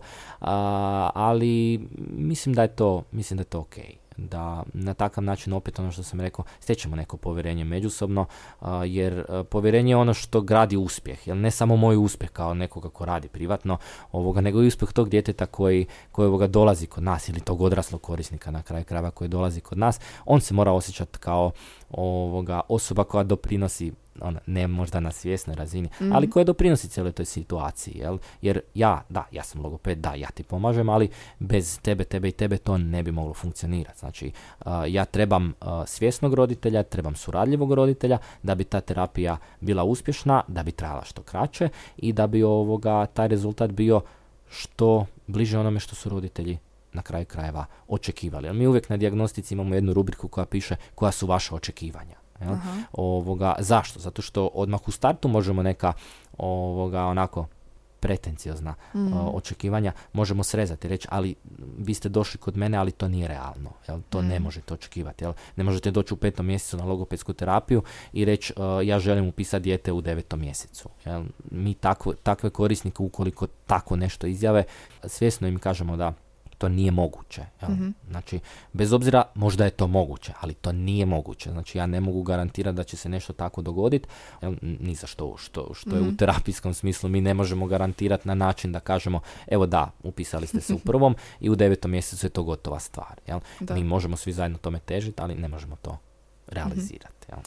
ali 1.14 1.80
mislim 2.10 2.54
da 2.54 2.62
je 2.62 2.68
to, 2.68 3.02
mislim 3.12 3.36
da 3.36 3.40
je 3.40 3.44
to 3.44 3.60
ok 3.60 4.01
da 4.16 4.62
na 4.72 4.94
takav 4.94 5.24
način 5.24 5.52
opet 5.52 5.78
ono 5.78 5.92
što 5.92 6.02
sam 6.02 6.20
rekao 6.20 6.44
stečemo 6.60 6.96
neko 6.96 7.16
povjerenje 7.16 7.64
međusobno 7.64 8.26
jer 8.86 9.24
povjerenje 9.50 9.92
je 9.92 9.96
ono 9.96 10.14
što 10.14 10.40
gradi 10.40 10.76
uspjeh 10.76 11.26
jer 11.28 11.36
ne 11.36 11.50
samo 11.50 11.76
moj 11.76 11.96
uspjeh 11.96 12.30
kao 12.30 12.54
nekoga 12.54 12.88
ko 12.88 13.04
radi 13.04 13.28
privatno 13.28 13.78
ovoga 14.12 14.40
nego 14.40 14.62
i 14.62 14.66
uspjeh 14.66 14.92
tog 14.92 15.08
djeteta 15.08 15.46
koji, 15.46 15.86
koji 16.12 16.26
ovoga 16.28 16.46
dolazi 16.46 16.86
kod 16.86 17.02
nas 17.02 17.28
ili 17.28 17.40
tog 17.40 17.62
odraslog 17.62 18.02
korisnika 18.02 18.50
na 18.50 18.62
kraju 18.62 18.84
krajeva 18.84 19.10
koji 19.10 19.28
dolazi 19.28 19.60
kod 19.60 19.78
nas. 19.78 20.00
On 20.24 20.40
se 20.40 20.54
mora 20.54 20.72
osjećati 20.72 21.18
kao 21.18 21.50
ovoga 21.90 22.60
osoba 22.68 23.04
koja 23.04 23.24
doprinosi 23.24 23.92
ona, 24.20 24.40
ne 24.46 24.66
možda 24.66 25.00
na 25.00 25.10
svjesnoj 25.10 25.56
razini, 25.56 25.88
mm. 26.00 26.12
ali 26.12 26.30
koja 26.30 26.44
doprinosi 26.44 26.88
cijeloj 26.88 27.12
toj 27.12 27.24
situaciji, 27.24 27.98
jel? 27.98 28.18
Jer 28.42 28.60
ja, 28.74 29.02
da, 29.08 29.24
ja 29.30 29.42
sam 29.42 29.62
logoped, 29.62 29.98
da, 29.98 30.14
ja 30.14 30.28
ti 30.30 30.42
pomažem, 30.42 30.88
ali 30.88 31.10
bez 31.38 31.80
tebe, 31.80 32.04
tebe 32.04 32.28
i 32.28 32.32
tebe 32.32 32.58
to 32.58 32.78
ne 32.78 33.02
bi 33.02 33.12
moglo 33.12 33.34
funkcionirati. 33.34 33.98
Znači, 33.98 34.32
ja 34.88 35.04
trebam 35.04 35.52
svjesnog 35.86 36.34
roditelja, 36.34 36.82
trebam 36.82 37.14
suradljivog 37.14 37.72
roditelja 37.72 38.18
da 38.42 38.54
bi 38.54 38.64
ta 38.64 38.80
terapija 38.80 39.38
bila 39.60 39.84
uspješna, 39.84 40.42
da 40.48 40.62
bi 40.62 40.72
trajala 40.72 41.04
što 41.04 41.22
kraće 41.22 41.68
i 41.96 42.12
da 42.12 42.26
bi 42.26 42.42
ovoga 42.42 43.06
taj 43.06 43.28
rezultat 43.28 43.70
bio 43.70 44.00
što 44.50 45.06
bliže 45.26 45.58
onome 45.58 45.80
što 45.80 45.94
su 45.94 46.08
roditelji 46.08 46.58
na 46.92 47.02
kraju 47.02 47.26
krajeva 47.26 47.64
očekivali. 47.88 48.48
Ali 48.48 48.58
mi 48.58 48.66
uvijek 48.66 48.88
na 48.88 48.96
dijagnostici 48.96 49.54
imamo 49.54 49.74
jednu 49.74 49.92
rubriku 49.92 50.28
koja 50.28 50.46
piše 50.46 50.76
koja 50.94 51.12
su 51.12 51.26
vaša 51.26 51.54
očekivanja. 51.54 52.21
Jel? 52.42 52.56
Ovoga, 52.92 53.54
zašto? 53.58 54.00
Zato 54.00 54.22
što 54.22 54.46
odmah 54.46 54.80
u 54.88 54.90
startu 54.90 55.28
možemo 55.28 55.62
neka 55.62 55.92
ovoga, 56.38 57.04
onako 57.04 57.46
pretenciozna 58.02 58.74
mm. 58.94 59.12
očekivanja 59.12 59.92
možemo 60.12 60.42
srezati 60.42 60.88
reći 60.88 61.08
ali 61.10 61.34
vi 61.78 61.94
ste 61.94 62.08
došli 62.08 62.40
kod 62.40 62.56
mene 62.56 62.78
ali 62.78 62.90
to 62.90 63.08
nije 63.08 63.28
realno 63.28 63.70
jel? 63.88 64.00
to 64.10 64.22
ne 64.22 64.40
mm. 64.40 64.42
možete 64.42 64.74
očekivati 64.74 65.24
jel? 65.24 65.32
ne 65.56 65.64
možete 65.64 65.90
doći 65.90 66.14
u 66.14 66.16
petom 66.16 66.46
mjesecu 66.46 66.76
na 66.76 66.84
logopedsku 66.84 67.32
terapiju 67.32 67.82
i 68.12 68.24
reći 68.24 68.52
ja 68.84 68.98
želim 68.98 69.28
upisati 69.28 69.62
dijete 69.62 69.92
u 69.92 70.00
devetom 70.00 70.40
mjesecu 70.40 70.88
jel? 71.04 71.24
mi 71.50 71.74
takve, 71.74 72.14
takve 72.22 72.50
korisnike 72.50 73.02
ukoliko 73.02 73.46
tako 73.46 73.96
nešto 73.96 74.26
izjave 74.26 74.64
svjesno 75.04 75.48
im 75.48 75.58
kažemo 75.58 75.96
da 75.96 76.12
to 76.62 76.68
nije 76.68 76.90
moguće. 76.90 77.42
Mhm. 77.62 77.88
Znači, 78.10 78.40
bez 78.72 78.92
obzira, 78.92 79.24
možda 79.34 79.64
je 79.64 79.70
to 79.70 79.86
moguće, 79.86 80.32
ali 80.40 80.54
to 80.54 80.72
nije 80.72 81.06
moguće. 81.06 81.50
Znači, 81.50 81.78
ja 81.78 81.86
ne 81.86 82.00
mogu 82.00 82.22
garantirati 82.22 82.76
da 82.76 82.84
će 82.84 82.96
se 82.96 83.08
nešto 83.08 83.32
tako 83.32 83.62
dogoditi, 83.62 84.08
ni 84.60 84.94
za 84.94 85.06
što, 85.06 85.36
što, 85.36 85.74
što 85.74 85.90
je 85.96 86.00
u 86.00 86.04
mhm. 86.04 86.16
terapijskom 86.16 86.74
smislu. 86.74 87.08
Mi 87.08 87.20
ne 87.20 87.34
možemo 87.34 87.66
garantirati 87.66 88.28
na 88.28 88.34
način 88.34 88.72
da 88.72 88.80
kažemo, 88.80 89.20
evo 89.46 89.66
da, 89.66 89.90
upisali 90.02 90.46
ste 90.46 90.60
se 90.60 90.74
u 90.74 90.78
prvom 90.78 91.16
i 91.40 91.50
u 91.50 91.54
devetom 91.54 91.90
mjesecu 91.90 92.26
je 92.26 92.30
to 92.30 92.42
gotova 92.42 92.80
stvar. 92.80 93.20
Jel? 93.26 93.40
Mi 93.60 93.84
možemo 93.84 94.16
svi 94.16 94.32
zajedno 94.32 94.58
tome 94.58 94.78
težiti, 94.78 95.22
ali 95.22 95.34
ne 95.34 95.48
možemo 95.48 95.76
to 95.82 95.98
realizirati. 96.46 97.26
Jel? 97.28 97.40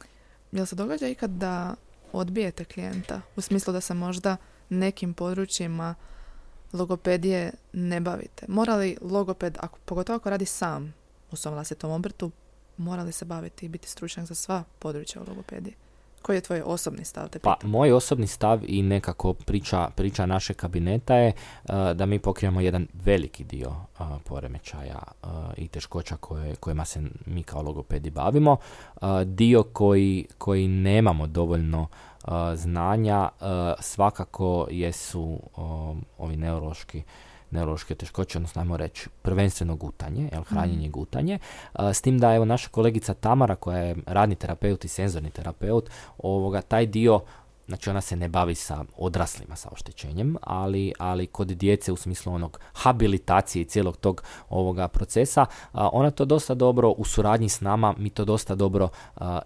Jel 0.51 0.65
se 0.65 0.75
događa 0.75 1.07
ikad 1.07 1.29
da 1.29 1.75
odbijete 2.13 2.65
klijenta? 2.65 3.21
U 3.35 3.41
smislu 3.41 3.73
da 3.73 3.81
se 3.81 3.93
možda 3.93 4.37
nekim 4.69 5.13
područjima 5.13 5.95
logopedije 6.73 7.51
ne 7.73 7.99
bavite? 7.99 8.45
Mora 8.47 8.75
li 8.75 8.97
logoped, 9.01 9.57
ako, 9.59 9.79
pogotovo 9.85 10.15
ako 10.15 10.29
radi 10.29 10.45
sam 10.45 10.93
u 11.31 11.35
svom 11.35 11.53
vlastitom 11.53 11.91
obrtu, 11.91 12.31
mora 12.77 13.03
li 13.03 13.11
se 13.11 13.25
baviti 13.25 13.65
i 13.65 13.69
biti 13.69 13.89
stručnjak 13.89 14.25
za 14.25 14.35
sva 14.35 14.63
područja 14.79 15.21
u 15.21 15.29
logopediji? 15.29 15.73
Koji 16.21 16.37
je 16.37 16.41
tvoj 16.41 16.61
osobni 16.65 17.05
stav? 17.05 17.29
Te 17.29 17.39
pa, 17.39 17.57
moj 17.63 17.91
osobni 17.91 18.27
stav 18.27 18.59
i 18.67 18.81
nekako 18.81 19.33
priča, 19.33 19.89
priča 19.95 20.25
naše 20.25 20.53
kabineta 20.53 21.15
je 21.15 21.33
uh, 21.33 21.73
da 21.93 22.05
mi 22.05 22.19
pokrijemo 22.19 22.61
jedan 22.61 22.87
veliki 22.93 23.43
dio 23.43 23.69
uh, 23.69 24.05
poremećaja 24.23 25.01
uh, 25.23 25.29
i 25.57 25.67
teškoća 25.67 26.17
koje, 26.17 26.55
kojima 26.55 26.85
se 26.85 27.01
mi 27.25 27.43
kao 27.43 27.61
logopedi 27.61 28.09
bavimo. 28.09 28.57
Dio 29.25 29.63
koji, 29.63 30.27
koji 30.37 30.67
nemamo 30.67 31.27
dovoljno 31.27 31.87
znanja 32.55 33.29
svakako 33.79 34.67
jesu 34.71 35.39
ovi 36.17 36.35
neurološki 36.35 37.03
neurološke 37.51 37.95
teškoće, 37.95 38.37
odnosno 38.37 38.61
ajmo 38.61 38.77
reći 38.77 39.09
prvenstveno 39.21 39.75
gutanje, 39.75 40.29
jel, 40.31 40.43
hranjenje 40.43 40.87
mm. 40.87 40.91
gutanje. 40.91 41.39
s 41.79 42.01
tim 42.01 42.19
da 42.19 42.33
evo 42.33 42.45
naša 42.45 42.69
kolegica 42.69 43.13
Tamara 43.13 43.55
koja 43.55 43.77
je 43.77 43.95
radni 44.05 44.35
terapeut 44.35 44.85
i 44.85 44.87
senzorni 44.87 45.29
terapeut, 45.29 45.89
ovoga, 46.17 46.61
taj 46.61 46.85
dio 46.85 47.19
Znači 47.67 47.89
ona 47.89 48.01
se 48.01 48.15
ne 48.15 48.29
bavi 48.29 48.55
sa 48.55 48.83
odraslima 48.97 49.55
sa 49.55 49.69
oštećenjem, 49.71 50.35
ali, 50.41 50.93
ali 50.99 51.27
kod 51.27 51.47
djece 51.47 51.91
u 51.91 51.95
smislu 51.95 52.33
onog 52.33 52.59
habilitacije 52.73 53.61
i 53.61 53.65
cijelog 53.65 53.97
tog 53.97 54.23
ovoga 54.49 54.87
procesa, 54.87 55.45
ona 55.73 56.11
to 56.11 56.25
dosta 56.25 56.53
dobro 56.53 56.89
u 56.89 57.05
suradnji 57.05 57.49
s 57.49 57.61
nama, 57.61 57.93
mi 57.97 58.09
to 58.09 58.25
dosta 58.25 58.55
dobro 58.55 58.89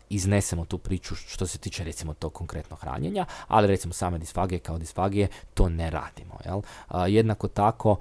iznesemo 0.09 0.65
tu 0.65 0.77
priču 0.77 1.15
što 1.15 1.47
se 1.47 1.57
tiče 1.57 1.83
recimo 1.83 2.13
tog 2.13 2.33
konkretno 2.33 2.75
hranjenja, 2.75 3.25
ali 3.47 3.67
recimo 3.67 3.93
same 3.93 4.17
disfagije 4.17 4.59
kao 4.59 4.77
disfagije 4.77 5.27
to 5.53 5.69
ne 5.69 5.89
radimo. 5.89 6.37
Jel? 6.45 6.61
jednako 7.07 7.47
tako 7.47 7.97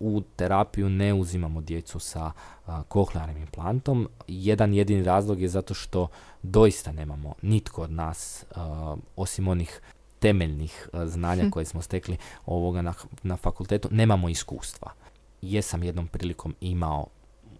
u 0.00 0.22
terapiju 0.36 0.88
ne 0.88 1.14
uzimamo 1.14 1.60
djecu 1.60 1.98
sa 1.98 2.32
kohlearnim 2.88 3.36
implantom. 3.36 4.08
Jedan 4.28 4.74
jedini 4.74 5.04
razlog 5.04 5.40
je 5.40 5.48
zato 5.48 5.74
što 5.74 6.08
doista 6.42 6.92
nemamo 6.92 7.34
nitko 7.42 7.82
od 7.82 7.92
nas, 7.92 8.44
osim 9.16 9.48
onih 9.48 9.80
temeljnih 10.18 10.88
znanja 11.04 11.42
hm. 11.44 11.50
koje 11.50 11.64
smo 11.64 11.82
stekli 11.82 12.16
ovoga 12.46 12.82
na, 12.82 12.94
na 13.22 13.36
fakultetu, 13.36 13.88
nemamo 13.90 14.28
iskustva. 14.28 14.92
Jesam 15.42 15.82
jednom 15.82 16.08
prilikom 16.08 16.54
imao 16.60 17.06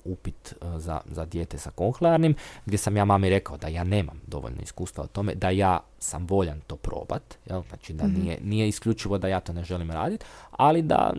upit 0.05 0.55
za, 0.77 1.01
za 1.11 1.25
dijete 1.25 1.59
sa 1.59 1.71
kohlearnim, 1.71 2.35
gdje 2.67 2.79
sam 2.79 2.97
ja 2.97 3.05
mami 3.05 3.31
rekao 3.31 3.57
da 3.57 3.69
ja 3.69 3.85
nemam 3.85 4.21
dovoljno 4.27 4.63
iskustva 4.63 5.05
o 5.05 5.07
tome, 5.07 5.35
da 5.35 5.51
ja 5.51 5.81
sam 5.99 6.27
voljan 6.27 6.61
to 6.67 6.77
probat, 6.77 7.39
jel? 7.47 7.63
znači 7.69 7.93
da 7.93 8.07
mhm. 8.07 8.23
nije, 8.23 8.39
nije 8.43 8.69
isključivo 8.69 9.19
da 9.19 9.29
ja 9.29 9.41
to 9.41 9.53
ne 9.53 9.65
želim 9.65 9.91
raditi, 9.91 10.25
ali 10.51 10.83
da, 10.83 11.13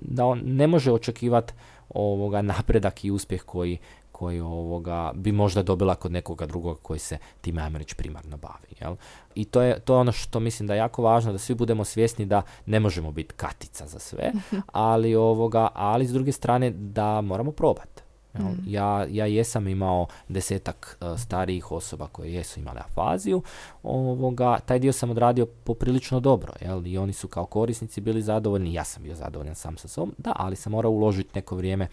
da 0.00 0.24
on 0.24 0.40
ne 0.44 0.66
može 0.66 0.92
očekivati 0.92 1.52
ovoga 1.90 2.42
napredak 2.42 3.04
i 3.04 3.10
uspjeh 3.10 3.42
koji, 3.42 3.78
koji 4.12 4.40
ovoga 4.40 5.12
bi 5.14 5.32
možda 5.32 5.62
dobila 5.62 5.94
kod 5.94 6.12
nekoga 6.12 6.46
drugoga 6.46 6.80
koji 6.82 6.98
se 6.98 7.18
time 7.40 7.62
ajmo 7.62 7.78
reći 7.78 7.94
primarno 7.94 8.36
bavi. 8.36 8.74
Jel? 8.80 8.96
I 9.34 9.44
to 9.44 9.62
je, 9.62 9.80
to 9.80 9.94
je 9.94 9.98
ono 9.98 10.12
što 10.12 10.40
mislim 10.40 10.66
da 10.66 10.74
je 10.74 10.78
jako 10.78 11.02
važno 11.02 11.32
da 11.32 11.38
svi 11.38 11.54
budemo 11.54 11.84
svjesni 11.84 12.26
da 12.26 12.42
ne 12.66 12.80
možemo 12.80 13.12
biti 13.12 13.34
katica 13.34 13.86
za 13.86 13.98
sve, 13.98 14.32
ali 14.72 15.14
ovoga, 15.14 15.68
ali 15.74 16.06
s 16.06 16.12
druge 16.12 16.32
strane 16.32 16.70
da 16.70 17.20
moramo 17.20 17.52
probati. 17.52 18.07
Mm. 18.34 18.40
Ja, 18.66 19.06
ja 19.10 19.26
jesam 19.26 19.68
imao 19.68 20.06
desetak 20.28 20.98
uh, 21.00 21.20
starijih 21.20 21.72
osoba 21.72 22.06
koje 22.06 22.34
jesu 22.34 22.60
imale 22.60 22.80
afaziju, 22.80 23.42
ovoga, 23.82 24.58
taj 24.58 24.78
dio 24.78 24.92
sam 24.92 25.10
odradio 25.10 25.46
poprilično 25.46 26.20
dobro, 26.20 26.52
jel? 26.60 26.86
i 26.86 26.98
oni 26.98 27.12
su 27.12 27.28
kao 27.28 27.46
korisnici 27.46 28.00
bili 28.00 28.22
zadovoljni, 28.22 28.74
ja 28.74 28.84
sam 28.84 29.02
bio 29.02 29.14
zadovoljan 29.14 29.54
sam 29.54 29.76
sa 29.76 29.88
sobom, 29.88 30.14
da, 30.18 30.32
ali 30.36 30.56
sam 30.56 30.72
morao 30.72 30.92
uložiti 30.92 31.30
neko 31.34 31.56
vrijeme 31.56 31.88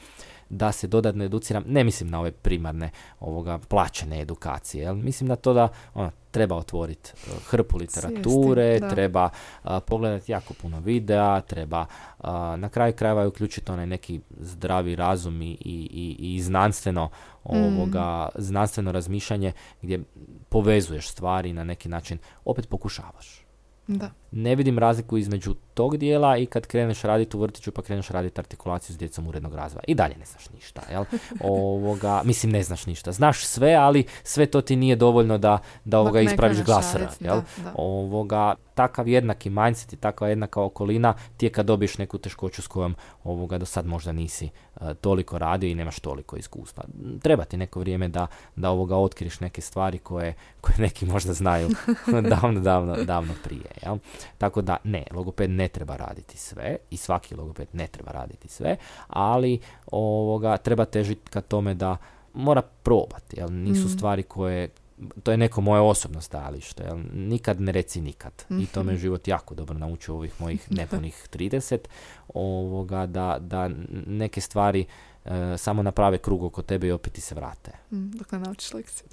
da 0.49 0.71
se 0.71 0.87
dodatno 0.87 1.23
educiram, 1.23 1.63
ne 1.67 1.83
mislim 1.83 2.09
na 2.09 2.19
ove 2.19 2.31
primarne 2.31 2.89
ovoga 3.19 3.57
plaćene 3.57 4.21
edukacije, 4.21 4.83
jel? 4.83 4.95
mislim 4.95 5.27
na 5.27 5.35
to 5.35 5.53
da 5.53 5.67
ono, 5.93 6.11
treba 6.31 6.55
otvoriti 6.55 7.11
e, 7.15 7.31
hrpu 7.45 7.77
literature, 7.77 8.79
treba 8.89 9.29
pogledati 9.85 10.31
jako 10.31 10.53
puno 10.53 10.79
videa, 10.79 11.41
treba 11.41 11.85
na 12.57 12.69
kraju 12.69 12.93
krajeva 12.93 13.27
uključiti 13.27 13.71
onaj 13.71 13.87
neki 13.87 14.21
zdravi 14.39 14.95
razum 14.95 15.41
i, 15.41 15.57
i, 15.59 16.15
i 16.19 16.41
znanstveno 16.41 17.09
ovoga, 17.43 18.29
mm. 18.35 18.41
znanstveno 18.41 18.91
razmišljanje 18.91 19.51
gdje 19.81 20.03
povezuješ 20.49 21.09
stvari 21.09 21.53
na 21.53 21.63
neki 21.63 21.89
način, 21.89 22.17
opet 22.45 22.69
pokušavaš. 22.69 23.44
Da. 23.87 24.11
Ne 24.31 24.55
vidim 24.55 24.79
razliku 24.79 25.17
između 25.17 25.55
tog 25.73 25.97
dijela 25.97 26.37
i 26.37 26.45
kad 26.45 26.67
kreneš 26.67 27.01
raditi 27.01 27.37
u 27.37 27.39
vrtiću 27.39 27.71
pa 27.71 27.81
kreneš 27.81 28.07
raditi 28.07 28.41
artikulaciju 28.41 28.93
s 28.93 28.97
djecom 28.97 29.27
urednog 29.27 29.55
razvoja. 29.55 29.83
I 29.87 29.95
dalje 29.95 30.15
ne 30.17 30.25
znaš 30.25 30.49
ništa, 30.49 30.81
jel? 30.91 31.05
Ovoga, 31.39 32.21
mislim 32.25 32.51
ne 32.51 32.63
znaš 32.63 32.85
ništa. 32.85 33.11
Znaš 33.11 33.45
sve, 33.45 33.73
ali 33.73 34.05
sve 34.23 34.45
to 34.45 34.61
ti 34.61 34.75
nije 34.75 34.95
dovoljno 34.95 35.37
da, 35.37 35.57
da 35.85 35.99
ovoga 35.99 36.21
ispraviš 36.21 36.63
glasera, 36.63 37.09
jel? 37.19 37.41
Ovoga, 37.75 38.55
takav 38.73 39.07
jednaki 39.07 39.49
mindset 39.49 39.93
i 39.93 39.97
takva 39.97 40.27
jednaka 40.27 40.61
okolina 40.61 41.13
ti 41.37 41.45
je 41.45 41.49
kad 41.49 41.65
dobiješ 41.65 41.97
neku 41.97 42.17
teškoću 42.17 42.61
s 42.61 42.67
kojom 42.67 42.95
ovoga 43.23 43.57
do 43.57 43.65
sad 43.65 43.85
možda 43.85 44.11
nisi 44.11 44.49
toliko 45.01 45.37
radio 45.37 45.69
i 45.69 45.75
nemaš 45.75 45.99
toliko 45.99 46.37
iskustva. 46.37 46.83
Treba 47.21 47.43
ti 47.43 47.57
neko 47.57 47.79
vrijeme 47.79 48.07
da, 48.07 48.27
da 48.55 48.69
ovoga 48.69 48.97
otkriš 48.97 49.39
neke 49.39 49.61
stvari 49.61 49.97
koje, 49.97 50.33
koje 50.61 50.75
neki 50.77 51.05
možda 51.05 51.33
znaju 51.33 51.69
davno, 52.41 52.59
davno, 52.59 52.95
davno 53.03 53.33
prije. 53.43 53.71
Jel? 53.83 53.97
Tako 54.37 54.61
da 54.61 54.77
ne, 54.83 55.03
logoped 55.11 55.49
ne 55.49 55.67
treba 55.67 55.95
raditi 55.95 56.37
sve 56.37 56.77
i 56.89 56.97
svaki 56.97 57.35
logoped 57.35 57.67
ne 57.73 57.87
treba 57.87 58.11
raditi 58.11 58.47
sve, 58.47 58.77
ali 59.07 59.59
ovoga 59.91 60.57
treba 60.57 60.85
težiti 60.85 61.31
ka 61.31 61.41
tome 61.41 61.73
da 61.73 61.97
mora 62.33 62.61
probati, 62.61 63.39
jel? 63.39 63.53
nisu 63.53 63.85
mm. 63.85 63.89
stvari 63.89 64.23
koje 64.23 64.69
to 65.23 65.31
je 65.31 65.37
neko 65.37 65.61
moje 65.61 65.81
osobno 65.81 66.21
stajalište. 66.21 66.83
Jel? 66.83 66.99
Nikad 67.13 67.61
ne 67.61 67.71
reci 67.71 68.01
nikad. 68.01 68.45
I 68.49 68.65
to 68.65 68.83
me 68.83 68.93
mhm. 68.93 69.01
život 69.01 69.27
jako 69.27 69.55
dobro 69.55 69.77
naučio 69.77 70.15
ovih 70.15 70.41
mojih 70.41 70.71
nepunih 70.77 71.27
30. 71.33 71.77
Ovoga, 72.33 73.05
da, 73.05 73.37
da 73.39 73.69
neke 74.07 74.41
stvari 74.41 74.85
e, 75.25 75.57
samo 75.57 75.83
naprave 75.83 76.17
krug 76.17 76.43
oko 76.43 76.61
tebe 76.61 76.87
i 76.87 76.91
opet 76.91 77.13
ti 77.13 77.21
se 77.21 77.35
vrate. 77.35 77.71
Mm, 77.91 78.11
dok 78.11 78.31
ne 78.31 78.39
naučiš 78.39 78.73
lekciju. 78.73 79.07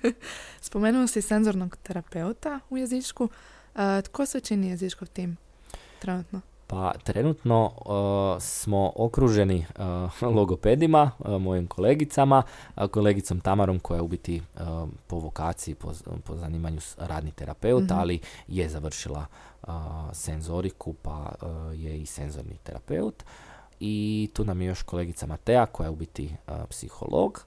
Spomenuo 0.60 1.06
si 1.06 1.22
senzornog 1.22 1.76
terapeuta 1.82 2.60
u 2.70 2.78
jezičku. 2.78 3.28
E, 3.74 4.02
tko 4.02 4.26
se 4.26 4.40
čini 4.40 4.68
jezičkov 4.68 5.08
tim 5.08 5.36
trenutno? 5.98 6.40
Pa 6.72 6.92
trenutno 7.04 7.64
uh, 7.64 8.42
smo 8.42 8.92
okruženi 8.96 9.66
uh, 9.78 10.22
logopedima, 10.36 11.10
uh, 11.18 11.40
mojim 11.40 11.66
kolegicama, 11.66 12.42
kolegicom 12.90 13.40
Tamarom 13.40 13.78
koja 13.78 13.98
je 13.98 14.02
u 14.02 14.08
biti 14.08 14.42
po 15.06 15.18
vokaciji, 15.18 15.74
po, 15.74 15.92
po 16.24 16.36
zanimanju 16.36 16.80
radni 16.98 17.30
terapeut, 17.30 17.84
mhm. 17.84 17.98
ali 17.98 18.20
je 18.48 18.68
završila 18.68 19.26
senzoriku 20.12 20.92
pa 20.92 21.32
je 21.74 21.98
i 21.98 22.06
senzorni 22.06 22.56
terapeut. 22.62 23.24
I 23.80 24.30
tu 24.34 24.44
nam 24.44 24.60
je 24.60 24.66
još 24.66 24.82
kolegica 24.82 25.26
Matea 25.26 25.66
koja 25.66 25.86
je 25.86 25.90
u 25.90 25.96
biti 25.96 26.36
psiholog 26.68 27.44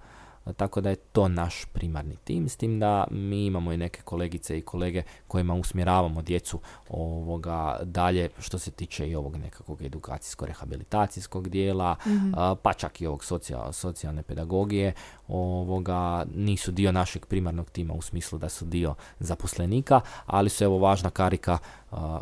tako 0.54 0.82
da 0.82 0.90
je 0.90 0.96
to 0.96 1.28
naš 1.28 1.66
primarni 1.66 2.16
tim, 2.24 2.50
s 2.50 2.56
tim 2.56 2.80
da 2.80 3.08
mi 3.12 3.46
imamo 3.46 3.74
i 3.74 3.78
neke 3.78 4.02
kolegice 4.02 4.58
i 4.58 4.62
kolege 4.62 5.04
kojima 5.28 5.54
usmjeravamo 5.54 6.22
djecu 6.22 6.60
ovoga 6.90 7.80
dalje 7.84 8.30
što 8.40 8.60
se 8.60 8.72
tiče 8.72 9.10
i 9.10 9.16
ovog 9.16 9.38
nekakvog 9.38 9.82
edukacijsko-rehabilitacijskog 9.82 11.50
dijela, 11.50 11.96
mhm. 12.08 12.34
pa 12.62 12.74
čak 12.74 13.02
i 13.02 13.08
ovog 13.08 13.24
socijal, 13.24 13.74
socijalne 13.74 14.24
pedagogije, 14.24 14.94
ovoga 15.28 16.26
nisu 16.36 16.72
dio 16.72 16.92
našeg 16.92 17.26
primarnog 17.26 17.70
tima 17.70 17.94
u 17.94 18.02
smislu 18.02 18.40
da 18.40 18.50
su 18.50 18.66
dio 18.66 18.96
zaposlenika, 19.20 20.02
ali 20.26 20.50
su 20.50 20.64
evo 20.64 20.78
važna 20.78 21.10
karika 21.10 21.58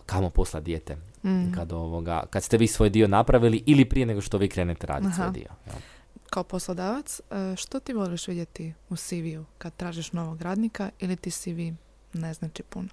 kamo 0.05 0.29
posla 0.29 0.59
dijete 0.59 0.97
mm. 1.23 1.51
kad, 1.55 1.71
ovoga, 1.71 2.23
kad 2.29 2.43
ste 2.43 2.57
vi 2.57 2.67
svoj 2.67 2.89
dio 2.89 3.07
napravili 3.07 3.63
ili 3.65 3.85
prije 3.85 4.05
nego 4.05 4.21
što 4.21 4.37
vi 4.37 4.49
krenete 4.49 4.87
raditi 4.87 5.15
svoj 5.15 5.31
dio. 5.31 5.49
Kao 6.33 6.43
poslodavac, 6.43 7.19
e, 7.19 7.55
što 7.55 7.79
ti 7.79 7.93
voliš 7.93 8.27
vidjeti 8.27 8.73
u 8.89 8.95
CV-u 8.95 9.45
kad 9.57 9.75
tražiš 9.75 10.11
novog 10.11 10.41
radnika 10.41 10.89
ili 10.99 11.15
ti 11.15 11.31
CV 11.31 11.59
ne 12.13 12.33
znači 12.33 12.63
puno? 12.63 12.87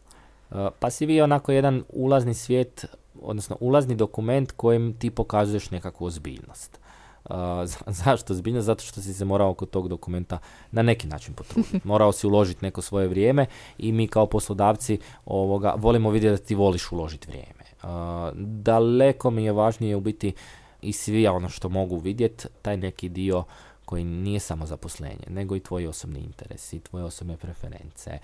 E, 0.50 0.68
pa 0.78 0.90
CV 0.90 1.10
je 1.10 1.24
onako 1.24 1.52
jedan 1.52 1.84
ulazni 1.88 2.34
svijet, 2.34 2.84
odnosno 3.22 3.56
ulazni 3.60 3.94
dokument 3.94 4.52
kojim 4.52 4.96
ti 4.98 5.10
pokazuješ 5.10 5.70
nekakvu 5.70 6.04
ozbiljnost. 6.04 6.80
Uh, 7.24 7.36
zašto 8.04 8.34
zbiljno? 8.34 8.60
Zato 8.60 8.84
što 8.84 9.00
si 9.00 9.14
se 9.14 9.24
morao 9.24 9.50
oko 9.50 9.66
tog 9.66 9.88
dokumenta 9.88 10.38
na 10.70 10.82
neki 10.82 11.06
način 11.06 11.34
potruditi. 11.34 11.80
Morao 11.88 12.12
si 12.12 12.26
uložiti 12.26 12.64
neko 12.64 12.82
svoje 12.82 13.08
vrijeme 13.08 13.46
i 13.78 13.92
mi 13.92 14.08
kao 14.08 14.26
poslodavci 14.26 14.98
ovoga, 15.24 15.74
volimo 15.76 16.10
vidjeti 16.10 16.40
da 16.42 16.46
ti 16.46 16.54
voliš 16.54 16.92
uložiti 16.92 17.28
vrijeme. 17.28 17.64
Uh, 17.82 17.88
daleko 18.36 19.30
mi 19.30 19.44
je 19.44 19.52
važnije 19.52 19.96
u 19.96 20.00
biti 20.00 20.32
i 20.82 20.92
svi 20.92 21.26
ono 21.26 21.48
što 21.48 21.68
mogu 21.68 21.98
vidjeti, 21.98 22.46
taj 22.62 22.76
neki 22.76 23.08
dio 23.08 23.44
koji 23.84 24.04
nije 24.04 24.40
samo 24.40 24.66
zaposlenje, 24.66 25.26
nego 25.28 25.56
i 25.56 25.60
tvoji 25.60 25.86
osobni 25.86 26.20
interesi, 26.20 26.80
tvoje 26.80 27.04
osobne 27.04 27.36
preference, 27.36 28.18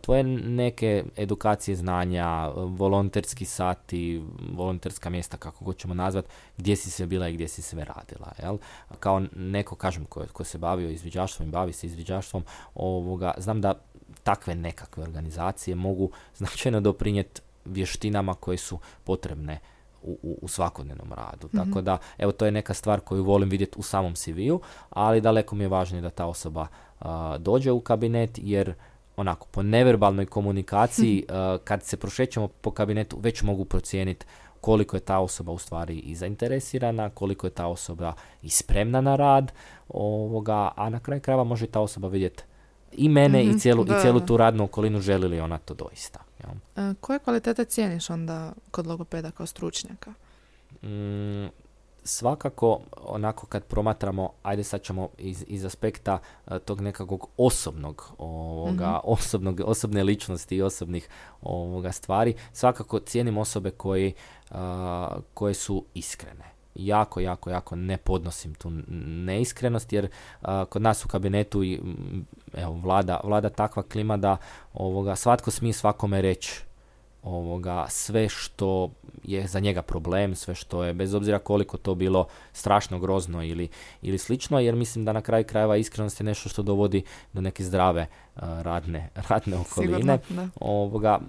tvoje 0.00 0.24
neke 0.24 1.04
edukacije 1.16 1.76
znanja, 1.76 2.48
volonterski 2.54 3.44
sati, 3.44 4.22
volonterska 4.52 5.10
mjesta, 5.10 5.36
kako 5.36 5.64
god 5.64 5.76
ćemo 5.76 5.94
nazvat, 5.94 6.24
gdje 6.56 6.76
si 6.76 6.90
sve 6.90 7.06
bila 7.06 7.28
i 7.28 7.32
gdje 7.32 7.48
si 7.48 7.62
sve 7.62 7.84
radila. 7.84 8.32
Jel? 8.42 8.58
Kao 9.00 9.22
neko, 9.36 9.74
kažem, 9.74 10.04
ko, 10.04 10.24
ko 10.32 10.44
se 10.44 10.58
bavio 10.58 10.90
izviđaštvom 10.90 11.48
i 11.48 11.52
bavi 11.52 11.72
se 11.72 11.86
izviđaštvom, 11.86 12.44
ovoga, 12.74 13.34
znam 13.38 13.60
da 13.60 13.74
takve 14.22 14.54
nekakve 14.54 15.02
organizacije 15.02 15.74
mogu 15.74 16.10
značajno 16.36 16.80
doprinijeti 16.80 17.40
vještinama 17.64 18.34
koje 18.34 18.58
su 18.58 18.78
potrebne 19.04 19.58
u, 20.02 20.38
u, 20.42 20.48
svakodnevnom 20.48 21.12
radu. 21.12 21.48
mm 21.52 21.56
Tako 21.56 21.80
da, 21.80 21.98
evo, 22.18 22.32
to 22.32 22.44
je 22.44 22.50
neka 22.50 22.74
stvar 22.74 23.00
koju 23.00 23.24
volim 23.24 23.48
vidjeti 23.48 23.78
u 23.78 23.82
samom 23.82 24.14
CV-u, 24.14 24.60
ali 24.90 25.20
daleko 25.20 25.56
mi 25.56 25.64
je 25.64 25.68
važnije 25.68 26.02
da 26.02 26.10
ta 26.10 26.26
osoba 26.26 26.66
dođe 27.38 27.72
u 27.72 27.80
kabinet, 27.80 28.38
jer 28.42 28.74
onako, 29.16 29.46
po 29.50 29.62
neverbalnoj 29.62 30.26
komunikaciji, 30.26 31.24
kad 31.64 31.82
se 31.82 31.96
prošećemo 31.96 32.48
po 32.48 32.70
kabinetu, 32.70 33.18
već 33.20 33.42
mogu 33.42 33.64
procijeniti 33.64 34.26
koliko 34.60 34.96
je 34.96 35.00
ta 35.00 35.18
osoba 35.18 35.52
u 35.52 35.58
stvari 35.58 35.98
i 35.98 36.14
zainteresirana, 36.14 37.10
koliko 37.10 37.46
je 37.46 37.50
ta 37.50 37.66
osoba 37.66 38.12
i 38.42 38.48
spremna 38.48 39.00
na 39.00 39.16
rad, 39.16 39.52
ovoga, 39.88 40.72
a 40.76 40.88
na 40.88 41.00
kraju 41.00 41.20
krajeva 41.20 41.44
može 41.44 41.66
ta 41.66 41.80
osoba 41.80 42.08
vidjeti 42.08 42.42
i 42.92 43.08
mene 43.08 43.44
i, 43.44 43.48
mhm, 43.48 43.58
cijelu, 43.58 43.84
i 43.84 44.00
cijelu 44.00 44.20
tu 44.20 44.36
radnu 44.36 44.64
okolinu 44.64 45.00
želi 45.00 45.28
li 45.28 45.40
ona 45.40 45.58
to 45.58 45.74
doista. 45.74 46.29
Ja. 46.44 46.90
E, 46.90 46.94
koje 47.00 47.18
kvalitete 47.18 47.64
cijeniš 47.64 48.10
onda 48.10 48.52
kod 48.70 48.86
logopeda 48.86 49.30
kao 49.30 49.46
stručnjaka? 49.46 50.14
Mm, 50.82 51.46
svakako 52.04 52.80
onako 52.96 53.46
kad 53.46 53.64
promatramo, 53.64 54.32
ajde 54.42 54.64
sad 54.64 54.82
ćemo 54.82 55.08
iz, 55.18 55.44
iz 55.46 55.64
aspekta 55.64 56.18
uh, 56.46 56.58
tog 56.58 56.80
nekakvog 56.80 57.28
osobnog, 57.36 58.12
ovoga, 58.18 58.90
mm 58.90 59.00
osobnog, 59.04 59.60
osobne 59.64 60.04
ličnosti 60.04 60.56
i 60.56 60.62
osobnih 60.62 61.08
ovoga 61.42 61.92
stvari, 61.92 62.34
svakako 62.52 62.98
cijenim 62.98 63.38
osobe 63.38 63.70
koji, 63.70 64.14
uh, 64.50 64.56
koje 65.34 65.54
su 65.54 65.84
iskrene 65.94 66.59
jako, 66.74 67.20
jako, 67.20 67.50
jako 67.50 67.76
ne 67.76 67.96
podnosim 67.96 68.54
tu 68.54 68.70
neiskrenost 69.24 69.92
jer 69.92 70.08
kod 70.68 70.82
nas 70.82 71.04
u 71.04 71.08
kabinetu 71.08 71.64
i, 71.64 71.80
evo, 72.54 72.72
vlada, 72.72 73.20
vlada 73.24 73.48
takva 73.48 73.82
klima 73.82 74.16
da 74.16 74.36
ovoga, 74.74 75.16
svatko 75.16 75.50
smije 75.50 75.72
svakome 75.72 76.22
reći 76.22 76.62
ovoga, 77.22 77.86
sve 77.88 78.28
što 78.28 78.90
je 79.24 79.46
za 79.46 79.60
njega 79.60 79.82
problem, 79.82 80.34
sve 80.34 80.54
što 80.54 80.84
je, 80.84 80.94
bez 80.94 81.14
obzira 81.14 81.38
koliko 81.38 81.76
to 81.76 81.94
bilo 81.94 82.26
strašno 82.52 82.98
grozno 82.98 83.44
ili, 83.44 83.68
ili 84.02 84.18
slično, 84.18 84.60
jer 84.60 84.76
mislim 84.76 85.04
da 85.04 85.12
na 85.12 85.20
kraju 85.20 85.44
krajeva 85.44 85.76
iskrenost 85.76 86.20
je 86.20 86.24
nešto 86.24 86.48
što 86.48 86.62
dovodi 86.62 87.02
do 87.32 87.40
neke 87.40 87.64
zdrave 87.64 88.06
radne, 88.40 89.10
radne 89.28 89.56
okoline. 89.56 90.18
ovoga, 90.60 91.20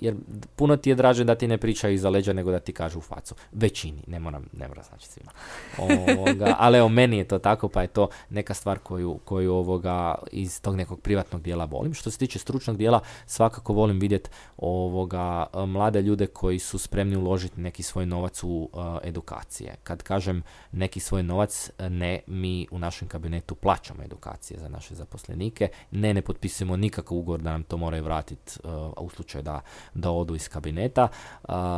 jer 0.00 0.14
puno 0.56 0.76
ti 0.76 0.90
je 0.90 0.94
draže 0.94 1.24
da 1.24 1.34
ti 1.34 1.48
ne 1.48 1.58
pričaju 1.58 1.94
iza 1.94 2.10
leđa 2.10 2.32
nego 2.32 2.50
da 2.50 2.58
ti 2.58 2.72
kažu 2.72 2.98
u 2.98 3.02
facu. 3.02 3.34
Većini, 3.52 4.02
ne 4.06 4.18
moram, 4.18 4.48
ne 4.52 4.68
mora 4.68 4.82
znači 4.82 5.06
svima. 5.06 5.30
Ovoga, 5.78 6.56
ali 6.64 6.78
evo, 6.78 6.88
meni 6.88 7.18
je 7.18 7.28
to 7.28 7.38
tako, 7.38 7.68
pa 7.68 7.82
je 7.82 7.88
to 7.88 8.08
neka 8.30 8.54
stvar 8.54 8.78
koju, 8.78 9.18
koju 9.24 9.54
ovoga 9.54 10.14
iz 10.32 10.60
tog 10.60 10.76
nekog 10.76 11.00
privatnog 11.00 11.42
dijela 11.42 11.64
volim. 11.64 11.94
Što 11.94 12.10
se 12.10 12.18
tiče 12.18 12.38
stručnog 12.38 12.76
dijela, 12.76 13.00
svakako 13.26 13.72
volim 13.72 14.00
vidjeti 14.00 14.30
ovoga 14.56 15.46
mlade 15.66 16.02
ljude 16.02 16.26
koji 16.26 16.58
su 16.58 16.78
spremni 16.78 17.16
uložiti 17.16 17.60
neki 17.60 17.82
svoj 17.82 18.06
novac 18.06 18.42
u 18.42 18.70
edukacije. 19.02 19.74
Kad 19.82 20.02
kažem 20.02 20.42
neki 20.72 21.00
svoj 21.00 21.22
novac, 21.22 21.70
ne 21.78 22.20
mi 22.26 22.66
u 22.70 22.78
našem 22.78 23.08
kabinetu 23.08 23.54
plaćamo 23.54 24.02
edukacije 24.02 24.60
za 24.60 24.68
naše 24.68 24.94
zaposlenike, 24.94 25.68
ne 25.90 26.14
ne 26.14 26.22
potpisujemo 26.22 26.59
nikakav 26.64 27.18
ugovor 27.18 27.40
da 27.40 27.52
nam 27.52 27.62
to 27.62 27.76
moraju 27.76 28.04
vratiti 28.04 28.52
u 28.96 29.10
slučaju 29.10 29.42
da 29.42 29.60
da 29.94 30.10
odu 30.10 30.34
iz 30.34 30.48
kabineta. 30.48 31.08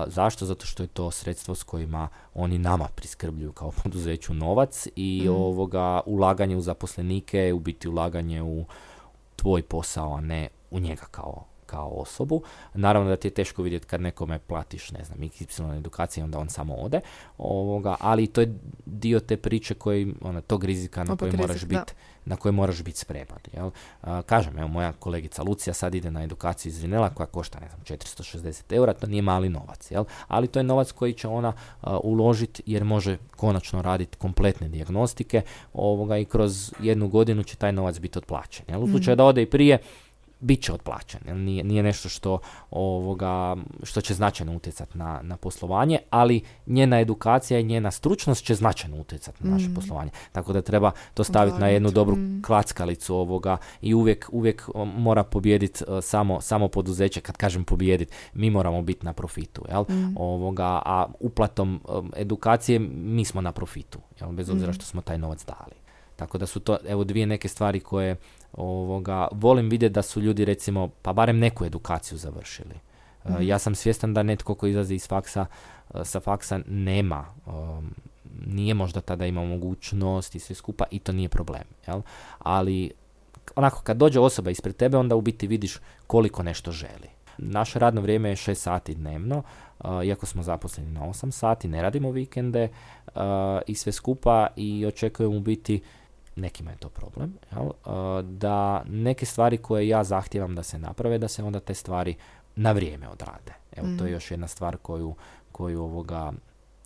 zašto? 0.06 0.46
Zato 0.46 0.66
što 0.66 0.82
je 0.82 0.86
to 0.86 1.10
sredstvo 1.10 1.54
s 1.54 1.62
kojima 1.62 2.08
oni 2.34 2.58
nama 2.58 2.88
priskrbljuju 2.94 3.52
kao 3.52 3.70
poduzeću 3.82 4.34
novac 4.34 4.86
i 4.96 5.22
mm. 5.24 5.30
ovoga 5.30 6.00
ulaganje 6.06 6.56
u 6.56 6.60
zaposlenike 6.60 7.52
u 7.52 7.58
biti 7.58 7.88
ulaganje 7.88 8.42
u 8.42 8.64
tvoj 9.36 9.62
posao, 9.62 10.14
a 10.14 10.20
ne 10.20 10.48
u 10.70 10.80
njega 10.80 11.04
kao 11.10 11.51
kao 11.72 11.88
osobu. 11.88 12.42
Naravno 12.74 13.08
da 13.08 13.16
ti 13.16 13.28
je 13.28 13.34
teško 13.34 13.62
vidjeti 13.62 13.86
kad 13.86 14.00
nekome 14.00 14.38
platiš, 14.38 14.90
ne 14.90 15.04
znam, 15.04 15.18
XY 15.18 15.76
edukacije, 15.76 16.24
onda 16.24 16.38
on 16.38 16.48
samo 16.48 16.74
ode. 16.74 17.00
Ovoga, 17.38 17.96
ali 18.00 18.26
to 18.26 18.40
je 18.40 18.54
dio 18.86 19.20
te 19.20 19.36
priče 19.36 19.74
koji, 19.74 20.14
ona, 20.20 20.40
tog 20.40 20.64
rizika 20.64 21.04
na 21.04 21.16
koji 21.16 21.32
moraš 21.32 21.64
biti 21.64 21.92
na 22.24 22.36
koje 22.36 22.52
moraš 22.52 22.82
biti 22.82 22.98
spreman. 22.98 23.38
Jel? 23.52 23.70
kažem, 24.26 24.58
evo, 24.58 24.68
moja 24.68 24.92
kolegica 24.92 25.42
Lucija 25.42 25.74
sad 25.74 25.94
ide 25.94 26.10
na 26.10 26.22
edukaciju 26.22 26.70
iz 26.70 26.82
Vinela 26.82 27.10
koja 27.10 27.26
košta, 27.26 27.60
ne 27.60 27.68
znam, 27.68 27.80
460 27.98 28.72
eura, 28.72 28.92
to 28.92 29.06
nije 29.06 29.22
mali 29.22 29.48
novac, 29.48 29.90
jel? 29.90 30.04
ali 30.28 30.46
to 30.46 30.58
je 30.58 30.62
novac 30.62 30.92
koji 30.92 31.12
će 31.12 31.28
ona 31.28 31.52
uložiti 32.02 32.62
jer 32.66 32.84
može 32.84 33.18
konačno 33.36 33.82
raditi 33.82 34.16
kompletne 34.18 34.68
dijagnostike 34.68 35.42
ovoga, 35.72 36.18
i 36.18 36.24
kroz 36.24 36.72
jednu 36.80 37.08
godinu 37.08 37.42
će 37.42 37.56
taj 37.56 37.72
novac 37.72 37.98
biti 37.98 38.18
otplaćen. 38.18 38.66
Jel? 38.68 38.82
U 38.82 38.88
slučaju 38.88 39.16
mm. 39.16 39.18
da 39.18 39.24
ode 39.24 39.42
i 39.42 39.50
prije, 39.50 39.78
bit 40.42 40.62
će 40.62 40.72
otplaćen. 40.72 41.20
Nije, 41.44 41.64
nije 41.64 41.82
nešto 41.82 42.08
što, 42.08 42.38
ovoga, 42.70 43.56
što 43.82 44.00
će 44.00 44.14
značajno 44.14 44.56
utjecati 44.56 44.98
na, 44.98 45.20
na 45.22 45.36
poslovanje, 45.36 45.98
ali 46.10 46.42
njena 46.66 47.00
edukacija 47.00 47.60
i 47.60 47.64
njena 47.64 47.90
stručnost 47.90 48.44
će 48.44 48.54
značajno 48.54 48.96
utjecati 48.96 49.44
na 49.44 49.50
naše 49.50 49.68
mm. 49.68 49.74
poslovanje. 49.74 50.10
Tako 50.32 50.52
da 50.52 50.62
treba 50.62 50.90
to 51.14 51.24
staviti 51.24 51.58
na 51.58 51.68
jednu 51.68 51.90
dobru 51.90 52.16
mm. 52.16 52.42
klackalicu 52.46 53.14
ovoga 53.16 53.56
i 53.80 53.94
uvijek, 53.94 54.28
uvijek 54.32 54.68
mora 54.96 55.24
pobijediti 55.24 55.84
e, 55.88 56.02
samo, 56.02 56.40
samo 56.40 56.68
poduzeće. 56.68 57.20
Kad 57.20 57.36
kažem 57.36 57.64
pobijediti, 57.64 58.12
mi 58.34 58.50
moramo 58.50 58.82
biti 58.82 59.06
na 59.06 59.12
profitu. 59.12 59.64
Jel? 59.68 59.84
Mm. 59.88 60.16
Ovoga, 60.16 60.82
a 60.84 61.06
uplatom 61.20 61.80
edukacije 62.16 62.78
mi 62.78 63.24
smo 63.24 63.40
na 63.40 63.52
profitu. 63.52 63.98
Jel? 64.20 64.32
Bez 64.32 64.50
obzira 64.50 64.72
što 64.72 64.84
smo 64.84 65.00
taj 65.00 65.18
novac 65.18 65.44
dali. 65.44 65.82
Tako 66.16 66.38
da 66.38 66.46
su 66.46 66.60
to 66.60 66.76
evo 66.88 67.04
dvije 67.04 67.26
neke 67.26 67.48
stvari 67.48 67.80
koje 67.80 68.16
ovoga, 68.52 69.28
volim 69.32 69.68
vidjeti 69.68 69.92
da 69.92 70.02
su 70.02 70.20
ljudi 70.20 70.44
recimo, 70.44 70.90
pa 71.02 71.12
barem 71.12 71.38
neku 71.38 71.64
edukaciju 71.64 72.18
završili. 72.18 72.74
Mhm. 73.28 73.42
ja 73.42 73.58
sam 73.58 73.74
svjestan 73.74 74.14
da 74.14 74.22
netko 74.22 74.54
ko 74.54 74.66
izlazi 74.66 74.94
iz 74.94 75.08
faksa, 75.08 75.46
e, 75.94 76.04
sa 76.04 76.20
faksa 76.20 76.60
nema, 76.66 77.24
um, 77.46 77.94
nije 78.46 78.74
možda 78.74 79.00
tada 79.00 79.26
ima 79.26 79.44
mogućnost 79.44 80.34
i 80.34 80.38
sve 80.38 80.54
skupa 80.54 80.84
i 80.90 80.98
to 80.98 81.12
nije 81.12 81.28
problem. 81.28 81.62
Jel? 81.86 82.02
Ali 82.38 82.92
onako 83.56 83.82
kad 83.82 83.96
dođe 83.96 84.20
osoba 84.20 84.50
ispred 84.50 84.76
tebe 84.76 84.96
onda 84.96 85.16
u 85.16 85.20
biti 85.20 85.46
vidiš 85.46 85.78
koliko 86.06 86.42
nešto 86.42 86.72
želi. 86.72 87.08
Naše 87.38 87.78
radno 87.78 88.00
vrijeme 88.00 88.28
je 88.28 88.36
6 88.36 88.54
sati 88.54 88.94
dnevno, 88.94 89.42
uh, 89.84 90.04
iako 90.04 90.26
smo 90.26 90.42
zaposleni 90.42 90.90
na 90.90 91.00
8 91.00 91.30
sati, 91.30 91.68
ne 91.68 91.82
radimo 91.82 92.10
vikende 92.10 92.68
uh, 93.06 93.22
i 93.66 93.74
sve 93.74 93.92
skupa 93.92 94.46
i 94.56 94.86
očekujemo 94.86 95.36
u 95.36 95.40
biti 95.40 95.82
nekima 96.36 96.70
je 96.70 96.76
to 96.76 96.88
problem, 96.88 97.38
jel? 97.52 97.70
da 98.22 98.82
neke 98.86 99.26
stvari 99.26 99.58
koje 99.58 99.88
ja 99.88 100.04
zahtijevam 100.04 100.54
da 100.54 100.62
se 100.62 100.78
naprave, 100.78 101.18
da 101.18 101.28
se 101.28 101.42
onda 101.42 101.60
te 101.60 101.74
stvari 101.74 102.16
na 102.56 102.72
vrijeme 102.72 103.08
odrade. 103.08 103.54
Evo, 103.76 103.88
to 103.98 104.04
je 104.04 104.10
mm. 104.10 104.14
još 104.14 104.30
jedna 104.30 104.48
stvar 104.48 104.76
koju, 104.76 105.14
koju 105.52 105.82
ovoga 105.82 106.32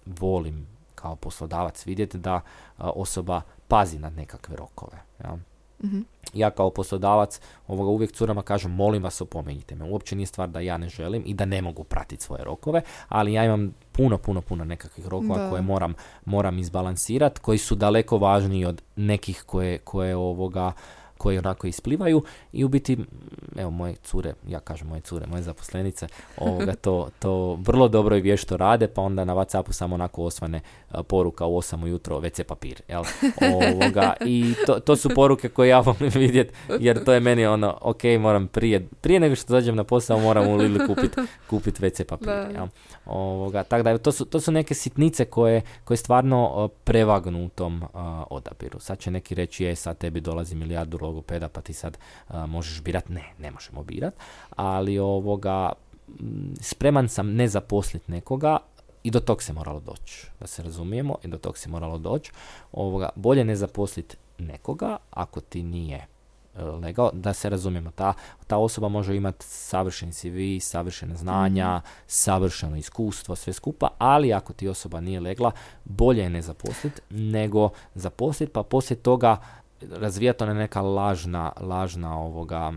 volim 0.06 0.66
kao 0.94 1.16
poslodavac 1.16 1.86
vidjeti, 1.86 2.18
da 2.18 2.40
osoba 2.78 3.42
pazi 3.68 3.98
na 3.98 4.10
nekakve 4.10 4.56
rokove. 4.56 4.98
Jel? 5.24 5.36
Mhm. 5.84 6.00
Ja 6.34 6.50
kao 6.50 6.70
poslodavac 6.70 7.40
ovoga 7.68 7.90
uvijek 7.90 8.12
curama 8.12 8.42
kažem 8.42 8.70
molim 8.70 9.02
vas 9.02 9.20
opomenite 9.20 9.74
me. 9.74 9.84
Uopće 9.84 10.16
nije 10.16 10.26
stvar 10.26 10.48
da 10.48 10.60
ja 10.60 10.76
ne 10.76 10.88
želim 10.88 11.22
i 11.26 11.34
da 11.34 11.44
ne 11.44 11.62
mogu 11.62 11.84
pratiti 11.84 12.24
svoje 12.24 12.44
rokove, 12.44 12.82
ali 13.08 13.32
ja 13.32 13.44
imam 13.44 13.74
puno, 13.92 14.18
puno, 14.18 14.40
puno 14.40 14.64
nekakvih 14.64 15.06
rokova 15.06 15.38
Da. 15.38 15.50
koje 15.50 15.62
moram, 15.62 15.94
moram 16.24 16.58
izbalansirati, 16.58 17.40
koji 17.40 17.58
su 17.58 17.74
daleko 17.74 18.18
važniji 18.18 18.64
od 18.64 18.82
nekih 18.96 19.42
koje, 19.46 19.78
koje 19.78 20.16
ovoga 20.16 20.72
koji 21.18 21.38
onako 21.38 21.66
isplivaju 21.66 22.22
i 22.52 22.64
u 22.64 22.68
biti, 22.68 22.98
evo 23.56 23.70
moje 23.70 23.94
cure, 23.94 24.34
ja 24.48 24.60
kažem 24.60 24.88
moje 24.88 25.00
cure, 25.00 25.26
moje 25.26 25.42
zaposlenice, 25.42 26.06
ovoga 26.36 26.74
to, 26.74 27.08
to 27.18 27.54
vrlo 27.54 27.88
dobro 27.88 28.16
i 28.16 28.20
vješto 28.20 28.56
rade, 28.56 28.88
pa 28.88 29.02
onda 29.02 29.24
na 29.24 29.34
Whatsappu 29.34 29.72
samo 29.72 29.94
onako 29.94 30.22
osvane 30.22 30.60
a, 30.88 31.02
poruka 31.02 31.46
u 31.46 31.56
8 31.56 31.84
ujutro, 31.84 32.20
WC 32.20 32.42
papir, 32.42 32.82
jel? 32.88 33.04
Ovoga, 33.54 34.12
I 34.24 34.54
to, 34.66 34.80
to 34.80 34.96
su 34.96 35.08
poruke 35.14 35.48
koje 35.48 35.68
ja 35.68 35.80
volim 35.80 36.10
vidjeti, 36.14 36.54
jer 36.80 37.04
to 37.04 37.12
je 37.12 37.20
meni 37.20 37.46
ono, 37.46 37.78
ok, 37.80 38.02
moram 38.20 38.46
prije, 38.46 38.88
prije 39.00 39.20
nego 39.20 39.34
što 39.34 39.52
dođem 39.52 39.76
na 39.76 39.84
posao, 39.84 40.18
moram 40.18 40.48
u 40.48 40.56
Lidlu 40.56 40.86
kupiti 40.86 41.20
kupit 41.50 41.80
WC 41.80 42.04
papir, 42.04 42.26
Da. 42.26 42.32
jel? 42.32 42.66
Ovoga, 43.06 43.62
tako 43.62 43.82
da 43.82 43.98
to 43.98 44.12
su, 44.12 44.24
to 44.24 44.40
su 44.40 44.52
neke 44.52 44.74
sitnice 44.74 45.24
koje, 45.24 45.62
koje 45.84 45.96
stvarno 45.96 46.52
a, 46.56 46.68
prevagnu 46.84 47.44
u 47.44 47.48
tom 47.48 47.82
a, 47.94 48.24
odabiru. 48.30 48.80
Sad 48.80 48.98
će 48.98 49.10
neki 49.10 49.34
reći, 49.34 49.64
je, 49.64 49.76
sad 49.76 49.98
tebi 49.98 50.20
dolazi 50.20 50.54
milijardu 50.54 50.98
logopeda, 51.06 51.48
pa 51.48 51.60
ti 51.60 51.72
sad 51.72 51.98
a, 52.28 52.46
možeš 52.46 52.82
birat. 52.82 53.08
Ne, 53.08 53.32
ne 53.38 53.50
možemo 53.50 53.82
birat. 53.82 54.14
Ali 54.56 54.98
ovoga, 54.98 55.72
spreman 56.60 57.08
sam 57.08 57.34
ne 57.34 57.48
zaposliti 57.48 58.12
nekoga 58.12 58.58
i 59.06 59.10
do 59.10 59.20
tog 59.20 59.42
se 59.42 59.52
moralo 59.52 59.80
doći, 59.80 60.26
da 60.40 60.46
se 60.46 60.62
razumijemo, 60.62 61.16
i 61.22 61.28
do 61.28 61.38
tog 61.38 61.58
se 61.58 61.68
moralo 61.68 61.98
doći. 61.98 62.32
Ovoga, 62.72 63.08
bolje 63.14 63.44
ne 63.44 63.56
zaposliti 63.56 64.16
nekoga 64.38 64.96
ako 65.10 65.40
ti 65.40 65.62
nije 65.62 66.06
e, 66.56 66.62
legal, 66.62 67.10
da 67.12 67.32
se 67.32 67.50
razumijemo, 67.50 67.90
ta, 67.90 68.12
ta 68.46 68.56
osoba 68.56 68.88
može 68.88 69.16
imati 69.16 69.44
savršen 69.44 70.12
CV, 70.12 70.58
savršene 70.60 71.16
znanja, 71.16 71.80
savršeno 72.06 72.76
iskustvo, 72.76 73.36
sve 73.36 73.52
skupa, 73.52 73.88
ali 73.98 74.32
ako 74.32 74.52
ti 74.52 74.68
osoba 74.68 75.00
nije 75.00 75.20
legla, 75.20 75.50
bolje 75.84 76.22
je 76.22 76.30
ne 76.30 76.42
zaposliti 76.42 77.00
nego 77.10 77.70
zaposliti, 77.94 78.52
pa 78.52 78.62
poslije 78.62 78.96
toga 78.96 79.36
razvijati 79.90 80.44
ona 80.44 80.54
neka 80.54 80.80
lažna, 80.80 81.52
lažna 81.60 82.18
ovoga, 82.18 82.72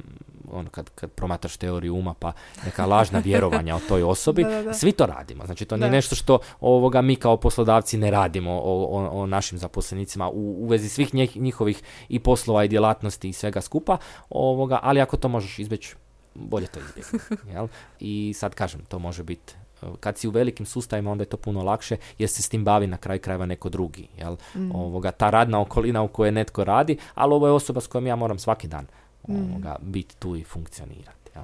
ono 0.51 0.69
kad, 0.69 0.89
kad 0.89 1.11
promatraš 1.11 1.57
teoriju 1.57 1.95
uma, 1.95 2.13
pa 2.13 2.31
neka 2.65 2.85
lažna 2.85 3.19
vjerovanja 3.19 3.75
o 3.75 3.79
toj 3.87 4.03
osobi, 4.03 4.43
Da, 4.49 4.49
da, 4.49 4.63
da. 4.63 4.73
svi 4.73 4.91
to 4.91 5.05
radimo. 5.05 5.45
Znači 5.45 5.65
to 5.65 5.77
nije 5.77 5.91
nešto 5.91 6.15
što 6.15 6.39
ovoga 6.59 7.01
mi 7.01 7.15
kao 7.15 7.37
poslodavci 7.37 7.97
ne 7.97 8.11
radimo 8.11 8.51
o, 8.51 8.59
o, 8.63 9.21
o 9.21 9.25
našim 9.25 9.57
zaposlenicima 9.57 10.29
u, 10.29 10.63
u 10.63 10.67
vezi 10.67 10.89
svih 10.89 11.13
njih- 11.13 11.37
njihovih 11.37 11.83
i 12.09 12.19
poslova 12.19 12.63
i 12.63 12.67
djelatnosti 12.67 13.29
i 13.29 13.33
svega 13.33 13.61
skupa, 13.61 13.97
ovoga, 14.29 14.79
ali 14.83 15.01
ako 15.01 15.17
to 15.17 15.27
možeš 15.29 15.59
izbjeći, 15.59 15.95
bolje 16.35 16.67
to 16.67 16.79
jel? 17.53 17.67
I 17.99 18.33
sad 18.35 18.55
kažem, 18.55 18.81
to 18.87 18.99
može 18.99 19.23
biti 19.23 19.53
kad 19.99 20.17
si 20.17 20.27
u 20.27 20.31
velikim 20.31 20.65
sustavima 20.65 21.11
onda 21.11 21.21
je 21.21 21.29
to 21.29 21.37
puno 21.37 21.63
lakše 21.63 21.97
jer 22.17 22.29
se 22.29 22.41
s 22.41 22.49
tim 22.49 22.63
bavi 22.65 22.87
na 22.87 22.97
kraju 22.97 23.19
krajeva 23.19 23.45
neko 23.45 23.69
drugi. 23.69 24.07
Jel? 24.17 24.35
Mm. 24.55 24.75
Ovoga, 24.75 25.11
ta 25.11 25.29
radna 25.29 25.61
okolina 25.61 26.01
u 26.01 26.07
kojoj 26.07 26.31
netko 26.31 26.63
radi, 26.63 26.97
ali 27.15 27.33
ovo 27.33 27.47
je 27.47 27.53
osoba 27.53 27.81
s 27.81 27.87
kojom 27.87 28.07
ja 28.07 28.15
moram 28.15 28.39
svaki 28.39 28.67
dan 28.67 28.87
Mm. 29.27 29.35
ovoga, 29.35 29.75
biti 29.81 30.15
tu 30.15 30.35
i 30.35 30.43
funkcionirati. 30.43 31.31
Jel? 31.35 31.43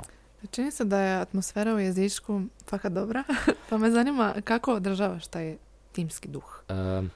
Čini 0.52 0.72
se 0.72 0.86
da 0.86 1.00
je 1.00 1.16
atmosfera 1.22 1.74
u 1.74 1.80
jezičku 1.80 2.42
fakat 2.68 2.94
dobra, 2.94 3.24
pa 3.70 3.78
me 3.78 3.92
zanima 3.92 4.34
kako 4.44 4.74
održavaš 4.74 5.28
taj 5.28 5.58
timski 5.92 6.28
duh. 6.28 6.64
Um, 6.70 7.10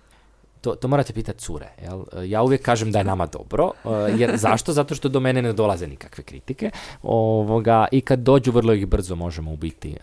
to, 0.62 0.76
to 0.76 0.88
morate 0.88 1.14
pitati 1.14 1.40
cure. 1.40 1.70
Jel? 1.82 2.04
Ja 2.26 2.44
uvijek 2.44 2.62
kažem 2.62 2.92
da 2.92 2.98
je 2.98 3.04
nama 3.04 3.26
dobro. 3.26 3.72
e, 3.86 3.90
Jer, 4.18 4.38
zašto? 4.38 4.74
Zato 4.74 4.96
što 4.96 5.10
do 5.10 5.20
mene 5.20 5.42
ne 5.42 5.54
dolaze 5.54 5.88
nikakve 5.88 6.24
kritike. 6.24 6.72
Ovoga, 7.04 7.88
I 7.92 8.02
kad 8.02 8.20
dođu, 8.20 8.52
vrlo 8.52 8.74
ih 8.74 8.88
brzo 8.88 9.16
možemo 9.16 9.54
u 9.54 9.58
biti 9.58 9.96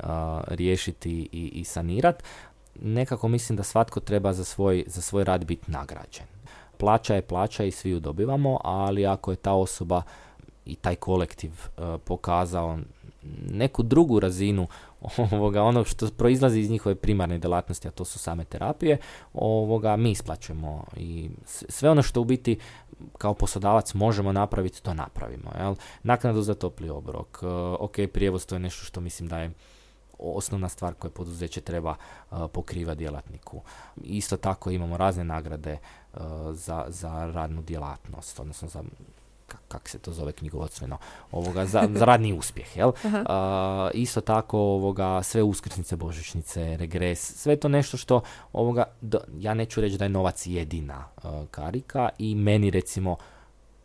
riješiti 0.48 1.28
i, 1.32 1.48
i 1.54 1.64
sanirati. 1.64 2.24
Nekako 2.82 3.28
mislim 3.28 3.57
da 3.57 3.62
svatko 3.62 4.00
treba 4.00 4.32
za 4.32 4.44
svoj, 4.44 4.84
za 4.86 5.00
svoj 5.00 5.24
rad 5.24 5.44
biti 5.44 5.70
nagrađen. 5.70 6.26
Plaća 6.76 7.14
je 7.14 7.22
plaća 7.22 7.64
i 7.64 7.70
svi 7.70 7.90
ju 7.90 8.00
dobivamo, 8.00 8.59
ali 8.64 9.07
ako 9.07 9.30
je 9.30 9.36
ta 9.36 9.52
osoba 9.52 10.02
i 10.66 10.74
taj 10.74 10.94
kolektiv 10.94 11.50
e, 11.52 11.98
pokazao 12.04 12.78
neku 13.50 13.82
drugu 13.82 14.20
razinu 14.20 14.66
ovoga, 15.32 15.62
ono 15.62 15.84
što 15.84 16.11
proizlazi 16.11 16.61
iz 16.61 16.70
njihove 16.70 16.94
primarne 16.94 17.38
djelatnosti, 17.38 17.88
a 17.88 17.90
to 17.90 18.05
su 18.05 18.18
same 18.18 18.44
terapije, 18.44 18.99
ovoga, 19.34 19.97
mi 19.97 20.11
isplaćujemo 20.11 20.84
i 20.97 21.30
sve 21.47 21.90
ono 21.90 22.03
što 22.03 22.20
u 22.20 22.24
biti 22.24 22.59
kao 23.18 23.34
poslodavac 23.34 23.94
možemo 23.94 24.32
napraviti, 24.32 24.82
to 24.82 24.94
napravimo. 24.94 25.51
Jel? 25.59 25.74
Naknadu 26.03 26.42
za 26.42 26.55
topli 26.55 26.90
obrok, 26.90 27.38
e, 27.42 27.47
ok, 27.78 27.97
prijevoz, 28.12 28.47
to 28.47 28.55
je 28.55 28.59
nešto 28.59 28.84
što 28.84 29.01
mislim 29.01 29.28
da 29.28 29.38
je 29.38 29.51
osnovna 30.18 30.68
stvar 30.68 30.94
koje 30.94 31.11
poduzeće 31.11 31.61
treba 31.61 31.97
uh, 32.30 32.38
pokriva 32.53 32.94
djelatniku. 32.94 33.62
Isto 33.97 34.36
tako 34.36 34.70
imamo 34.70 34.97
razne 34.97 35.24
nagrade 35.24 35.78
uh, 36.12 36.20
za, 36.53 36.84
za 36.88 37.30
radnu 37.34 37.62
djelatnost, 37.62 38.40
odnosno 38.40 38.68
za 38.68 38.82
kak 39.68 39.88
se 39.88 39.99
to 39.99 40.12
zove 40.12 40.32
knjigovodstveno, 40.32 40.99
ovoga, 41.32 41.66
za, 41.66 41.88
za 41.94 42.05
radni 42.05 42.32
uspjeh, 42.32 42.76
jel? 42.76 42.88
Uh, 42.88 43.14
isto 43.94 44.20
tako 44.20 44.59
ovoga, 44.59 45.22
sve 45.22 45.42
uskrsnice, 45.42 45.97
božićnice, 45.97 46.76
regres, 46.76 47.34
sve 47.36 47.57
to 47.57 47.68
nešto 47.68 47.97
što 47.97 48.20
ovoga, 48.53 48.84
do- 49.01 49.20
ja 49.38 49.55
neću 49.55 49.80
reći 49.80 49.99
da 49.99 50.05
je 50.05 50.09
novac 50.09 50.47
jedina 50.47 51.05
uh, 51.16 51.30
karika 51.51 52.09
i 52.18 52.34
meni 52.34 52.70
recimo 52.70 53.16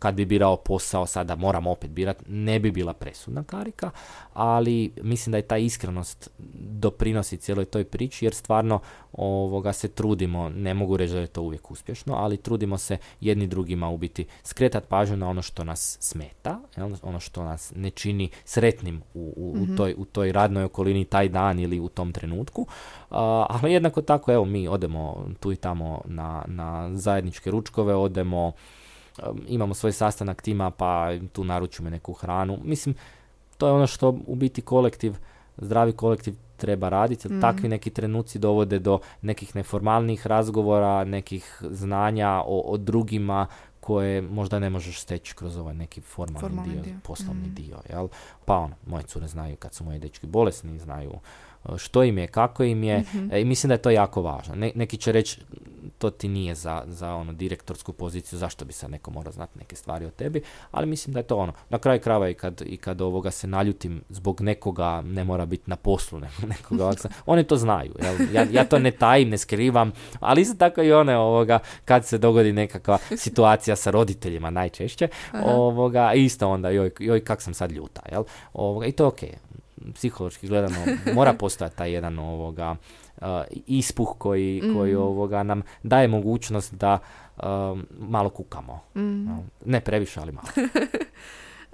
kad 0.02 0.16
bi 0.16 0.26
birao 0.26 0.58
posao 0.58 1.06
sada 1.06 1.36
moram 1.36 1.68
opet 1.68 1.91
birat, 1.91 2.24
ne 2.28 2.60
bi 2.60 2.72
bila 2.72 2.93
presudna 2.93 3.43
karika, 3.43 3.91
ali 4.34 4.91
mislim 5.02 5.32
da 5.32 5.38
je 5.38 5.47
ta 5.47 5.58
iskrenost 5.58 6.30
doprinosi 6.56 7.38
cijeloj 7.38 7.66
toj 7.66 7.84
priči 7.84 8.26
jer 8.26 8.34
stvarno 8.34 8.80
ovoga 9.14 9.74
se 9.74 9.88
trudimo, 9.88 10.49
ne 10.49 10.74
mogu 10.74 10.97
reći 10.97 11.14
da 11.14 11.20
je 11.20 11.28
to 11.28 11.41
uvijek 11.41 11.72
uspješno, 11.72 12.16
ali 12.16 12.38
trudimo 12.38 12.78
se 12.78 12.97
jedni 13.20 13.47
drugima 13.47 13.89
u 13.89 13.97
biti 13.97 14.26
skretat 14.43 14.88
pažnju 14.88 15.18
na 15.18 15.30
ono 15.30 15.41
što 15.41 15.64
nas 15.64 15.97
smeta, 15.99 16.60
ono 17.02 17.20
što 17.20 17.43
nas 17.43 17.74
ne 17.76 17.89
čini 17.89 18.30
sretnim 18.45 19.02
u, 19.14 19.34
u, 19.38 19.64
u 19.64 19.76
toj, 19.78 19.95
u 19.97 20.06
toj 20.06 20.32
radnoj 20.32 20.64
okolini 20.64 21.06
taj 21.06 21.30
dan 21.30 21.60
ili 21.60 21.80
u 21.80 21.89
tom 21.89 22.14
trenutku, 22.14 22.68
A, 23.12 23.45
ali 23.49 23.74
jednako 23.74 24.02
tako 24.02 24.32
evo 24.32 24.45
mi 24.45 24.68
odemo 24.68 25.26
tu 25.39 25.52
i 25.52 25.56
tamo 25.56 26.02
na, 26.06 26.43
na 26.47 26.89
zajedničke 26.95 27.52
ručkove, 27.52 27.95
odemo 27.95 28.52
um, 29.30 29.41
imamo 29.47 29.74
svoj 29.74 29.91
sastanak 29.91 30.41
tima 30.41 30.72
pa 30.72 31.09
tu 31.34 31.43
naručimo 31.43 31.89
neku 31.89 32.14
hranu. 32.14 32.57
Mislim, 32.64 32.95
to 33.57 33.68
je 33.68 33.74
ono 33.74 33.88
što 33.88 34.18
u 34.28 34.36
biti 34.36 34.62
kolektiv, 34.62 35.16
zdravi 35.57 35.91
kolektiv 35.93 36.36
treba 36.57 36.89
raditi. 36.89 37.34
Mm. 37.34 37.41
Takvi 37.41 37.70
neki 37.70 37.89
trenuci 37.89 38.39
dovode 38.39 38.80
do 38.80 38.99
nekih 39.22 39.55
neformalnih 39.55 40.28
razgovora, 40.28 41.03
nekih 41.03 41.62
znanja 41.70 42.41
o, 42.45 42.62
o 42.66 42.78
drugima 42.78 43.47
koje 43.80 44.22
možda 44.22 44.59
ne 44.59 44.70
možeš 44.70 45.01
steći 45.01 45.36
kroz 45.36 45.57
ovaj 45.57 45.76
neki 45.76 46.01
formalni, 46.01 46.39
Formalni 46.39 46.74
dio, 46.74 46.82
dio. 46.82 46.95
poslovni 47.03 47.47
Mm. 47.47 47.53
dio. 47.53 47.78
Jel? 47.89 48.07
Pa 48.45 48.57
ono, 48.57 48.76
moje 48.88 49.03
cure 49.03 49.28
znaju 49.28 49.55
kad 49.55 49.74
su 49.74 49.84
moji 49.84 49.99
dečki 49.99 50.28
bolesni, 50.28 50.80
znaju 50.80 51.09
uh, 51.09 51.20
što 51.78 52.03
im 52.03 52.18
je, 52.18 52.28
kako 52.28 52.64
im 52.64 52.84
je 52.84 52.99
Mhm. 52.99 53.28
E, 53.32 53.41
I 53.41 53.45
mislim 53.45 53.68
da 53.68 53.74
je 53.74 53.82
to 53.82 53.89
jako 53.89 54.22
važno. 54.22 54.55
Ne, 54.55 54.72
neki 54.76 54.97
će 54.97 55.12
reći 55.12 55.41
to 55.97 56.09
ti 56.09 56.28
nije 56.28 56.55
za, 56.55 56.84
za 56.88 57.14
ono 57.14 57.34
direktorsku 57.34 57.93
poziciju, 57.93 58.39
zašto 58.39 58.66
bi 58.66 58.74
sad 58.74 58.91
neko 58.91 59.12
morao 59.12 59.32
znati 59.34 59.59
neke 59.59 59.76
stvari 59.76 60.05
o 60.05 60.12
tebi, 60.12 60.41
ali 60.72 60.88
mislim 60.88 61.14
da 61.14 61.20
je 61.20 61.24
to 61.24 61.38
ono. 61.38 61.53
Na 61.70 61.78
kraju 61.78 61.99
krajeva 61.99 62.30
i 62.30 62.34
kad, 62.34 62.62
i 62.66 62.78
kad 62.78 63.01
ovoga 63.01 63.32
se 63.32 63.47
naljutim 63.47 64.01
zbog 64.09 64.41
nekoga, 64.41 65.01
ne 65.01 65.24
mora 65.24 65.45
biti 65.45 65.64
na 65.66 65.76
poslu, 65.76 66.20
nekoga, 66.47 66.84
ovak 66.84 66.99
sa- 66.99 67.09
oni 67.26 67.43
to 67.43 67.55
znaju. 67.57 67.93
Jel? 68.01 68.16
Ja, 68.34 68.45
ja 68.51 68.64
to 68.66 68.80
ne 68.80 68.91
tajim, 68.91 69.30
ne 69.30 69.38
skrivam, 69.38 69.91
ali 70.20 70.41
isto 70.41 70.55
tako 70.55 70.82
i 70.82 70.93
one 70.93 71.18
ovoga, 71.18 71.59
kad 71.86 72.05
se 72.05 72.18
dogodi 72.18 72.53
nekakva 72.53 72.97
situacija 73.18 73.76
sa 73.76 73.91
roditeljima 73.91 74.49
najčešće, 74.49 75.07
Aha. 75.32 75.43
ovoga, 75.47 76.14
isto 76.14 76.49
onda, 76.49 76.70
joj, 76.70 76.91
joj 76.99 77.20
kak 77.22 77.41
sam 77.41 77.53
sad 77.53 77.72
ljuta, 77.72 78.01
jel? 78.12 78.24
Ovoga, 78.53 78.86
I 78.86 78.91
to 78.91 79.03
je 79.03 79.07
okej 79.07 79.32
psihološki 79.93 80.47
gledano 80.47 80.75
mora 81.15 81.34
postojati 81.34 81.77
taj 81.77 81.91
jedan 81.91 82.19
ovoga 82.19 82.75
uh, 83.21 83.27
ispuh 83.67 84.15
koji, 84.17 84.61
koji 84.75 84.93
Mhm. 84.93 85.01
ovoga 85.01 85.43
nam 85.43 85.61
daje 85.84 86.07
mogućnost 86.07 86.73
da 86.73 86.99
um, 87.43 87.88
malo 87.99 88.29
kukamo. 88.29 88.79
Mm. 88.95 89.25
Ne 89.65 89.82
previše, 89.82 90.19
ali 90.19 90.32
malo. 90.32 90.47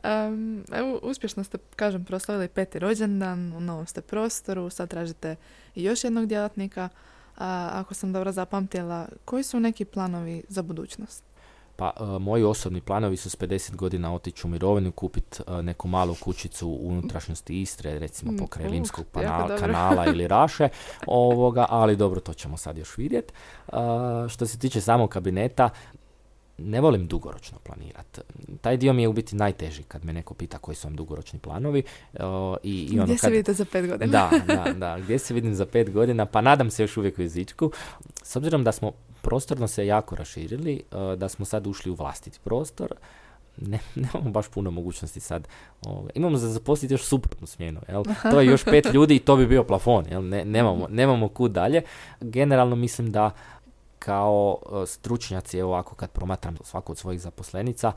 Em, 0.04 0.64
evo, 0.72 1.00
uspješno 1.04 1.44
ste, 1.44 1.58
kažem, 1.76 2.06
proslavili 2.06 2.48
peti 2.48 2.80
rođendan, 2.80 3.54
u 3.54 3.60
novom 3.60 3.86
ste 3.86 4.02
prostoru, 4.02 4.70
sad 4.70 4.90
tražite 4.90 5.36
i 5.76 5.84
još 5.84 6.04
jednog 6.04 6.26
djelatnika. 6.26 6.90
A, 7.38 7.70
ako 7.74 7.94
sam 7.94 8.14
dobro 8.14 8.32
zapamtila, 8.32 9.08
koji 9.26 9.44
su 9.44 9.60
neki 9.60 9.86
planovi 9.86 10.44
za 10.50 10.62
budućnost? 10.62 11.24
Pa 11.78 11.92
uh, 12.00 12.22
moji 12.22 12.44
osobni 12.44 12.82
planovi 12.82 13.18
su 13.18 13.30
s 13.30 13.38
50 13.38 13.76
godina 13.76 14.14
otići 14.14 14.48
u 14.48 14.50
mirovinu, 14.50 14.92
kupiti 14.92 15.40
neku 15.62 15.88
malu 15.88 16.16
kućicu 16.24 16.68
u 16.68 16.88
unutrašnjosti 16.88 17.62
Istre, 17.62 18.00
recimo 18.00 18.32
Mm, 18.32 18.38
pokraj 18.38 18.66
uh, 18.66 18.72
Limskog 18.72 19.06
jako 19.24 19.56
kanala, 19.60 20.06
ili 20.06 20.28
Raše, 20.38 20.70
ovoga, 21.08 21.66
ali 21.70 21.96
dobro, 21.96 22.20
to 22.20 22.34
ćemo 22.34 22.58
sad 22.58 22.78
još 22.78 22.98
vidjeti. 22.98 23.34
Uh, 23.68 23.74
što 24.30 24.46
se 24.46 24.60
tiče 24.60 24.82
samog 24.82 25.10
kabineta, 25.10 25.70
ne 26.58 26.82
volim 26.82 27.08
dugoročno 27.08 27.58
planirati. 27.64 28.22
Taj 28.62 28.78
dio 28.78 28.94
mi 28.94 29.02
je 29.02 29.08
u 29.08 29.14
biti 29.14 29.36
najteži 29.36 29.84
kad 29.84 30.06
me 30.06 30.14
neko 30.14 30.34
pita 30.34 30.58
koji 30.58 30.76
su 30.76 30.88
vam 30.88 30.96
dugoročni 30.96 31.40
planovi. 31.40 31.84
i, 32.64 32.90
i 32.92 33.00
ono 33.00 33.04
gdje 33.04 33.18
se 33.18 33.30
vidite 33.30 33.54
za 33.54 33.66
pet 33.66 33.88
godina? 33.88 34.12
da, 34.12 34.56
da, 34.56 34.74
da, 34.74 35.00
gdje 35.00 35.20
se 35.20 35.34
vidim 35.34 35.56
za 35.56 35.66
pet 35.66 35.92
godina, 35.92 36.26
pa 36.26 36.42
nadam 36.42 36.70
se 36.70 36.84
još 36.84 36.98
uvijek 36.98 37.18
u 37.18 37.22
jezičku. 37.22 37.72
S 38.24 38.36
obzirom 38.36 38.64
da 38.64 38.72
smo 38.72 38.92
prostorno 39.28 39.68
se 39.68 39.86
jako 39.86 40.16
raširili, 40.16 40.84
da 41.18 41.30
smo 41.30 41.46
sad 41.46 41.68
ušli 41.68 41.92
u 41.92 41.96
vlastiti 41.96 42.40
prostor, 42.44 42.94
ne, 43.58 43.80
nemamo 44.04 44.30
baš 44.32 44.48
puno 44.48 44.72
mogućnosti 44.72 45.20
sad. 45.20 45.48
Ovaj, 45.86 46.12
imamo 46.16 46.38
za 46.38 46.50
zaposliti 46.50 46.94
još 46.94 47.04
suprotnu 47.04 47.48
smjenu. 47.48 47.82
Jel? 47.88 48.04
To 48.32 48.40
je 48.40 48.48
još 48.48 48.64
pet 48.64 48.86
ljudi 48.94 49.16
i 49.16 49.20
to 49.20 49.36
bi 49.36 49.48
bio 49.48 49.64
plafon. 49.64 50.06
Jel? 50.10 50.24
Ne, 50.28 50.46
nemamo, 50.46 50.88
nemamo 50.90 51.30
kud 51.30 51.52
dalje. 51.52 51.82
Generalno 52.22 52.76
mislim 52.76 53.12
da 53.12 53.32
kao 54.08 54.58
e, 54.62 54.86
stručnjaci, 54.86 55.58
evo 55.58 55.70
ovako 55.70 55.96
kad 55.96 56.12
promatram 56.12 56.58
svaku 56.64 56.92
od 56.92 56.98
svojih 56.98 57.22
zaposlenica, 57.22 57.92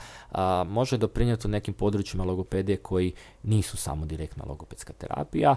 može 0.67 0.99
doprinijeti 0.99 1.47
u 1.47 1.51
nekim 1.51 1.75
područjima 1.75 2.25
logopedije 2.25 2.77
koji 2.77 3.13
nisu 3.43 3.77
samo 3.77 4.07
direktna 4.07 4.45
logopedska 4.49 4.93
terapija. 4.93 5.57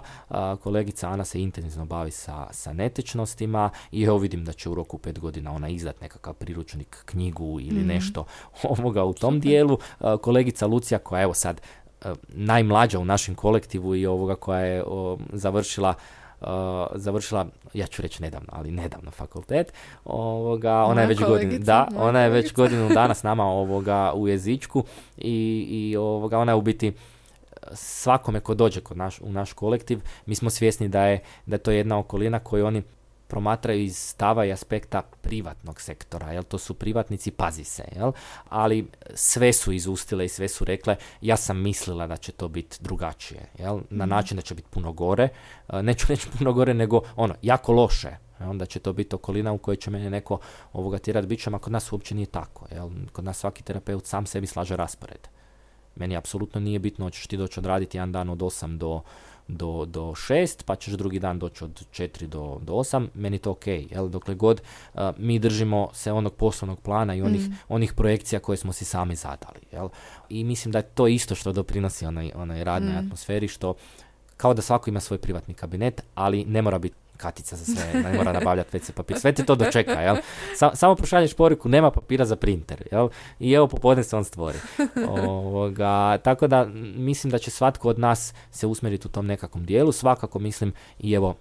kolegica 0.62 1.08
Ana 1.08 1.24
se 1.24 1.40
intenzivno 1.40 1.86
bavi 1.86 2.10
sa, 2.10 2.46
sa 2.50 2.72
netečnostima 2.72 3.70
i 3.92 4.02
evo 4.02 4.18
vidim 4.18 4.44
da 4.44 4.52
će 4.52 4.68
u 4.70 4.74
roku 4.74 4.98
pet 4.98 5.18
godina 5.18 5.52
ona 5.52 5.68
izdat 5.68 6.00
nekakav 6.00 6.34
priručnik, 6.34 7.02
knjigu 7.04 7.60
ili 7.60 7.80
mhm. 7.80 7.88
nešto 7.88 8.24
ovoga 8.78 9.04
u 9.04 9.14
tom 9.14 9.40
dijelu. 9.40 9.78
kolegica 10.20 10.66
Lucija 10.66 10.98
koja 10.98 11.22
evo 11.22 11.34
sad 11.34 11.60
e, 11.60 12.12
najmlađa 12.28 12.98
u 12.98 13.04
našem 13.04 13.34
kolektivu 13.34 13.96
i 13.96 14.06
ovoga 14.06 14.36
koja 14.36 14.60
je 14.60 14.84
završila 15.32 15.94
uh, 16.46 16.86
završila, 16.94 17.46
ja 17.74 17.86
ću 17.86 18.02
reći 18.02 18.22
nedavno, 18.22 18.48
ali 18.52 18.70
nedavno 18.70 19.10
fakultet. 19.10 19.72
Ovoga, 20.04 20.84
ona 20.84 21.00
je 21.00 21.06
već 21.06 21.20
godinu, 21.20 21.58
da, 21.58 21.88
ona 21.96 22.20
je 22.20 22.30
već 22.30 22.52
godinu 22.52 22.88
dana 22.94 23.14
s 23.14 23.22
nama 23.22 23.44
ovoga 23.44 24.12
u 24.14 24.28
jezičku 24.28 24.84
i, 25.18 25.66
i 25.70 25.96
ovoga, 25.96 26.38
ona 26.38 26.52
je 26.52 26.56
u 26.56 26.62
biti 26.62 26.92
svakome 27.72 28.40
ko 28.40 28.54
dođe 28.54 28.80
kod 28.80 28.96
naš, 28.96 29.20
u 29.20 29.32
naš 29.32 29.52
kolektiv, 29.52 30.00
mi 30.26 30.34
smo 30.34 30.50
svjesni 30.50 30.88
da 30.88 31.06
je, 31.06 31.22
da 31.46 31.54
je 31.54 31.58
to 31.58 31.70
jedna 31.70 31.98
okolina 31.98 32.38
koju 32.38 32.66
oni 32.66 32.82
promatraju 33.26 33.80
iz 33.80 33.96
stava 33.98 34.44
i 34.44 34.52
aspekta 34.52 35.02
privatnog 35.02 35.80
sektora, 35.80 36.32
jel 36.32 36.42
to 36.42 36.58
su 36.58 36.74
privatnici, 36.74 37.30
pazi 37.30 37.64
se, 37.64 37.84
jel? 37.96 38.12
ali 38.48 38.88
sve 39.14 39.52
su 39.52 39.72
izustile 39.72 40.24
i 40.24 40.28
sve 40.28 40.48
su 40.48 40.64
rekle, 40.64 40.96
ja 41.20 41.36
sam 41.36 41.62
mislila 41.62 42.06
da 42.06 42.16
će 42.16 42.32
to 42.32 42.48
biti 42.48 42.76
drugačije, 42.80 43.48
jel? 43.58 43.80
na 43.90 44.04
mhm. 44.04 44.10
način 44.10 44.36
da 44.36 44.42
će 44.42 44.54
biti 44.54 44.68
puno 44.70 44.92
gore, 44.92 45.28
e, 45.68 45.82
neću 45.82 46.06
reći 46.12 46.28
puno 46.38 46.52
gore, 46.52 46.74
nego 46.74 47.00
ono, 47.16 47.34
jako 47.42 47.72
loše, 47.72 48.16
onda 48.40 48.66
će 48.66 48.78
to 48.78 48.92
biti 48.92 49.14
okolina 49.14 49.52
u 49.52 49.58
kojoj 49.58 49.76
će 49.76 49.90
mene 49.90 50.10
neko 50.10 50.38
ovoga 50.72 50.98
tjerat 50.98 51.26
bićem, 51.26 51.54
a 51.54 51.58
kod 51.58 51.72
nas 51.72 51.92
uopće 51.92 52.14
nije 52.14 52.26
tako, 52.26 52.66
jel? 52.70 52.90
kod 53.12 53.24
nas 53.24 53.38
svaki 53.38 53.62
terapeut 53.62 54.06
sam 54.06 54.26
sebi 54.26 54.46
slaže 54.46 54.76
raspored. 54.76 55.28
Meni 55.96 56.16
apsolutno 56.16 56.60
nije 56.60 56.78
bitno, 56.78 57.06
hoćeš 57.06 57.26
ti 57.26 57.36
doći 57.36 57.60
odraditi 57.60 57.96
jedan 57.96 58.12
dan 58.12 58.30
od 58.30 58.38
8 58.38 58.78
do 58.78 59.02
do, 59.48 59.84
do 59.84 60.00
6, 60.00 60.62
pa 60.64 60.76
ćeš 60.76 60.94
drugi 60.94 61.18
dan 61.18 61.38
doći 61.38 61.64
od 61.64 61.86
4 61.92 62.26
do, 62.26 62.58
do 62.62 62.72
8, 62.72 63.08
meni 63.14 63.38
to 63.38 63.50
ok, 63.50 63.66
jel, 63.66 64.08
dokle 64.08 64.34
god 64.34 64.62
mi 65.16 65.38
držimo 65.38 65.88
se 65.92 66.12
onog 66.12 66.34
poslovnog 66.34 66.80
plana 66.80 67.14
i 67.14 67.22
onih, 67.22 67.48
mm. 67.48 67.54
onih 67.68 67.92
projekcija 67.92 68.40
koje 68.40 68.56
smo 68.56 68.72
si 68.72 68.84
sami 68.84 69.14
zadali, 69.14 69.60
jel, 69.72 69.88
i 70.28 70.44
mislim 70.44 70.72
da 70.72 70.78
je 70.78 70.82
to 70.82 71.06
isto 71.06 71.34
što 71.34 71.52
doprinosi 71.52 72.06
onaj, 72.06 72.30
onaj 72.34 72.64
radnoj 72.64 72.94
mm. 72.94 72.98
atmosferi, 72.98 73.48
što 73.48 73.74
kao 74.36 74.54
da 74.54 74.62
svako 74.62 74.90
ima 74.90 75.00
svoj 75.00 75.18
privatni 75.18 75.54
kabinet, 75.54 76.02
ali 76.14 76.44
ne 76.44 76.62
mora 76.62 76.78
biti 76.78 76.96
katica 77.16 77.56
za 77.56 77.64
sve, 77.64 78.02
ne 78.02 78.12
mora 78.16 78.32
nabavljati 78.32 78.78
WC 78.78 78.92
papir, 78.92 79.20
sve 79.20 79.32
ti 79.32 79.44
to 79.44 79.54
dočeka, 79.54 80.00
jel? 80.00 80.16
samo 80.74 80.96
pošalješ 80.96 81.34
poruku, 81.34 81.68
nema 81.68 81.90
papira 81.90 82.24
za 82.24 82.36
printer, 82.36 82.88
jel? 82.92 83.08
I 83.40 83.52
evo 83.52 83.68
popodne 83.68 84.04
se 84.04 84.16
on 84.16 84.24
stvori. 84.24 84.58
Ovoga, 85.08 86.18
tako 86.18 86.46
da 86.46 86.64
mislim 86.96 87.30
da 87.30 87.38
će 87.38 87.50
svatko 87.50 87.88
od 87.88 87.98
nas 87.98 88.34
se 88.50 88.66
usmjeriti 88.66 89.08
u 89.08 89.10
tom 89.10 89.26
nekakvom 89.26 89.64
dijelu, 89.64 89.92
svakako 89.92 90.38
mislim 90.38 90.72
i 90.98 91.12
evo 91.12 91.34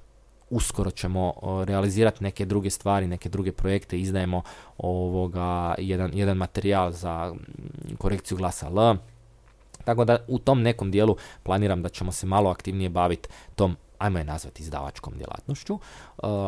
uskoro 0.50 0.92
ćemo 0.92 1.34
realizirati 1.66 2.24
neke 2.24 2.46
druge 2.46 2.70
stvari, 2.70 3.08
neke 3.08 3.30
druge 3.30 3.52
projekte, 3.52 4.00
izdajemo 4.00 4.42
ovoga 4.78 5.76
jedan, 5.78 6.12
jedan 6.14 6.38
materijal 6.38 6.92
za 6.92 7.34
korekciju 7.98 8.38
glasa 8.38 8.68
L, 8.68 8.96
tako 9.84 10.06
da 10.06 10.18
u 10.28 10.40
tom 10.40 10.62
nekom 10.62 10.92
dijelu 10.92 11.16
planiram 11.44 11.82
da 11.82 11.90
ćemo 11.90 12.12
se 12.12 12.26
malo 12.26 12.50
aktivnije 12.50 12.90
baviti 12.90 13.30
tom 13.56 13.78
ajmo 14.04 14.18
je 14.18 14.24
nazvati 14.24 14.64
izdavačkom 14.64 15.14
djelatnošću. 15.18 15.74
Uh, 15.74 15.80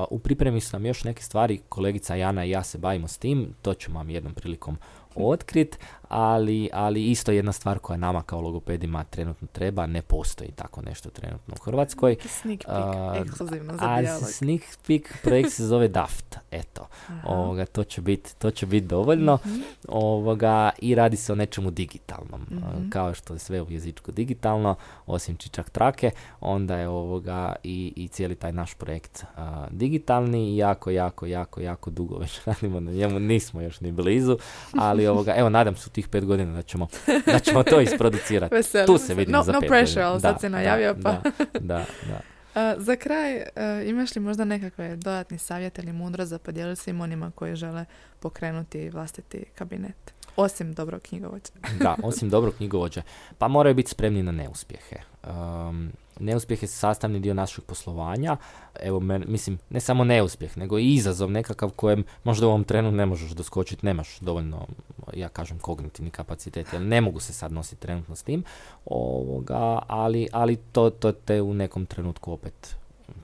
u 0.10 0.20
pripremi 0.20 0.62
su 0.62 0.76
nam 0.76 0.86
još 0.86 1.03
neke 1.03 1.24
stvari, 1.24 1.62
kolegica 1.70 2.16
Jana 2.16 2.45
i 2.45 2.49
ja 2.49 2.64
se 2.64 2.78
bavimo 2.78 3.08
s 3.08 3.18
tim, 3.18 3.56
to 3.62 3.74
ću 3.74 3.91
vam 3.91 4.10
jednom 4.10 4.34
prilikom 4.34 4.78
otkrit, 5.16 5.80
ali, 6.10 6.70
ali 6.74 7.12
isto 7.12 7.32
jedna 7.32 7.51
stvar 7.51 7.80
koja 7.80 7.97
nama 7.97 8.22
kao 8.22 8.41
logopedima 8.41 9.03
trenutno 9.03 9.47
treba, 9.51 9.86
ne 9.86 10.01
postoji 10.01 10.51
tako 10.51 10.82
nešto 10.82 11.10
trenutno 11.10 11.53
u 11.60 11.64
Hrvatskoj. 11.64 12.16
Sneak 12.41 12.60
peek, 12.66 12.86
uh, 13.16 13.22
ekskluzivno 13.22 13.74
za 13.74 13.86
a 13.86 14.18
Sneak 14.18 14.62
peek 14.88 15.18
projekt 15.24 15.51
se 15.51 15.66
zove 15.66 15.88
DAFT, 15.88 16.38
eto. 16.51 16.88
Ovoga, 17.24 17.66
to 17.66 17.84
će 17.84 18.01
biti 18.01 18.36
to 18.38 18.51
će 18.51 18.66
bit 18.66 18.84
dovoljno. 18.84 19.38
Mhm. 19.45 19.62
Ovoga, 19.88 20.70
I 20.80 20.95
radi 20.95 21.18
se 21.18 21.34
o 21.34 21.36
nečemu 21.36 21.72
digitalnom. 21.72 22.41
mm 22.41 22.89
Kao 22.89 23.14
što 23.14 23.34
je 23.34 23.39
sve 23.39 23.62
u 23.62 23.66
jezičku 23.70 24.12
digitalno, 24.12 24.76
osim 25.06 25.36
čičak 25.36 25.70
trake, 25.70 26.12
onda 26.39 26.78
je 26.78 26.88
ovoga 26.88 27.56
i, 27.64 27.93
i 27.95 28.08
cijeli 28.08 28.36
taj 28.36 28.51
naš 28.51 28.74
projekt 28.74 29.24
uh, 29.38 29.43
digitalni 29.70 30.53
i 30.53 30.58
jako, 30.58 30.89
jako, 30.89 31.26
jako, 31.26 31.62
jako 31.62 31.89
dugo 31.89 32.18
već 32.18 32.39
radimo 32.45 32.80
na 32.80 32.91
njemu, 32.91 33.20
nismo 33.20 33.62
još 33.62 33.82
ni 33.82 33.91
blizu, 33.91 34.38
ali 34.80 35.08
ovoga, 35.08 35.34
evo 35.36 35.49
nadam 35.49 35.76
se 35.76 35.89
tih 35.96 36.08
pet 36.08 36.26
godina 36.26 36.54
da 36.54 36.62
ćemo, 36.62 36.88
da 37.26 37.39
ćemo 37.39 37.64
to 37.64 37.82
isproducirati. 37.82 38.56
tu 38.88 38.98
se 38.98 39.14
vidimo 39.14 39.38
no, 39.38 39.43
za 39.43 39.52
no 39.52 39.60
pet 39.60 39.70
pressure, 39.70 40.04
ali 40.04 40.22
sad 40.22 40.41
se 40.41 40.50
najavio 40.50 40.96
pa. 41.04 41.22
Da, 41.60 41.86
da. 42.08 42.22
za 42.88 42.96
kraj, 42.96 43.36
uh, 43.36 43.43
imaš 43.88 44.16
li 44.16 44.22
možda 44.22 44.46
nekakve 44.46 44.96
dodatni 44.96 45.38
savjet 45.38 45.78
ili 45.78 45.93
mudro 45.93 46.26
za 46.26 46.39
podijeliti 46.39 46.82
svim 46.82 47.02
onima 47.02 47.32
koji 47.36 47.56
žele 47.56 47.86
pokrenuti 48.20 48.89
vlastiti 48.89 49.46
kabinet? 49.56 50.14
Osim 50.36 50.74
dobrog 50.74 51.02
knjigovođa. 51.02 51.52
da, 51.84 51.96
osim 52.04 52.30
dobrog 52.30 52.54
knjigovođa. 52.56 53.02
Pa 53.38 53.48
moraju 53.48 53.76
biti 53.76 53.92
spremni 53.92 54.24
na 54.24 54.32
neuspjehe. 54.32 54.96
Um, 55.28 55.92
neuspjeh 56.20 56.64
je 56.64 56.68
sastavni 56.68 57.20
dio 57.20 57.34
našeg 57.34 57.64
poslovanja. 57.64 58.38
Evo, 58.82 59.00
men, 59.00 59.24
mislim, 59.28 59.60
ne 59.70 59.80
samo 59.80 60.04
neuspjeh, 60.04 60.58
nego 60.58 60.80
i 60.80 60.94
izazov 60.94 61.32
nekakav 61.32 61.70
kojem 61.70 62.04
možda 62.24 62.48
u 62.48 62.50
ovom 62.50 62.64
trenu 62.64 62.92
ne 62.92 63.06
možeš 63.06 63.32
doskočiti, 63.32 63.86
nemaš 63.86 64.20
dovoljno, 64.20 64.68
ja 65.14 65.30
kažem, 65.30 65.60
kognitivni 65.60 66.12
kapacitet, 66.12 66.74
jer 66.74 66.82
ne 66.82 67.02
mogu 67.02 67.20
se 67.20 67.34
sad 67.34 67.52
nositi 67.52 67.82
trenutno 67.82 68.16
s 68.16 68.24
tim, 68.24 68.44
ovoga, 68.86 69.80
ali, 69.88 70.28
ali 70.32 70.56
to, 70.56 70.90
to 70.90 71.12
te 71.12 71.42
u 71.42 71.54
nekom 71.54 71.86
trenutku 71.86 72.32
opet 72.32 72.76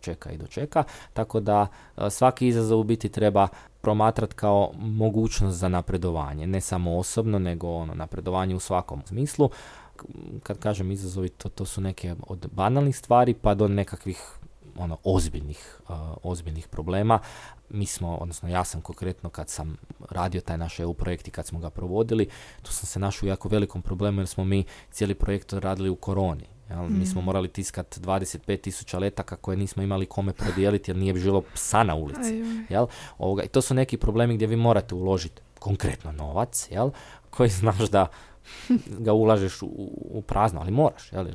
čeka 0.02 0.32
i 0.32 0.38
dočeka, 0.38 0.84
tako 1.14 1.40
da 1.40 1.68
svaki 2.10 2.48
izazov 2.48 2.80
u 2.80 2.84
biti 2.84 3.10
treba 3.10 3.48
promatrati 3.82 4.36
kao 4.36 4.72
mogućnost 4.80 5.58
za 5.58 5.70
napredovanje, 5.70 6.48
ne 6.48 6.62
samo 6.62 6.98
osobno, 6.98 7.40
nego 7.40 7.68
ono 7.68 7.94
napredovanje 7.94 8.56
u 8.56 8.60
svakom 8.60 9.02
smislu 9.06 9.50
kad 10.44 10.60
kažem 10.60 10.92
izazovi, 10.92 11.30
to, 11.30 11.50
to 11.50 11.66
su 11.66 11.82
neke 11.82 12.16
od 12.28 12.48
banalnih 12.52 12.98
stvari 12.98 13.34
pa 13.34 13.54
do 13.54 13.68
nekakvih 13.68 14.42
ono 14.78 14.98
ozbiljnih, 15.04 15.82
ozbiljnih 16.24 16.68
problema. 16.68 17.20
Mi 17.70 17.86
smo, 17.86 18.16
odnosno 18.16 18.50
ja 18.50 18.64
sam 18.64 18.82
konkretno 18.82 19.30
kad 19.30 19.50
sam 19.50 19.78
radio 20.10 20.42
taj 20.42 20.58
naš 20.58 20.80
EU 20.80 20.94
projekt 20.94 21.28
i 21.28 21.32
kad 21.32 21.48
smo 21.48 21.60
ga 21.60 21.70
provodili, 21.70 22.30
tu 22.62 22.74
sam 22.74 22.86
se 22.86 23.00
našao 23.00 23.28
u 23.28 23.30
jako 23.30 23.50
velikom 23.50 23.82
problemu 23.82 24.22
jer 24.22 24.28
smo 24.28 24.44
mi 24.44 24.64
cijeli 24.92 25.16
projekt 25.16 25.54
radili 25.54 25.90
u 25.90 25.96
koroni. 25.96 26.46
Jel? 26.72 26.90
Mi 26.90 27.06
smo 27.06 27.22
mm. 27.22 27.26
morali 27.26 27.48
tiskati 27.48 28.00
25.000 28.00 29.00
letaka 29.00 29.36
koje 29.36 29.58
nismo 29.58 29.84
imali 29.84 30.06
kome 30.06 30.34
prodijeliti 30.34 30.92
jer 30.92 30.98
nije 30.98 31.14
bilo 31.14 31.42
psa 31.54 31.84
na 31.84 31.96
ulici. 31.96 32.44
Jel? 32.70 32.88
Ovoga, 33.18 33.44
I 33.44 33.48
to 33.48 33.62
su 33.62 33.74
neki 33.74 33.98
problemi 33.98 34.36
gdje 34.36 34.48
vi 34.48 34.56
morate 34.56 34.96
uložiti 34.96 35.42
konkretno 35.60 36.12
novac, 36.12 36.68
jel? 36.72 36.90
koji 37.30 37.50
znaš 37.62 37.78
da 37.90 38.08
ga 38.86 39.14
ulažeš 39.14 39.62
u, 39.62 39.68
u 40.12 40.22
prazno, 40.22 40.60
ali 40.60 40.72
moraš, 40.72 41.12
jel? 41.12 41.28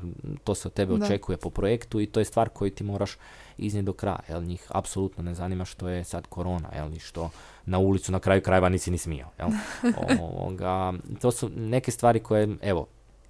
to 0.45 0.55
se 0.55 0.69
od 0.69 0.75
tebe 0.75 0.95
očekuje 0.95 1.37
po 1.37 1.51
projektu 1.51 2.01
i 2.01 2.07
to 2.07 2.21
je 2.21 2.25
stvar 2.25 2.49
koju 2.49 2.71
ti 2.71 2.85
moraš 2.85 3.17
iznijeti 3.59 3.87
do 3.87 3.93
kraja, 3.93 4.21
jel? 4.29 4.43
njih 4.43 4.67
apsolutno 4.69 5.23
ne 5.23 5.35
zanima 5.35 5.65
što 5.65 5.89
je 5.89 6.05
sad 6.05 6.27
korona, 6.27 6.69
jel? 6.75 6.93
I 6.95 6.99
što 6.99 7.31
na 7.67 7.79
ulicu 7.79 8.13
na 8.13 8.19
kraju 8.19 8.43
krajeva 8.43 8.69
nisi 8.69 8.91
ni 8.91 8.99
smio. 8.99 9.27
Jel? 9.39 9.49
Ovoga, 10.21 10.93
to 11.21 11.31
su 11.31 11.49
neke 11.49 11.91
stvari 11.91 12.21
koje, 12.21 12.57
evo, 12.63 12.87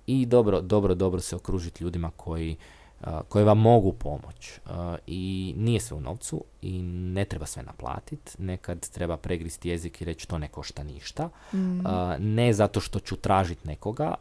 i 0.07 0.26
dobro, 0.26 0.61
dobro, 0.61 0.94
dobro 0.94 1.20
se 1.20 1.36
okružiti 1.36 1.84
ljudima 1.84 2.11
koji 2.16 2.57
koje 3.28 3.44
vam 3.44 3.59
mogu 3.59 3.92
pomoć 3.92 4.61
i 5.07 5.54
nije 5.57 5.80
sve 5.80 5.96
u 5.96 6.00
novcu 6.00 6.44
i 6.62 6.82
ne 6.82 7.24
treba 7.24 7.46
sve 7.46 7.62
naplatiti, 7.62 8.42
nekad 8.42 8.90
treba 8.90 9.16
pregristi 9.16 9.68
jezik 9.68 10.00
i 10.00 10.04
reći 10.04 10.28
to 10.28 10.38
ne 10.38 10.48
košta 10.48 10.82
ništa, 10.82 11.28
mm. 11.52 11.80
ne 12.18 12.52
zato 12.52 12.80
što 12.80 12.98
ću 12.98 13.16
tražiti 13.16 13.68
nekoga, 13.68 14.14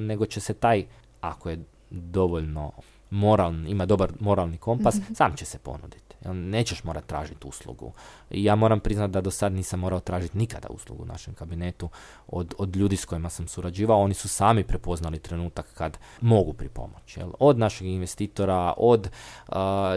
nego 0.00 0.26
će 0.26 0.40
se 0.40 0.54
taj, 0.54 0.84
ako 1.20 1.50
je 1.50 1.58
dovoljno 1.90 2.72
moralni, 3.10 3.70
ima 3.70 3.86
dobar 3.86 4.12
moralni 4.20 4.58
kompas, 4.58 4.96
mm 4.96 5.14
sam 5.14 5.36
će 5.36 5.44
se 5.44 5.58
ponuditi. 5.58 6.09
Nećeš 6.24 6.84
morat 6.84 7.06
tražiti 7.06 7.46
uslugu. 7.46 7.92
Ja 8.30 8.54
moram 8.54 8.80
priznati 8.80 9.12
da 9.12 9.20
do 9.20 9.30
sad 9.30 9.52
nisam 9.52 9.80
morao 9.80 10.00
tražiti 10.00 10.38
nikada 10.38 10.68
uslugu 10.68 11.02
u 11.02 11.06
našem 11.06 11.34
kabinetu 11.34 11.88
od, 12.26 12.54
od 12.58 12.76
ljudi 12.76 12.96
s 12.96 13.04
kojima 13.04 13.30
sam 13.30 13.48
surađivao. 13.48 14.00
Oni 14.00 14.14
su 14.14 14.28
sami 14.28 14.64
prepoznali 14.64 15.18
trenutak 15.18 15.66
kad 15.74 15.98
mogu 16.20 16.52
pripomoći. 16.52 17.20
Jel? 17.20 17.30
Od 17.38 17.58
našeg 17.58 17.86
investitora, 17.86 18.74
od 18.76 19.10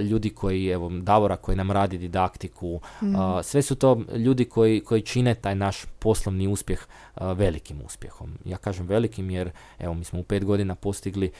ljudi 0.02 0.30
koji, 0.30 0.68
evo, 0.68 0.90
Davora 0.90 1.36
koji 1.36 1.58
nam 1.58 1.72
radi 1.72 1.98
didaktiku, 1.98 2.80
mm. 3.02 3.14
sve 3.44 3.62
su 3.62 3.76
to 3.76 4.02
ljudi 4.16 4.46
koji, 4.46 4.84
koji 4.84 5.02
čine 5.02 5.36
taj 5.36 5.56
naš 5.56 5.86
poslovni 6.00 6.48
uspjeh 6.48 6.80
velikim 7.22 7.82
uspjehom. 7.86 8.38
Ja 8.46 8.58
kažem 8.58 8.88
velikim 8.88 9.30
jer, 9.30 9.52
evo, 9.80 9.94
mi 9.94 10.04
smo 10.04 10.20
u 10.20 10.24
pet 10.24 10.46
godina 10.46 10.76
postigli 10.76 11.32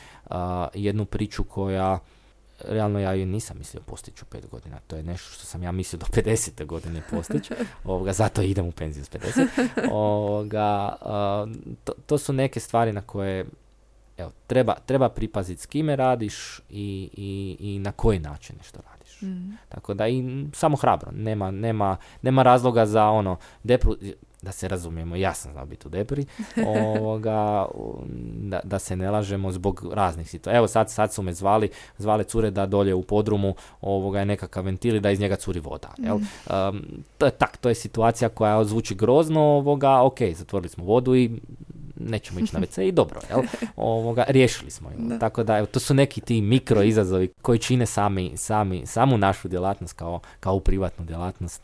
jednu 0.74 1.06
priču 1.06 1.44
koja 1.44 2.00
realno 2.60 3.00
ja 3.00 3.14
ju 3.14 3.26
nisam 3.26 3.58
mislio 3.58 3.82
postići 3.86 4.24
u 4.24 4.26
pet 4.26 4.50
godina. 4.50 4.80
To 4.88 4.96
je 4.96 5.04
nešto 5.04 5.30
što 5.34 5.46
sam 5.46 5.64
ja 5.64 5.72
mislio 5.72 6.00
do 6.00 6.06
50. 6.06 6.66
godine 6.66 7.02
postići. 7.12 7.54
Ovoga, 7.84 8.14
zato 8.14 8.42
idem 8.42 8.66
u 8.66 8.72
penziju 8.72 9.06
s 9.06 9.12
50. 9.12 9.48
Ovoga, 9.92 10.96
to, 11.84 11.94
to, 12.06 12.18
su 12.18 12.34
neke 12.34 12.60
stvari 12.60 12.94
na 12.94 13.02
koje 13.02 13.46
evo, 14.18 14.32
treba, 14.48 14.76
treba 14.86 15.10
pripaziti 15.10 15.62
s 15.62 15.66
kime 15.66 15.96
radiš 15.96 16.60
i, 16.70 17.10
i, 17.14 17.58
i 17.60 17.80
na 17.80 17.92
koji 17.92 18.20
način 18.20 18.56
nešto 18.58 18.80
radiš. 18.92 19.22
Mm. 19.22 19.58
Tako 19.70 19.94
da 19.94 20.08
i 20.08 20.46
samo 20.54 20.78
hrabro. 20.78 21.12
Nema, 21.12 21.52
nema, 21.52 21.98
nema 22.22 22.44
razloga 22.44 22.86
za 22.86 23.06
ono 23.06 23.38
depru, 23.64 23.96
da 24.44 24.52
se 24.52 24.68
razumijemo, 24.68 25.16
ja 25.16 25.34
sam 25.34 25.52
znao 25.52 25.66
biti 25.66 25.88
u 25.88 25.90
depri, 25.90 26.26
ovoga, 26.68 27.66
da, 28.34 28.60
da, 28.64 28.80
se 28.80 28.96
ne 28.96 29.12
lažemo 29.12 29.52
zbog 29.52 29.86
raznih 29.94 30.30
situacija. 30.30 30.58
Evo 30.58 30.68
sad, 30.68 30.92
sad 30.92 31.14
su 31.14 31.22
me 31.22 31.34
zvali, 31.34 31.70
zvale 31.98 32.24
cure 32.24 32.52
da 32.52 32.66
dolje 32.66 32.94
u 32.94 33.04
podrumu 33.04 33.56
ovoga 33.82 34.20
je 34.20 34.26
nekakav 34.26 34.66
ventil 34.66 34.96
i 34.96 35.00
da 35.00 35.12
iz 35.12 35.20
njega 35.20 35.36
curi 35.36 35.60
voda. 35.60 35.90
Jel? 35.98 36.18
Mm. 36.18 37.04
to 37.18 37.26
je 37.26 37.32
tak, 37.32 37.58
to 37.58 37.70
je 37.70 37.76
situacija 37.76 38.30
koja 38.30 38.64
zvuči 38.64 38.96
grozno, 38.96 39.42
ovoga, 39.42 40.02
ok, 40.02 40.20
zatvorili 40.36 40.70
smo 40.70 40.84
vodu 40.84 41.16
i 41.16 41.32
nećemo 41.96 42.40
ići 42.40 42.56
na 42.56 42.62
WC 42.66 42.88
i 42.88 42.92
dobro, 42.92 43.20
jel? 43.30 43.42
Ovoga, 43.76 44.26
riješili 44.28 44.72
smo 44.72 44.90
ju. 44.90 45.20
Tako 45.20 45.44
da, 45.44 45.58
evo, 45.58 45.68
to 45.68 45.80
su 45.80 45.94
neki 45.94 46.22
ti 46.22 46.42
mikro 46.42 46.84
izazovi 46.84 47.28
koji 47.42 47.60
čine 47.60 47.86
sami, 47.86 48.32
sami, 48.36 48.86
samu 48.86 49.18
našu 49.18 49.48
djelatnost 49.48 49.94
kao, 49.94 50.20
kao 50.40 50.60
privatnu 50.60 51.06
djelatnost 51.06 51.62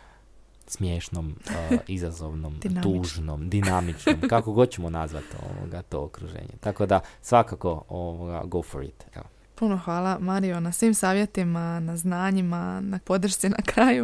smiješnom, 0.71 1.27
uh, 1.71 1.77
izazovnom, 1.87 2.59
tužnom, 2.83 3.49
dinamičnom, 3.49 4.15
kako 4.29 4.53
god 4.53 4.69
ćemo 4.69 4.89
nazvati 4.89 5.35
ovoga, 5.51 5.81
to 5.81 6.03
okruženje. 6.03 6.53
Tako 6.59 6.85
da 6.85 6.99
svakako 7.21 7.83
ovoga, 7.89 8.41
go 8.45 8.61
for 8.61 8.83
it. 8.83 9.05
Evo. 9.15 9.25
Puno 9.55 9.77
hvala 9.77 10.17
Mario 10.19 10.59
na 10.59 10.71
svim 10.71 10.93
savjetima, 10.93 11.79
na 11.79 11.97
znanjima, 11.97 12.81
na 12.81 12.99
podršci 13.05 13.49
na 13.49 13.57
kraju. 13.65 14.03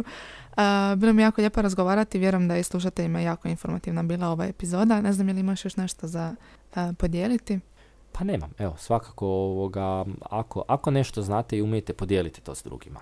Uh, 0.56 0.98
bilo 0.98 1.12
mi 1.12 1.22
jako 1.22 1.40
lijepo 1.40 1.62
razgovarati, 1.62 2.18
vjerujem 2.18 2.48
da 2.48 2.54
je 2.54 2.62
slušateljima 2.62 3.20
jako 3.20 3.48
informativna 3.48 4.02
bila 4.02 4.28
ova 4.28 4.44
epizoda. 4.44 5.00
Ne 5.00 5.12
znam 5.12 5.28
je 5.28 5.34
li 5.34 5.40
imaš 5.40 5.64
još 5.64 5.76
nešto 5.76 6.06
za 6.06 6.34
uh, 6.76 6.82
podijeliti? 6.98 7.60
Pa 8.12 8.24
nemam, 8.24 8.50
evo, 8.58 8.74
svakako 8.78 9.26
ovoga, 9.26 10.04
ako, 10.30 10.62
ako 10.68 10.90
nešto 10.90 11.22
znate 11.22 11.56
i 11.56 11.62
umijete, 11.62 11.92
podijeliti 11.92 12.40
to 12.40 12.54
s 12.54 12.64
drugima. 12.64 13.00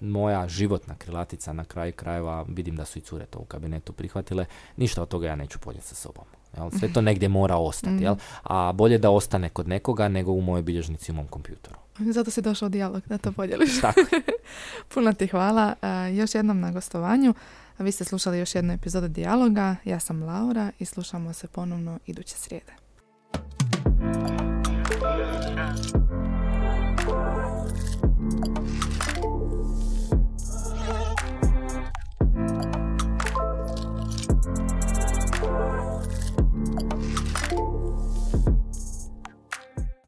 Moja 0.00 0.48
životna 0.48 0.94
krilatica 0.94 1.52
na 1.52 1.64
kraju 1.64 1.92
krajeva, 1.92 2.44
vidim 2.48 2.76
da 2.76 2.84
su 2.84 2.98
i 2.98 3.02
cure 3.02 3.26
to 3.26 3.38
u 3.38 3.44
kabinetu 3.44 3.92
prihvatile, 3.92 4.46
ništa 4.76 5.02
od 5.02 5.08
toga 5.08 5.26
ja 5.26 5.36
neću 5.36 5.58
podnijeti 5.58 5.88
sa 5.88 5.94
sobom. 5.94 6.24
Jel? 6.56 6.70
Sve 6.78 6.92
to 6.92 7.00
negdje 7.00 7.28
mora 7.28 7.56
ostati, 7.56 8.02
jel? 8.02 8.14
Mhm. 8.14 8.22
a 8.42 8.72
bolje 8.72 8.98
da 8.98 9.10
ostane 9.10 9.48
kod 9.48 9.68
nekoga 9.68 10.08
nego 10.08 10.32
u 10.32 10.40
mojoj 10.40 10.62
bilježnici 10.62 11.12
u 11.12 11.14
mom 11.14 11.26
kompjutoru. 11.26 11.76
Zato 11.98 12.30
si 12.30 12.42
došao 12.42 12.68
dijalog 12.68 13.02
da 13.06 13.18
to 13.18 13.32
podijeliš. 13.32 13.80
Tako. 13.80 14.00
Puno 14.94 15.12
ti 15.12 15.26
hvala. 15.26 15.74
Još 16.14 16.34
jednom 16.34 16.60
na 16.60 16.70
gostovanju. 16.72 17.34
Vi 17.78 17.92
ste 17.92 18.04
slušali 18.04 18.38
još 18.38 18.54
jednu 18.54 18.72
epizodu 18.72 19.08
dijaloga. 19.08 19.76
Ja 19.84 20.00
sam 20.00 20.22
Laura 20.22 20.70
i 20.78 20.84
slušamo 20.84 21.32
se 21.32 21.46
ponovno 21.46 21.98
iduće 22.06 22.34
srijede. 22.34 22.72